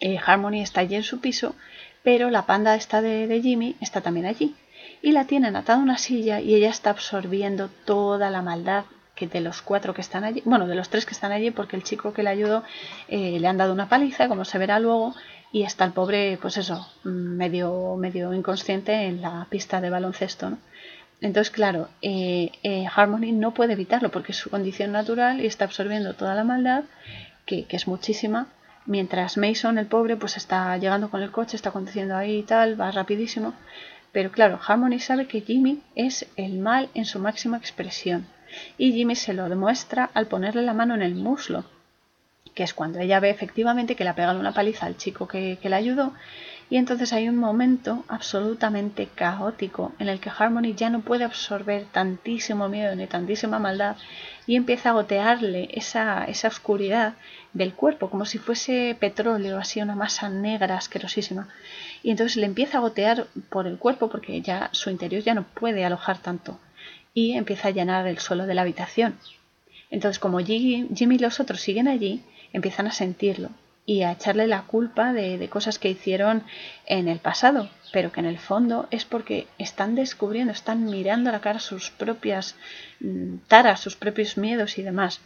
eh, 0.00 0.18
Harmony 0.24 0.60
está 0.60 0.80
allí 0.80 0.96
en 0.96 1.04
su 1.04 1.20
piso, 1.20 1.54
pero 2.02 2.30
la 2.30 2.46
panda 2.46 2.74
esta 2.74 3.00
de, 3.00 3.40
Jimmy 3.42 3.76
está 3.80 4.00
también 4.00 4.26
allí. 4.26 4.56
Y 5.00 5.12
la 5.12 5.24
tienen 5.24 5.54
atada 5.54 5.78
a 5.78 5.82
una 5.82 5.98
silla 5.98 6.40
y 6.40 6.56
ella 6.56 6.70
está 6.70 6.90
absorbiendo 6.90 7.70
toda 7.84 8.28
la 8.28 8.42
maldad 8.42 8.84
que 9.14 9.28
de 9.28 9.40
los 9.40 9.62
cuatro 9.62 9.94
que 9.94 10.00
están 10.00 10.24
allí, 10.24 10.42
bueno, 10.44 10.66
de 10.66 10.74
los 10.74 10.88
tres 10.88 11.04
que 11.06 11.12
están 11.12 11.30
allí, 11.30 11.50
porque 11.52 11.76
el 11.76 11.84
chico 11.84 12.12
que 12.12 12.22
le 12.22 12.30
ayudó 12.30 12.64
eh, 13.08 13.38
le 13.38 13.48
han 13.48 13.56
dado 13.56 13.72
una 13.72 13.88
paliza, 13.88 14.28
como 14.28 14.44
se 14.44 14.58
verá 14.58 14.78
luego, 14.78 15.14
y 15.52 15.62
está 15.62 15.84
el 15.84 15.92
pobre, 15.92 16.38
pues 16.40 16.56
eso, 16.56 16.86
medio, 17.04 17.96
medio 17.96 18.34
inconsciente 18.34 18.92
en 19.06 19.22
la 19.22 19.46
pista 19.50 19.80
de 19.80 19.90
baloncesto. 19.90 20.58
Entonces, 21.20 21.50
claro, 21.50 21.88
eh, 22.02 22.52
eh, 22.62 22.86
Harmony 22.94 23.32
no 23.32 23.54
puede 23.54 23.72
evitarlo 23.72 24.10
porque 24.10 24.32
es 24.32 24.38
su 24.38 24.50
condición 24.50 24.92
natural 24.92 25.40
y 25.40 25.46
está 25.46 25.64
absorbiendo 25.64 26.14
toda 26.14 26.34
la 26.34 26.44
maldad, 26.44 26.84
que, 27.44 27.64
que, 27.64 27.76
es 27.76 27.88
muchísima, 27.88 28.48
mientras 28.86 29.36
Mason, 29.36 29.78
el 29.78 29.86
pobre, 29.86 30.16
pues 30.16 30.36
está 30.36 30.76
llegando 30.76 31.10
con 31.10 31.22
el 31.22 31.32
coche, 31.32 31.56
está 31.56 31.70
conduciendo 31.70 32.16
ahí 32.16 32.38
y 32.38 32.42
tal, 32.42 32.80
va 32.80 32.90
rapidísimo. 32.90 33.54
Pero 34.12 34.30
claro, 34.30 34.60
Harmony 34.64 35.00
sabe 35.00 35.26
que 35.26 35.40
Jimmy 35.40 35.82
es 35.94 36.26
el 36.36 36.58
mal 36.58 36.88
en 36.94 37.04
su 37.04 37.18
máxima 37.18 37.56
expresión 37.56 38.26
y 38.78 38.92
Jimmy 38.92 39.14
se 39.14 39.34
lo 39.34 39.48
demuestra 39.48 40.10
al 40.14 40.26
ponerle 40.26 40.62
la 40.62 40.72
mano 40.72 40.94
en 40.94 41.02
el 41.02 41.14
muslo 41.14 41.64
que 42.58 42.64
es 42.64 42.74
cuando 42.74 42.98
ella 42.98 43.20
ve 43.20 43.30
efectivamente 43.30 43.94
que 43.94 44.02
le 44.02 44.10
ha 44.10 44.16
pegado 44.16 44.40
una 44.40 44.52
paliza 44.52 44.86
al 44.86 44.96
chico 44.96 45.28
que, 45.28 45.58
que 45.62 45.68
le 45.68 45.76
ayudó, 45.76 46.12
y 46.68 46.76
entonces 46.76 47.12
hay 47.12 47.28
un 47.28 47.36
momento 47.36 48.04
absolutamente 48.08 49.06
caótico 49.14 49.92
en 50.00 50.08
el 50.08 50.18
que 50.18 50.32
Harmony 50.36 50.74
ya 50.74 50.90
no 50.90 51.02
puede 51.02 51.22
absorber 51.22 51.84
tantísimo 51.92 52.68
miedo 52.68 52.96
ni 52.96 53.06
tantísima 53.06 53.60
maldad 53.60 53.94
y 54.44 54.56
empieza 54.56 54.88
a 54.88 54.94
gotearle 54.94 55.68
esa, 55.70 56.24
esa 56.24 56.48
oscuridad 56.48 57.14
del 57.52 57.74
cuerpo, 57.74 58.10
como 58.10 58.24
si 58.24 58.38
fuese 58.38 58.96
petróleo, 58.98 59.56
así 59.56 59.80
una 59.80 59.94
masa 59.94 60.28
negra 60.28 60.78
asquerosísima. 60.78 61.46
Y 62.02 62.10
entonces 62.10 62.36
le 62.38 62.46
empieza 62.46 62.78
a 62.78 62.80
gotear 62.80 63.28
por 63.50 63.68
el 63.68 63.78
cuerpo 63.78 64.10
porque 64.10 64.40
ya 64.40 64.68
su 64.72 64.90
interior 64.90 65.22
ya 65.22 65.34
no 65.34 65.44
puede 65.44 65.84
alojar 65.84 66.18
tanto 66.18 66.58
y 67.14 67.34
empieza 67.34 67.68
a 67.68 67.70
llenar 67.70 68.08
el 68.08 68.18
suelo 68.18 68.46
de 68.46 68.54
la 68.54 68.62
habitación. 68.62 69.14
Entonces, 69.90 70.18
como 70.18 70.38
Jimmy 70.40 71.14
y 71.14 71.18
los 71.18 71.40
otros 71.40 71.60
siguen 71.60 71.88
allí, 71.88 72.22
empiezan 72.52 72.86
a 72.86 72.92
sentirlo 72.92 73.50
y 73.88 74.02
a 74.02 74.12
echarle 74.12 74.46
la 74.46 74.64
culpa 74.64 75.14
de, 75.14 75.48
cosas 75.48 75.78
que 75.78 75.88
hicieron 75.88 76.44
en 76.84 77.08
el 77.08 77.20
pasado, 77.20 77.70
pero 77.90 78.12
que 78.12 78.20
en 78.20 78.26
el 78.26 78.38
fondo 78.38 78.86
es 78.90 79.06
porque 79.06 79.46
están 79.56 79.94
descubriendo, 79.94 80.52
están 80.52 80.84
mirando 80.84 81.30
a 81.30 81.32
la 81.32 81.40
cara 81.40 81.58
sus 81.58 81.90
propias 81.90 82.54
mm, 83.00 83.36
taras, 83.48 83.80
sus 83.80 83.96
propios 83.96 84.36
miedos 84.36 84.76
y 84.76 84.82
demás. 84.82 85.22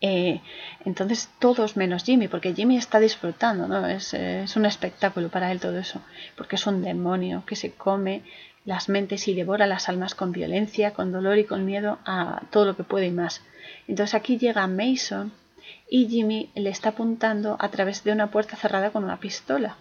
Eh, 0.00 0.40
entonces 0.86 1.28
todos 1.38 1.76
menos 1.76 2.04
Jimmy, 2.04 2.28
porque 2.28 2.54
Jimmy 2.54 2.78
está 2.78 2.98
disfrutando, 2.98 3.68
¿no? 3.68 3.86
Es, 3.86 4.14
es, 4.14 4.56
un 4.56 4.64
espectáculo 4.64 5.28
para 5.28 5.52
él 5.52 5.60
todo 5.60 5.78
eso, 5.78 6.00
porque 6.38 6.56
es 6.56 6.66
un 6.66 6.82
demonio 6.82 7.44
que 7.44 7.56
se 7.56 7.72
come 7.72 8.22
las 8.64 8.88
mentes 8.88 9.28
y 9.28 9.34
devora 9.34 9.66
las 9.66 9.90
almas 9.90 10.14
con 10.14 10.32
violencia, 10.32 10.94
con 10.94 11.12
dolor 11.12 11.36
y 11.36 11.44
con 11.44 11.66
miedo 11.66 11.98
a 12.06 12.40
todo 12.50 12.64
lo 12.64 12.74
que 12.74 12.84
puede 12.84 13.08
y 13.08 13.10
más. 13.10 13.42
Entonces 13.86 14.14
aquí 14.14 14.38
llega 14.38 14.66
Mason 14.66 15.30
y 15.90 16.08
Jimmy 16.08 16.50
le 16.54 16.70
está 16.70 16.90
apuntando 16.90 17.56
a 17.58 17.68
través 17.68 18.04
de 18.04 18.12
una 18.12 18.30
puerta 18.30 18.56
cerrada 18.56 18.90
con 18.90 19.04
una 19.04 19.20
pistola, 19.20 19.76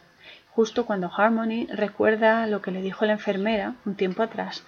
justo 0.49 0.85
cuando 0.85 1.09
Harmony 1.15 1.67
recuerda 1.69 2.45
lo 2.47 2.61
que 2.61 2.71
le 2.71 2.81
dijo 2.81 3.05
la 3.05 3.13
enfermera 3.13 3.75
un 3.85 3.95
tiempo 3.95 4.23
atrás 4.23 4.63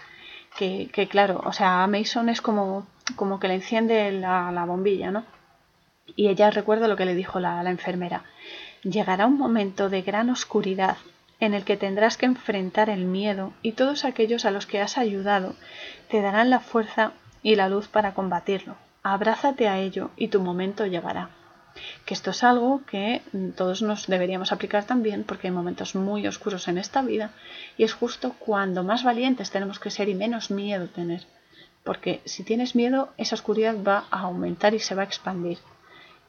que, 0.58 1.08
claro, 1.10 1.42
o 1.46 1.54
sea, 1.54 1.86
Mason 1.88 2.30
es 2.30 2.42
como, 2.42 2.86
como 3.16 3.40
que 3.40 3.48
le 3.48 3.56
enciende 3.56 4.12
la, 4.12 4.52
la 4.52 4.66
bombilla, 4.66 5.12
¿no? 5.12 5.24
Y 6.16 6.28
ella 6.28 6.52
recuerda 6.52 6.88
lo 6.88 6.98
que 6.98 7.06
le 7.06 7.16
dijo 7.16 7.40
la 7.40 7.70
enfermera. 7.70 8.24
Llegará 8.84 9.28
un 9.28 9.38
momento 9.38 9.90
de 9.90 10.02
gran 10.02 10.30
oscuridad 10.30 10.98
en 11.40 11.54
el 11.54 11.64
que 11.64 11.78
tendrás 11.78 12.18
que 12.18 12.26
enfrentar 12.26 12.90
el 12.90 13.06
miedo 13.06 13.54
y 13.62 13.72
todos 13.74 14.06
aquellos 14.06 14.46
a 14.46 14.52
los 14.52 14.66
que 14.66 14.82
has 14.82 14.98
ayudado 14.98 15.56
te 16.10 16.22
darán 16.22 16.50
la 16.50 16.60
fuerza 16.60 17.14
y 17.42 17.56
la 17.56 17.70
luz 17.70 17.88
para 17.88 18.14
combatirlo. 18.14 18.76
Abrázate 19.04 19.68
a 19.68 19.80
ello 19.80 20.12
y 20.16 20.28
tu 20.28 20.42
momento 20.42 20.86
llegará. 20.86 21.30
Que 22.06 22.14
esto 22.14 22.32
es 22.32 22.44
algo 22.44 22.82
que 22.86 23.22
todos 23.56 23.82
nos 23.82 24.08
deberíamos 24.08 24.52
aplicar 24.52 24.84
también 24.84 25.24
porque 25.24 25.48
hay 25.48 25.54
momentos 25.54 25.96
muy 25.96 26.28
oscuros 26.28 26.68
en 26.68 26.78
esta 26.78 27.02
vida 27.02 27.32
y 27.78 27.84
es 27.84 27.94
justo 27.94 28.36
cuando 28.38 28.84
más 28.84 29.04
valientes 29.04 29.50
tenemos 29.50 29.80
que 29.80 29.90
ser 29.90 30.10
y 30.10 30.16
menos 30.16 30.52
miedo 30.52 30.88
tener. 30.88 31.26
Porque 31.84 32.22
si 32.26 32.44
tienes 32.44 32.76
miedo, 32.76 33.10
esa 33.18 33.36
oscuridad 33.36 33.76
va 33.82 34.06
a 34.12 34.20
aumentar 34.22 34.76
y 34.76 34.80
se 34.80 34.94
va 34.94 35.02
a 35.02 35.06
expandir. 35.06 35.58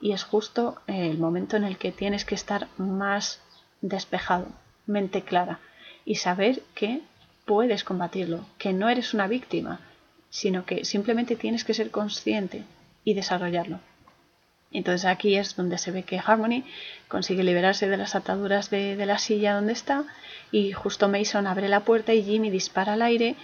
Y 0.01 0.13
es 0.13 0.25
justo 0.25 0.81
el 0.87 1.19
momento 1.19 1.57
en 1.57 1.65
el 1.65 1.77
que 1.77 1.93
tienes 1.93 2.25
que 2.25 2.35
estar 2.35 2.69
más 2.79 3.41
despejado, 3.83 4.47
mente 4.87 5.23
clara 5.23 5.61
y 6.05 6.15
saber 6.17 6.63
que 6.75 7.03
puedes 7.45 7.85
combatirlo, 7.85 8.47
que 8.59 8.73
no 8.73 8.89
eres 8.89 9.13
una 9.13 9.27
víctima, 9.27 9.81
sino 10.33 10.65
que 10.65 10.87
simplemente 10.87 11.37
tienes 11.37 11.63
que 11.63 11.75
ser 11.75 11.91
consciente 11.91 12.63
y 13.05 13.13
desarrollarlo. 13.13 13.81
Entonces 14.73 15.05
aquí 15.05 15.37
es 15.37 15.55
donde 15.57 15.77
se 15.77 15.91
ve 15.91 16.05
que 16.05 16.19
Harmony 16.19 16.65
consigue 17.07 17.45
liberarse 17.45 17.87
de 17.87 17.99
las 17.99 18.15
ataduras 18.15 18.71
de, 18.71 18.97
la 19.05 19.19
silla 19.19 19.55
donde 19.55 19.75
está 19.75 20.05
y 20.51 20.73
justo 20.73 21.11
Mason 21.11 21.47
abre 21.47 21.69
la 21.69 21.81
puerta 21.81 22.15
y 22.15 22.25
Jimmy 22.25 22.49
dispara 22.49 22.95
al 22.95 23.03
aire, 23.03 23.37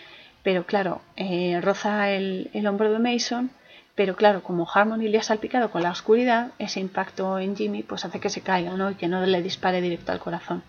pero 0.42 0.64
claro, 0.64 1.02
eh, 1.16 1.60
roza 1.60 2.10
el, 2.10 2.48
el, 2.54 2.66
hombro 2.66 2.90
de 2.90 2.98
Mason, 3.00 3.50
pero 3.94 4.16
claro, 4.16 4.42
como 4.42 4.66
Harmony 4.66 5.08
le 5.10 5.18
ha 5.18 5.22
salpicado 5.22 5.70
con 5.70 5.82
la 5.82 5.90
oscuridad, 5.90 6.52
ese 6.58 6.80
impacto 6.80 7.38
en 7.38 7.54
Jimmy 7.54 7.82
pues 7.82 8.06
hace 8.06 8.18
que 8.18 8.30
se 8.30 8.40
caiga 8.40 8.72
¿no? 8.72 8.90
y 8.90 8.94
que 8.94 9.08
no 9.08 9.26
le 9.26 9.42
dispare 9.42 9.82
directo 9.82 10.12
al 10.12 10.20
corazón. 10.20 10.62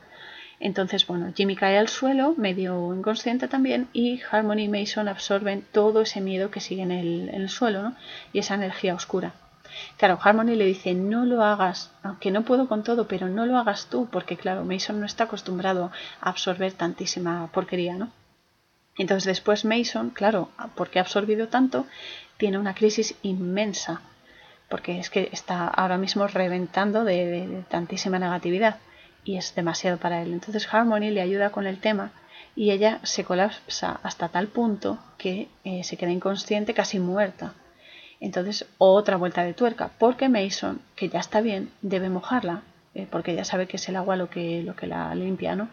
Entonces, 0.60 1.07
bueno, 1.07 1.32
Jimmy 1.36 1.55
cae 1.55 1.78
al 1.78 1.88
suelo, 1.88 2.34
medio 2.36 2.93
inconsciente 2.93 3.47
también, 3.47 3.88
y 3.93 4.22
Harmony 4.30 4.64
y 4.64 4.68
Mason 4.68 5.07
absorben 5.07 5.66
todo 5.72 6.01
ese 6.01 6.20
miedo 6.20 6.51
que 6.51 6.60
sigue 6.60 6.82
en 6.82 6.91
el, 6.91 7.49
suelo, 7.49 7.82
¿no? 7.82 7.95
Y 8.34 8.39
esa 8.39 8.55
energía 8.55 8.93
oscura. 8.93 9.34
Claro, 9.97 10.20
Harmony 10.22 10.55
le 10.55 10.66
dice, 10.66 10.93
no 10.93 11.26
lo 11.26 11.43
hagas, 11.43 11.91
aunque 12.03 12.32
no 12.32 12.43
puedo 12.43 12.68
con 12.68 12.84
todo, 12.84 13.07
pero 13.07 13.30
no 13.30 13.45
lo 13.45 13.57
hagas 13.57 13.88
tú, 13.89 14.10
porque 14.12 14.36
claro, 14.36 14.66
Mason 14.66 14.99
no 14.99 15.05
está 15.05 15.26
acostumbrado 15.26 15.91
a 16.20 16.30
absorber 16.30 16.74
tantísima 16.74 17.47
porquería, 17.53 17.95
¿no? 17.95 18.12
Entonces 18.97 19.26
después 19.26 19.64
Mason, 19.64 20.10
claro, 20.10 20.49
porque 20.76 20.99
ha 20.99 21.03
absorbido 21.03 21.47
tanto, 21.47 21.86
tiene 22.38 22.57
una 22.57 22.74
crisis 22.74 23.16
inmensa, 23.22 24.01
porque 24.68 24.99
es 24.99 25.10
que 25.10 25.30
está 25.32 25.68
ahora 25.68 25.97
mismo 25.97 26.28
reventando 26.28 27.05
de 27.05 27.64
tantísima 27.70 28.20
negatividad 28.20 28.80
y 29.24 29.38
es 29.38 29.55
demasiado 29.55 29.97
para 29.97 30.22
él. 30.22 30.34
Entonces 30.34 30.67
Harmony 30.72 31.11
le 31.11 31.22
ayuda 31.22 31.51
con 31.51 31.67
el 31.67 31.80
tema 31.80 32.11
y 32.55 32.72
ella 32.72 32.99
se 33.03 33.24
colapsa 33.24 33.99
hasta 34.03 34.30
tal 34.30 34.47
punto 34.47 34.99
que 35.17 35.47
eh, 35.63 35.84
se 35.84 35.97
queda 35.97 36.11
inconsciente, 36.11 36.74
casi 36.74 36.99
muerta. 36.99 37.53
Entonces 38.20 38.65
otra 38.78 39.17
vuelta 39.17 39.43
de 39.43 39.53
tuerca, 39.53 39.91
porque 39.97 40.30
Mason, 40.30 40.82
que 40.95 41.09
ya 41.09 41.20
está 41.20 41.41
bien, 41.41 41.72
debe 41.82 42.09
mojarla, 42.09 42.63
eh, 42.95 43.07
porque 43.09 43.36
ya 43.36 43.45
sabe 43.45 43.67
que 43.67 43.78
es 43.78 43.88
el 43.88 43.95
agua 43.95 44.17
lo 44.17 44.30
que, 44.30 44.61
lo 44.63 44.76
que 44.76 44.88
la 44.88 45.13
limpia, 45.15 45.55
¿no? 45.55 45.70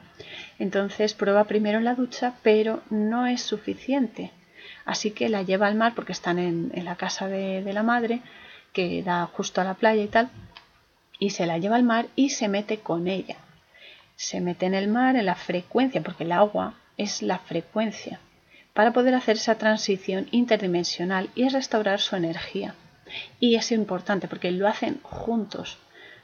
Entonces 0.59 1.14
prueba 1.14 1.44
primero 1.44 1.78
en 1.78 1.84
la 1.84 1.94
ducha, 1.94 2.34
pero 2.42 2.82
no 2.90 3.26
es 3.26 3.42
suficiente. 3.42 4.30
Así 4.84 5.11
que 5.11 5.28
la 5.28 5.42
lleva 5.42 5.66
al 5.66 5.74
mar 5.74 5.94
porque 5.97 6.12
están 6.12 6.38
en, 6.38 6.70
la 6.84 6.94
casa 6.94 7.26
de, 7.26 7.62
de 7.62 7.72
la 7.72 7.82
madre, 7.82 8.20
que 8.72 9.03
da 9.03 9.26
justo 9.26 9.61
a 9.61 9.64
la 9.64 9.74
playa 9.74 10.03
y 10.03 10.09
tal, 10.09 10.30
y 11.18 11.30
se 11.30 11.46
la 11.46 11.58
lleva 11.58 11.76
al 11.76 11.82
mar 11.82 12.06
y 12.16 12.30
se 12.30 12.48
mete 12.48 12.78
con 12.78 13.08
ella. 13.08 13.36
Se 14.16 14.40
mete 14.40 14.66
en 14.66 14.74
el 14.74 14.88
mar 14.88 15.16
en 15.16 15.26
la 15.26 15.34
frecuencia, 15.34 16.02
porque 16.02 16.24
el 16.24 16.32
agua 16.32 16.74
es 16.96 17.22
la 17.22 17.38
frecuencia, 17.38 18.20
para 18.72 18.92
poder 18.92 19.14
hacer 19.14 19.36
esa 19.36 19.58
transición 19.58 20.28
interdimensional 20.30 21.30
y 21.34 21.48
restaurar 21.48 22.00
su 22.00 22.16
energía. 22.16 22.74
Y 23.38 23.54
es 23.54 23.72
importante 23.72 24.28
porque 24.28 24.50
lo 24.50 24.66
hacen 24.66 25.00
juntos, 25.02 25.78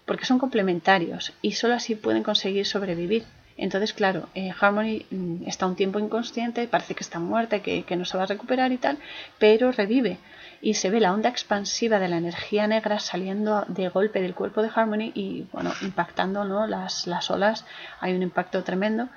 porque 0.06 0.24
son 0.24 0.38
complementarios 0.38 1.32
y 1.42 1.52
solo 1.52 1.74
así 1.74 1.94
pueden 1.94 2.22
conseguir 2.22 2.66
sobrevivir. 2.66 3.24
Entonces, 3.56 3.92
claro, 3.92 4.28
eh, 4.34 4.52
Harmony 4.58 5.04
mm, 5.10 5.46
está 5.46 5.66
un 5.66 5.76
tiempo 5.76 5.98
inconsciente, 5.98 6.66
parece 6.68 6.94
que 6.94 7.04
está 7.04 7.18
muerta, 7.18 7.60
que, 7.60 7.84
que 7.84 7.96
no 7.96 8.04
se 8.04 8.16
va 8.16 8.24
a 8.24 8.26
recuperar 8.26 8.72
y 8.72 8.78
tal, 8.78 8.98
pero 9.38 9.72
revive 9.72 10.18
y 10.62 10.74
se 10.74 10.90
ve 10.90 11.00
la 11.00 11.12
onda 11.12 11.28
expansiva 11.28 11.98
de 11.98 12.08
la 12.08 12.18
energía 12.18 12.68
negra 12.68 13.00
saliendo 13.00 13.64
de 13.66 13.88
golpe 13.88 14.22
del 14.22 14.34
cuerpo 14.34 14.62
de 14.62 14.70
Harmony 14.72 15.10
y 15.12 15.46
bueno, 15.52 15.72
impactando 15.82 16.44
¿no? 16.44 16.68
las, 16.68 17.08
las 17.08 17.30
olas, 17.32 17.66
hay 18.00 18.14
un 18.14 18.22
impacto 18.22 18.62
tremendo 18.62 19.08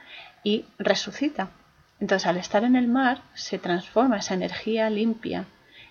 y 0.43 0.65
resucita. 0.79 1.49
Entonces 1.99 2.27
al 2.27 2.37
estar 2.37 2.63
en 2.63 2.75
el 2.75 2.87
mar 2.87 3.21
se 3.35 3.59
transforma 3.59 4.17
esa 4.17 4.33
energía 4.33 4.89
limpia 4.89 5.45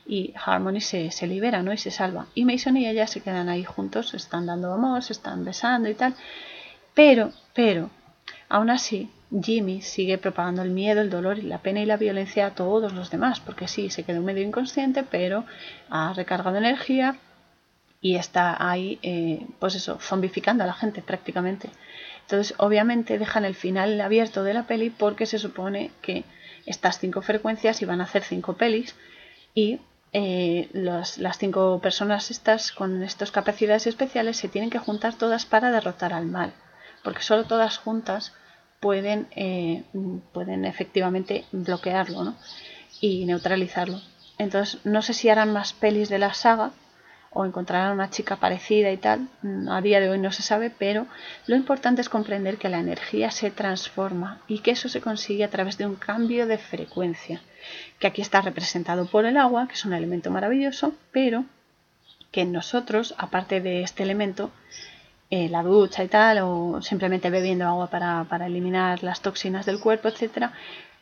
y 0.06 0.34
Harmony 0.44 0.80
se, 0.80 1.12
se, 1.12 1.28
libera 1.28 1.62
¿no? 1.62 1.72
y 1.72 1.78
se 1.78 1.92
salva. 1.92 2.26
Y 2.34 2.44
Mason 2.44 2.76
y 2.76 2.88
ella 2.88 3.06
se 3.06 3.20
quedan 3.20 3.48
ahí 3.48 3.64
juntos, 3.64 4.12
están 4.12 4.46
dando 4.46 4.72
amor, 4.72 5.04
se 5.04 5.12
están 5.12 5.44
besando 5.44 5.88
y 5.88 5.94
tal. 5.94 6.14
Pero, 6.94 7.32
pero, 7.54 7.90
aún 8.54 8.70
así, 8.70 9.10
Jimmy 9.42 9.82
sigue 9.82 10.16
propagando 10.16 10.62
el 10.62 10.70
miedo, 10.70 11.00
el 11.00 11.10
dolor, 11.10 11.42
la 11.42 11.58
pena 11.58 11.80
y 11.80 11.86
la 11.86 11.96
violencia 11.96 12.46
a 12.46 12.54
todos 12.54 12.92
los 12.92 13.10
demás, 13.10 13.40
porque 13.40 13.66
sí, 13.66 13.90
se 13.90 14.04
quedó 14.04 14.22
medio 14.22 14.44
inconsciente, 14.44 15.02
pero 15.02 15.44
ha 15.90 16.12
recargado 16.12 16.56
energía 16.56 17.16
y 18.00 18.14
está 18.14 18.56
ahí, 18.60 19.00
eh, 19.02 19.44
pues 19.58 19.74
eso, 19.74 19.98
zombificando 20.00 20.62
a 20.62 20.68
la 20.68 20.72
gente 20.72 21.02
prácticamente. 21.02 21.68
Entonces, 22.20 22.54
obviamente 22.58 23.18
dejan 23.18 23.44
el 23.44 23.56
final 23.56 24.00
abierto 24.00 24.44
de 24.44 24.54
la 24.54 24.68
peli 24.68 24.90
porque 24.90 25.26
se 25.26 25.40
supone 25.40 25.90
que 26.00 26.22
estas 26.64 27.00
cinco 27.00 27.22
frecuencias 27.22 27.82
iban 27.82 28.00
a 28.00 28.04
hacer 28.04 28.22
cinco 28.22 28.52
pelis 28.52 28.94
y 29.52 29.80
eh, 30.12 30.68
las 30.74 31.38
cinco 31.38 31.80
personas 31.80 32.30
estas 32.30 32.70
con 32.70 33.02
estas 33.02 33.32
capacidades 33.32 33.88
especiales 33.88 34.36
se 34.36 34.48
tienen 34.48 34.70
que 34.70 34.78
juntar 34.78 35.14
todas 35.14 35.44
para 35.44 35.72
derrotar 35.72 36.12
al 36.12 36.26
mal, 36.26 36.52
porque 37.02 37.22
solo 37.22 37.46
todas 37.46 37.78
juntas 37.78 38.32
pueden, 38.84 39.28
eh, 39.34 39.82
pueden 40.34 40.66
efectivamente 40.66 41.46
bloquearlo 41.52 42.34
y 43.00 43.24
neutralizarlo. 43.24 43.98
Entonces, 44.36 44.78
no 44.84 45.00
sé 45.00 45.14
si 45.14 45.30
harán 45.30 45.54
más 45.54 45.72
pelis 45.72 46.10
de 46.10 46.18
la 46.18 46.34
saga 46.34 46.72
o 47.30 47.46
encontrarán 47.46 47.92
una 47.92 48.10
chica 48.10 48.36
parecida 48.36 48.90
y 48.90 48.98
tal. 48.98 49.28
A 49.70 49.80
día 49.80 50.00
de 50.00 50.10
hoy 50.10 50.18
no 50.18 50.30
se 50.32 50.42
sabe, 50.42 50.68
pero 50.68 51.06
lo 51.46 51.56
importante 51.56 52.02
es 52.02 52.10
comprender 52.10 52.58
que 52.58 52.68
la 52.68 52.78
energía 52.78 53.30
se 53.30 53.50
transforma 53.50 54.42
y 54.48 54.58
que 54.58 54.72
eso 54.72 54.90
se 54.90 55.00
consigue 55.00 55.44
a 55.44 55.50
través 55.50 55.78
de 55.78 55.86
un 55.86 55.96
cambio 55.96 56.46
de 56.46 56.58
frecuencia, 56.58 57.40
que 57.98 58.06
aquí 58.06 58.20
está 58.20 58.42
representado 58.42 59.06
por 59.06 59.24
el 59.24 59.38
agua, 59.38 59.66
que 59.66 59.76
es 59.76 59.86
un 59.86 59.94
elemento 59.94 60.30
maravilloso, 60.30 60.92
pero 61.10 61.46
que 62.30 62.42
en 62.42 62.52
nosotros, 62.52 63.14
aparte 63.16 63.62
de 63.62 63.80
este 63.80 64.02
elemento, 64.02 64.50
eh, 65.36 65.48
la 65.48 65.64
ducha 65.64 66.04
y 66.04 66.06
tal, 66.06 66.38
o 66.42 66.80
simplemente 66.80 67.28
bebiendo 67.28 67.66
agua 67.66 67.88
para, 67.90 68.46
eliminar 68.46 69.02
las 69.02 69.20
toxinas 69.20 69.66
del 69.66 69.80
cuerpo, 69.80 70.06
etcétera, 70.06 70.52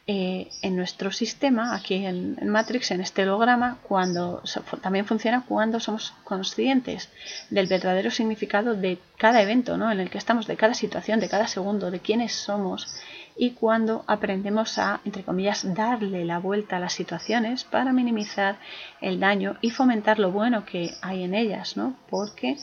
eh, 0.06 0.48
en 0.62 0.74
nuestro 0.74 1.12
sistema, 1.12 1.74
aquí 1.74 2.06
en, 2.06 2.48
Matrix, 2.48 2.92
en 2.92 3.02
este 3.02 3.24
holograma, 3.24 3.76
cuando 3.82 4.42
también 4.80 5.04
funciona 5.04 5.44
cuando 5.46 5.80
somos 5.80 6.14
conscientes 6.24 7.10
del 7.50 7.66
verdadero 7.66 8.10
significado 8.10 8.74
de 8.74 8.96
cada 9.18 9.42
evento 9.42 9.76
¿no? 9.76 9.92
en 9.92 10.00
el 10.00 10.08
que 10.08 10.16
estamos, 10.16 10.46
de 10.46 10.56
cada 10.56 10.72
situación, 10.72 11.20
de 11.20 11.28
cada 11.28 11.46
segundo, 11.46 11.90
de 11.90 12.00
quiénes 12.00 12.32
somos, 12.32 13.02
y 13.36 13.50
cuando 13.50 14.02
aprendemos 14.06 14.78
a, 14.78 15.00
entre 15.04 15.24
comillas, 15.24 15.74
darle 15.74 16.24
la 16.24 16.38
vuelta 16.38 16.76
a 16.76 16.80
las 16.80 16.94
situaciones 16.94 17.64
para 17.64 17.92
minimizar 17.92 18.56
el 19.02 19.20
daño 19.20 19.58
y 19.60 19.70
fomentar 19.70 20.18
lo 20.18 20.30
bueno 20.30 20.64
que 20.64 20.94
hay 21.02 21.22
en 21.22 21.34
ellas, 21.34 21.76
¿no? 21.76 21.96
Porque 22.08 22.56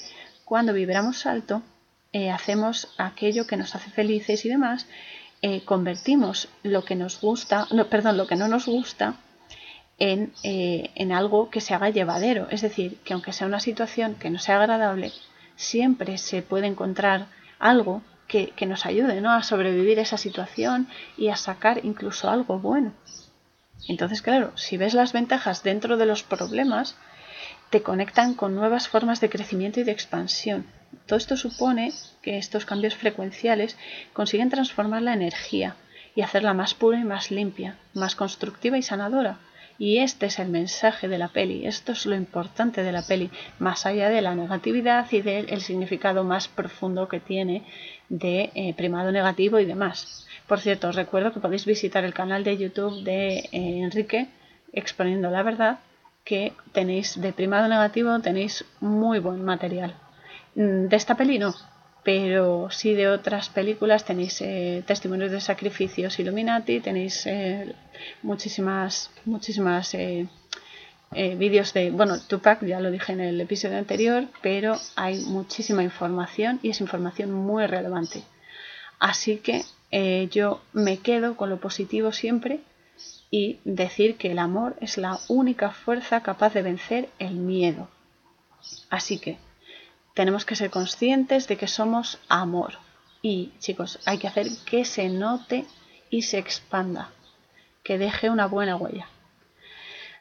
cuando 0.49 0.73
vibramos 0.73 1.27
alto, 1.27 1.61
eh, 2.11 2.31
hacemos 2.31 2.87
aquello 2.97 3.45
que 3.45 3.55
nos 3.55 3.75
hace 3.75 3.91
felices 3.91 4.45
y 4.45 4.49
demás, 4.49 4.87
eh, 5.43 5.61
convertimos 5.63 6.49
lo 6.63 6.83
que 6.83 6.95
nos 6.95 7.21
gusta, 7.21 7.67
no, 7.69 7.85
perdón, 7.85 8.17
lo 8.17 8.25
que 8.25 8.35
no 8.35 8.47
nos 8.47 8.65
gusta 8.65 9.13
en, 9.99 10.33
eh, 10.41 10.89
en, 10.95 11.11
algo 11.11 11.51
que 11.51 11.61
se 11.61 11.75
haga 11.75 11.91
llevadero. 11.91 12.47
Es 12.49 12.61
decir, 12.61 12.97
que 13.03 13.13
aunque 13.13 13.31
sea 13.31 13.45
una 13.45 13.59
situación 13.59 14.15
que 14.15 14.31
no 14.31 14.39
sea 14.39 14.59
agradable, 14.59 15.11
siempre 15.55 16.17
se 16.17 16.41
puede 16.41 16.65
encontrar 16.65 17.27
algo 17.59 18.01
que, 18.27 18.49
que 18.55 18.65
nos 18.65 18.87
ayude 18.87 19.21
¿no? 19.21 19.31
a 19.31 19.43
sobrevivir 19.43 19.99
esa 19.99 20.17
situación 20.17 20.87
y 21.15 21.27
a 21.27 21.35
sacar 21.35 21.85
incluso 21.85 22.27
algo 22.27 22.57
bueno. 22.57 22.93
Entonces, 23.87 24.23
claro, 24.23 24.51
si 24.57 24.77
ves 24.77 24.95
las 24.95 25.13
ventajas 25.13 25.61
dentro 25.61 25.95
de 25.95 26.07
los 26.07 26.23
problemas, 26.23 26.95
te 27.69 27.81
conectan 27.81 28.33
con 28.33 28.55
nuevas 28.55 28.87
formas 28.87 29.21
de 29.21 29.29
crecimiento 29.29 29.79
y 29.79 29.83
de 29.83 29.91
expansión. 29.91 30.65
Todo 31.05 31.17
esto 31.17 31.37
supone 31.37 31.91
que 32.21 32.37
estos 32.37 32.65
cambios 32.65 32.95
frecuenciales 32.95 33.77
consiguen 34.13 34.49
transformar 34.49 35.01
la 35.01 35.13
energía 35.13 35.75
y 36.15 36.21
hacerla 36.21 36.53
más 36.53 36.73
pura 36.73 36.99
y 36.99 37.03
más 37.03 37.31
limpia, 37.31 37.77
más 37.93 38.15
constructiva 38.15 38.77
y 38.77 38.81
sanadora. 38.81 39.37
Y 39.77 39.99
este 39.99 40.25
es 40.25 40.39
el 40.39 40.49
mensaje 40.49 41.07
de 41.07 41.17
la 41.17 41.29
peli, 41.29 41.65
esto 41.65 41.93
es 41.93 42.05
lo 42.05 42.15
importante 42.15 42.83
de 42.83 42.91
la 42.91 43.01
peli, 43.01 43.29
más 43.59 43.85
allá 43.85 44.09
de 44.09 44.21
la 44.21 44.35
negatividad 44.35 45.09
y 45.11 45.21
del 45.21 45.61
significado 45.61 46.25
más 46.25 46.49
profundo 46.49 47.07
que 47.07 47.21
tiene 47.21 47.63
de 48.09 48.51
eh, 48.55 48.73
primado 48.73 49.13
negativo 49.13 49.57
y 49.57 49.65
demás. 49.65 50.27
Por 50.47 50.59
cierto, 50.59 50.89
os 50.89 50.95
recuerdo 50.95 51.31
que 51.31 51.39
podéis 51.39 51.65
visitar 51.65 52.03
el 52.03 52.13
canal 52.13 52.43
de 52.43 52.57
YouTube 52.57 53.03
de 53.03 53.37
eh, 53.37 53.49
Enrique 53.53 54.27
exponiendo 54.73 55.29
la 55.29 55.43
verdad, 55.43 55.79
que 56.29 56.53
tenéis 56.73 57.19
de 57.19 57.33
primado 57.33 57.67
negativo, 57.67 58.19
tenéis 58.19 58.63
muy 58.79 59.17
buen 59.17 59.43
material. 59.43 59.91
Mm, 60.53 60.85
de 60.91 60.95
esta 60.95 61.15
peli 61.15 61.39
no, 61.39 61.55
pero 62.03 62.69
sí 62.69 62.93
de 62.93 63.07
otras 63.07 63.49
películas 63.49 64.05
tenéis 64.05 64.39
eh, 64.41 64.83
testimonios 64.85 65.31
de 65.31 65.41
sacrificios 65.41 66.19
Illuminati, 66.19 66.81
tenéis 66.81 67.25
eh, 67.25 67.73
muchísimas, 68.21 69.09
muchísimas 69.25 69.95
eh, 69.95 70.27
vídeos 71.11 71.73
de, 71.73 71.89
bueno, 71.89 72.19
Tupac 72.27 72.63
ya 72.63 72.79
lo 72.79 72.91
dije 72.91 73.13
en 73.13 73.21
el 73.21 73.41
episodio 73.41 73.79
anterior, 73.79 74.25
pero 74.43 74.77
hay 74.95 75.15
muchísima 75.21 75.81
información 75.81 76.59
y 76.61 76.69
es 76.69 76.79
información 76.79 77.31
muy 77.31 77.65
relevante. 77.65 78.21
Así 78.99 79.37
que 79.37 79.63
yo 80.29 80.61
me 80.73 80.97
quedo 80.99 81.35
con 81.35 81.49
lo 81.49 81.59
positivo 81.59 82.11
siempre 82.11 82.59
y 83.31 83.59
decir 83.63 84.17
que 84.17 84.31
el 84.31 84.39
amor 84.39 84.75
es 84.81 84.97
la 84.97 85.19
única 85.27 85.71
fuerza 85.71 86.21
capaz 86.21 86.53
de 86.53 86.61
vencer 86.61 87.09
el 87.19 87.35
miedo. 87.35 87.87
Así 88.89 89.19
que 89.19 89.37
tenemos 90.13 90.45
que 90.45 90.55
ser 90.55 90.69
conscientes 90.69 91.47
de 91.47 91.57
que 91.57 91.67
somos 91.67 92.19
amor. 92.27 92.73
Y 93.21 93.51
chicos, 93.59 93.99
hay 94.05 94.17
que 94.17 94.27
hacer 94.27 94.47
que 94.65 94.85
se 94.85 95.09
note 95.09 95.65
y 96.09 96.23
se 96.23 96.39
expanda, 96.39 97.09
que 97.83 97.97
deje 97.97 98.29
una 98.29 98.47
buena 98.47 98.75
huella. 98.75 99.07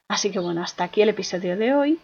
Así 0.08 0.30
que 0.30 0.38
bueno, 0.38 0.62
hasta 0.62 0.84
aquí 0.84 1.02
el 1.02 1.10
episodio 1.10 1.56
de 1.56 1.74
hoy. 1.74 2.00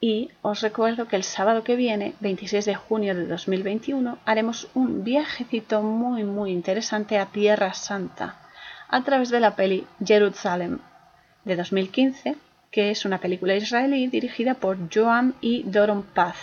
Y 0.00 0.30
os 0.42 0.60
recuerdo 0.60 1.08
que 1.08 1.16
el 1.16 1.24
sábado 1.24 1.64
que 1.64 1.76
viene, 1.76 2.14
26 2.20 2.66
de 2.66 2.74
junio 2.74 3.14
de 3.14 3.26
2021, 3.26 4.18
haremos 4.26 4.68
un 4.74 5.02
viajecito 5.02 5.80
muy 5.80 6.24
muy 6.24 6.50
interesante 6.50 7.16
a 7.16 7.26
Tierra 7.26 7.72
Santa 7.72 8.43
a 8.94 9.02
través 9.02 9.28
de 9.30 9.40
la 9.40 9.56
peli 9.56 9.84
Jerusalem 10.04 10.78
de 11.44 11.56
2015, 11.56 12.36
que 12.70 12.92
es 12.92 13.04
una 13.04 13.18
película 13.18 13.56
israelí 13.56 14.06
dirigida 14.06 14.54
por 14.54 14.78
Joam 14.88 15.34
y 15.40 15.64
Doron 15.64 16.04
Paz 16.04 16.36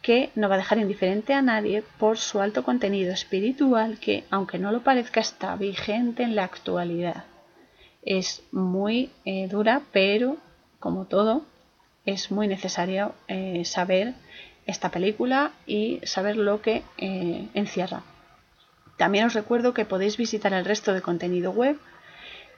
que 0.00 0.30
no 0.36 0.48
va 0.48 0.54
a 0.54 0.58
dejar 0.58 0.78
indiferente 0.78 1.32
a 1.32 1.42
nadie 1.42 1.82
por 1.98 2.18
su 2.18 2.40
alto 2.40 2.62
contenido 2.62 3.10
espiritual 3.12 3.98
que, 3.98 4.22
aunque 4.30 4.58
no 4.58 4.70
lo 4.70 4.84
parezca, 4.84 5.18
está 5.18 5.56
vigente 5.56 6.22
en 6.22 6.36
la 6.36 6.44
actualidad. 6.44 7.24
Es 8.02 8.42
muy 8.52 9.10
eh, 9.24 9.48
dura, 9.48 9.80
pero 9.92 10.36
como 10.78 11.06
todo, 11.06 11.42
es 12.04 12.30
muy 12.30 12.46
necesario 12.46 13.14
eh, 13.28 13.64
saber 13.64 14.12
esta 14.66 14.90
película 14.90 15.52
y 15.66 16.00
saber 16.04 16.36
lo 16.36 16.60
que 16.60 16.82
eh, 16.98 17.48
encierra. 17.54 18.02
También 18.96 19.26
os 19.26 19.34
recuerdo 19.34 19.74
que 19.74 19.84
podéis 19.84 20.16
visitar 20.16 20.52
el 20.52 20.64
resto 20.64 20.92
de 20.92 21.02
contenido 21.02 21.50
web 21.50 21.78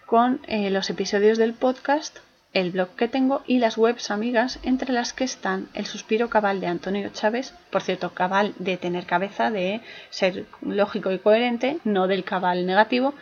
con 0.07 0.41
los 0.49 0.91
episodios 0.91 1.39
del 1.39 1.55
podcast 1.55 2.18
el 2.57 2.70
blog 2.70 2.89
que 2.97 3.07
tengo 3.07 3.43
y 3.47 3.59
las 3.59 3.76
webs 3.76 4.11
amigas 4.11 4.59
entre 4.62 4.91
las 4.91 5.12
que 5.12 5.24
están 5.24 5.68
El 5.74 5.84
suspiro 5.84 6.30
cabal 6.30 6.59
de 6.59 6.68
Antonio 6.68 7.11
Chávez, 7.12 7.53
por 7.70 7.82
cierto, 7.82 8.14
cabal 8.14 8.55
de 8.59 8.78
tener 8.78 9.05
cabeza, 9.05 9.51
de 9.51 9.82
ser 10.09 10.47
lógico 10.62 11.12
y 11.12 11.18
coherente, 11.18 11.76
no 11.84 12.07
del 12.07 12.24
cabal 12.24 12.64
negativo. 12.64 13.12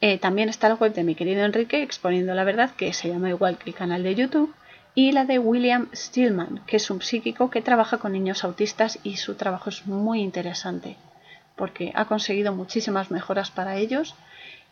Eh, 0.00 0.18
también 0.18 0.48
está 0.48 0.68
la 0.68 0.76
web 0.76 0.94
de 0.94 1.02
mi 1.02 1.16
querido 1.16 1.44
Enrique 1.44 1.82
exponiendo 1.82 2.32
la 2.32 2.44
verdad, 2.44 2.70
que 2.76 2.92
se 2.92 3.08
llama 3.08 3.30
igual 3.30 3.58
que 3.58 3.70
el 3.70 3.74
canal 3.74 4.04
de 4.04 4.14
YouTube, 4.14 4.54
y 4.94 5.10
la 5.10 5.24
de 5.24 5.40
William 5.40 5.88
Stillman, 5.92 6.62
que 6.68 6.76
es 6.76 6.90
un 6.92 7.02
psíquico 7.02 7.50
que 7.50 7.62
trabaja 7.62 7.98
con 7.98 8.12
niños 8.12 8.44
autistas 8.44 9.00
y 9.02 9.16
su 9.16 9.34
trabajo 9.34 9.70
es 9.70 9.84
muy 9.88 10.20
interesante 10.20 10.96
porque 11.60 11.92
ha 11.94 12.06
conseguido 12.06 12.54
muchísimas 12.54 13.10
mejoras 13.10 13.50
para 13.50 13.76
ellos 13.76 14.14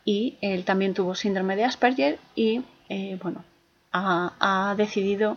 y 0.07 0.39
él 0.41 0.64
también 0.64 0.95
tuvo 0.95 1.14
síndrome 1.14 1.55
de 1.55 1.64
Asperger 1.64 2.18
y 2.34 2.62
eh, 2.89 3.18
bueno, 3.22 3.45
ha, 3.93 4.74
decidido 4.74 5.36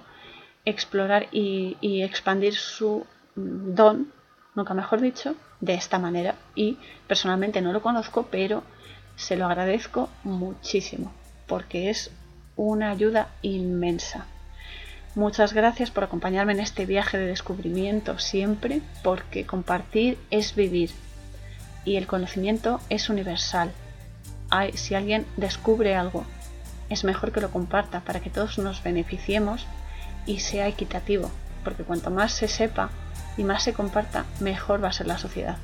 explorar 0.64 1.28
y, 1.34 1.76
expandir 2.04 2.56
su 2.56 3.06
don, 3.36 4.14
nunca 4.56 4.74
mejor 4.74 5.02
dicho, 5.02 5.36
de 5.60 5.74
esta 5.74 6.00
manera. 6.00 6.36
Y 6.56 6.78
personalmente 7.06 7.62
no 7.62 7.74
lo 7.74 7.82
conozco, 7.82 8.28
pero 8.32 8.64
se 9.18 9.36
lo 9.36 9.46
agradezco 9.46 10.08
muchísimo, 10.24 11.12
porque 11.48 11.90
es 11.90 12.12
una 12.56 12.92
ayuda 12.92 13.28
inmensa. 13.42 14.26
Muchas 15.16 15.52
gracias 15.52 15.92
por 15.92 16.06
acompañarme 16.06 16.54
en 16.54 16.62
este 16.62 16.86
viaje 16.86 17.18
de 17.18 17.28
descubrimiento 17.28 18.20
siempre, 18.20 18.82
porque 19.04 19.46
compartir 19.46 20.18
es 20.30 20.56
vivir 20.56 20.92
y 21.86 21.98
el 21.98 22.08
conocimiento 22.08 22.80
es 22.90 23.10
universal. 23.10 23.72
si 24.76 24.96
alguien 24.96 25.26
descubre 25.38 25.96
algo 25.96 26.26
es 26.90 27.04
mejor 27.04 27.32
que 27.32 27.42
lo 27.42 27.52
comparta 27.52 28.02
para 28.02 28.20
que 28.20 28.30
todos 28.30 28.58
nos 28.58 28.84
beneficiemos 28.84 29.66
y 30.26 30.40
sea 30.40 30.68
equitativo, 30.68 31.32
porque 31.64 31.84
cuanto 31.84 32.12
más 32.12 32.34
se 32.34 32.50
sepa 32.50 32.90
y 33.38 33.44
más 33.44 33.64
se 33.64 33.74
comparta, 33.74 34.26
mejor 34.40 34.84
va 34.84 34.90
a 34.90 34.94
ser 34.94 35.08
la 35.08 35.18
sociedad. 35.18 35.58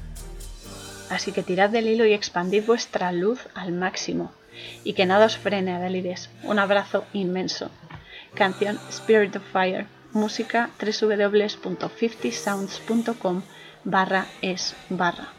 Así 1.09 1.33
que 1.33 1.43
tirad 1.43 1.69
del 1.69 1.87
hilo 1.87 2.05
y 2.05 2.13
expandid 2.13 2.65
vuestra 2.65 3.11
luz 3.11 3.47
al 3.53 3.73
máximo 3.73 4.31
y 4.83 4.93
que 4.93 5.05
nada 5.05 5.25
os 5.25 5.37
frene 5.37 5.73
a. 5.73 5.81
Un 6.43 6.59
abrazo 6.59 7.05
inmenso. 7.13 7.71
Canción 8.33 8.79
Spirit 8.89 9.35
of 9.35 9.43
Fire. 9.51 9.85
Música 10.13 10.69
www.50sounds.com 10.79 13.41
barra 13.83 14.25
es 14.41 14.73
barra. 14.89 15.33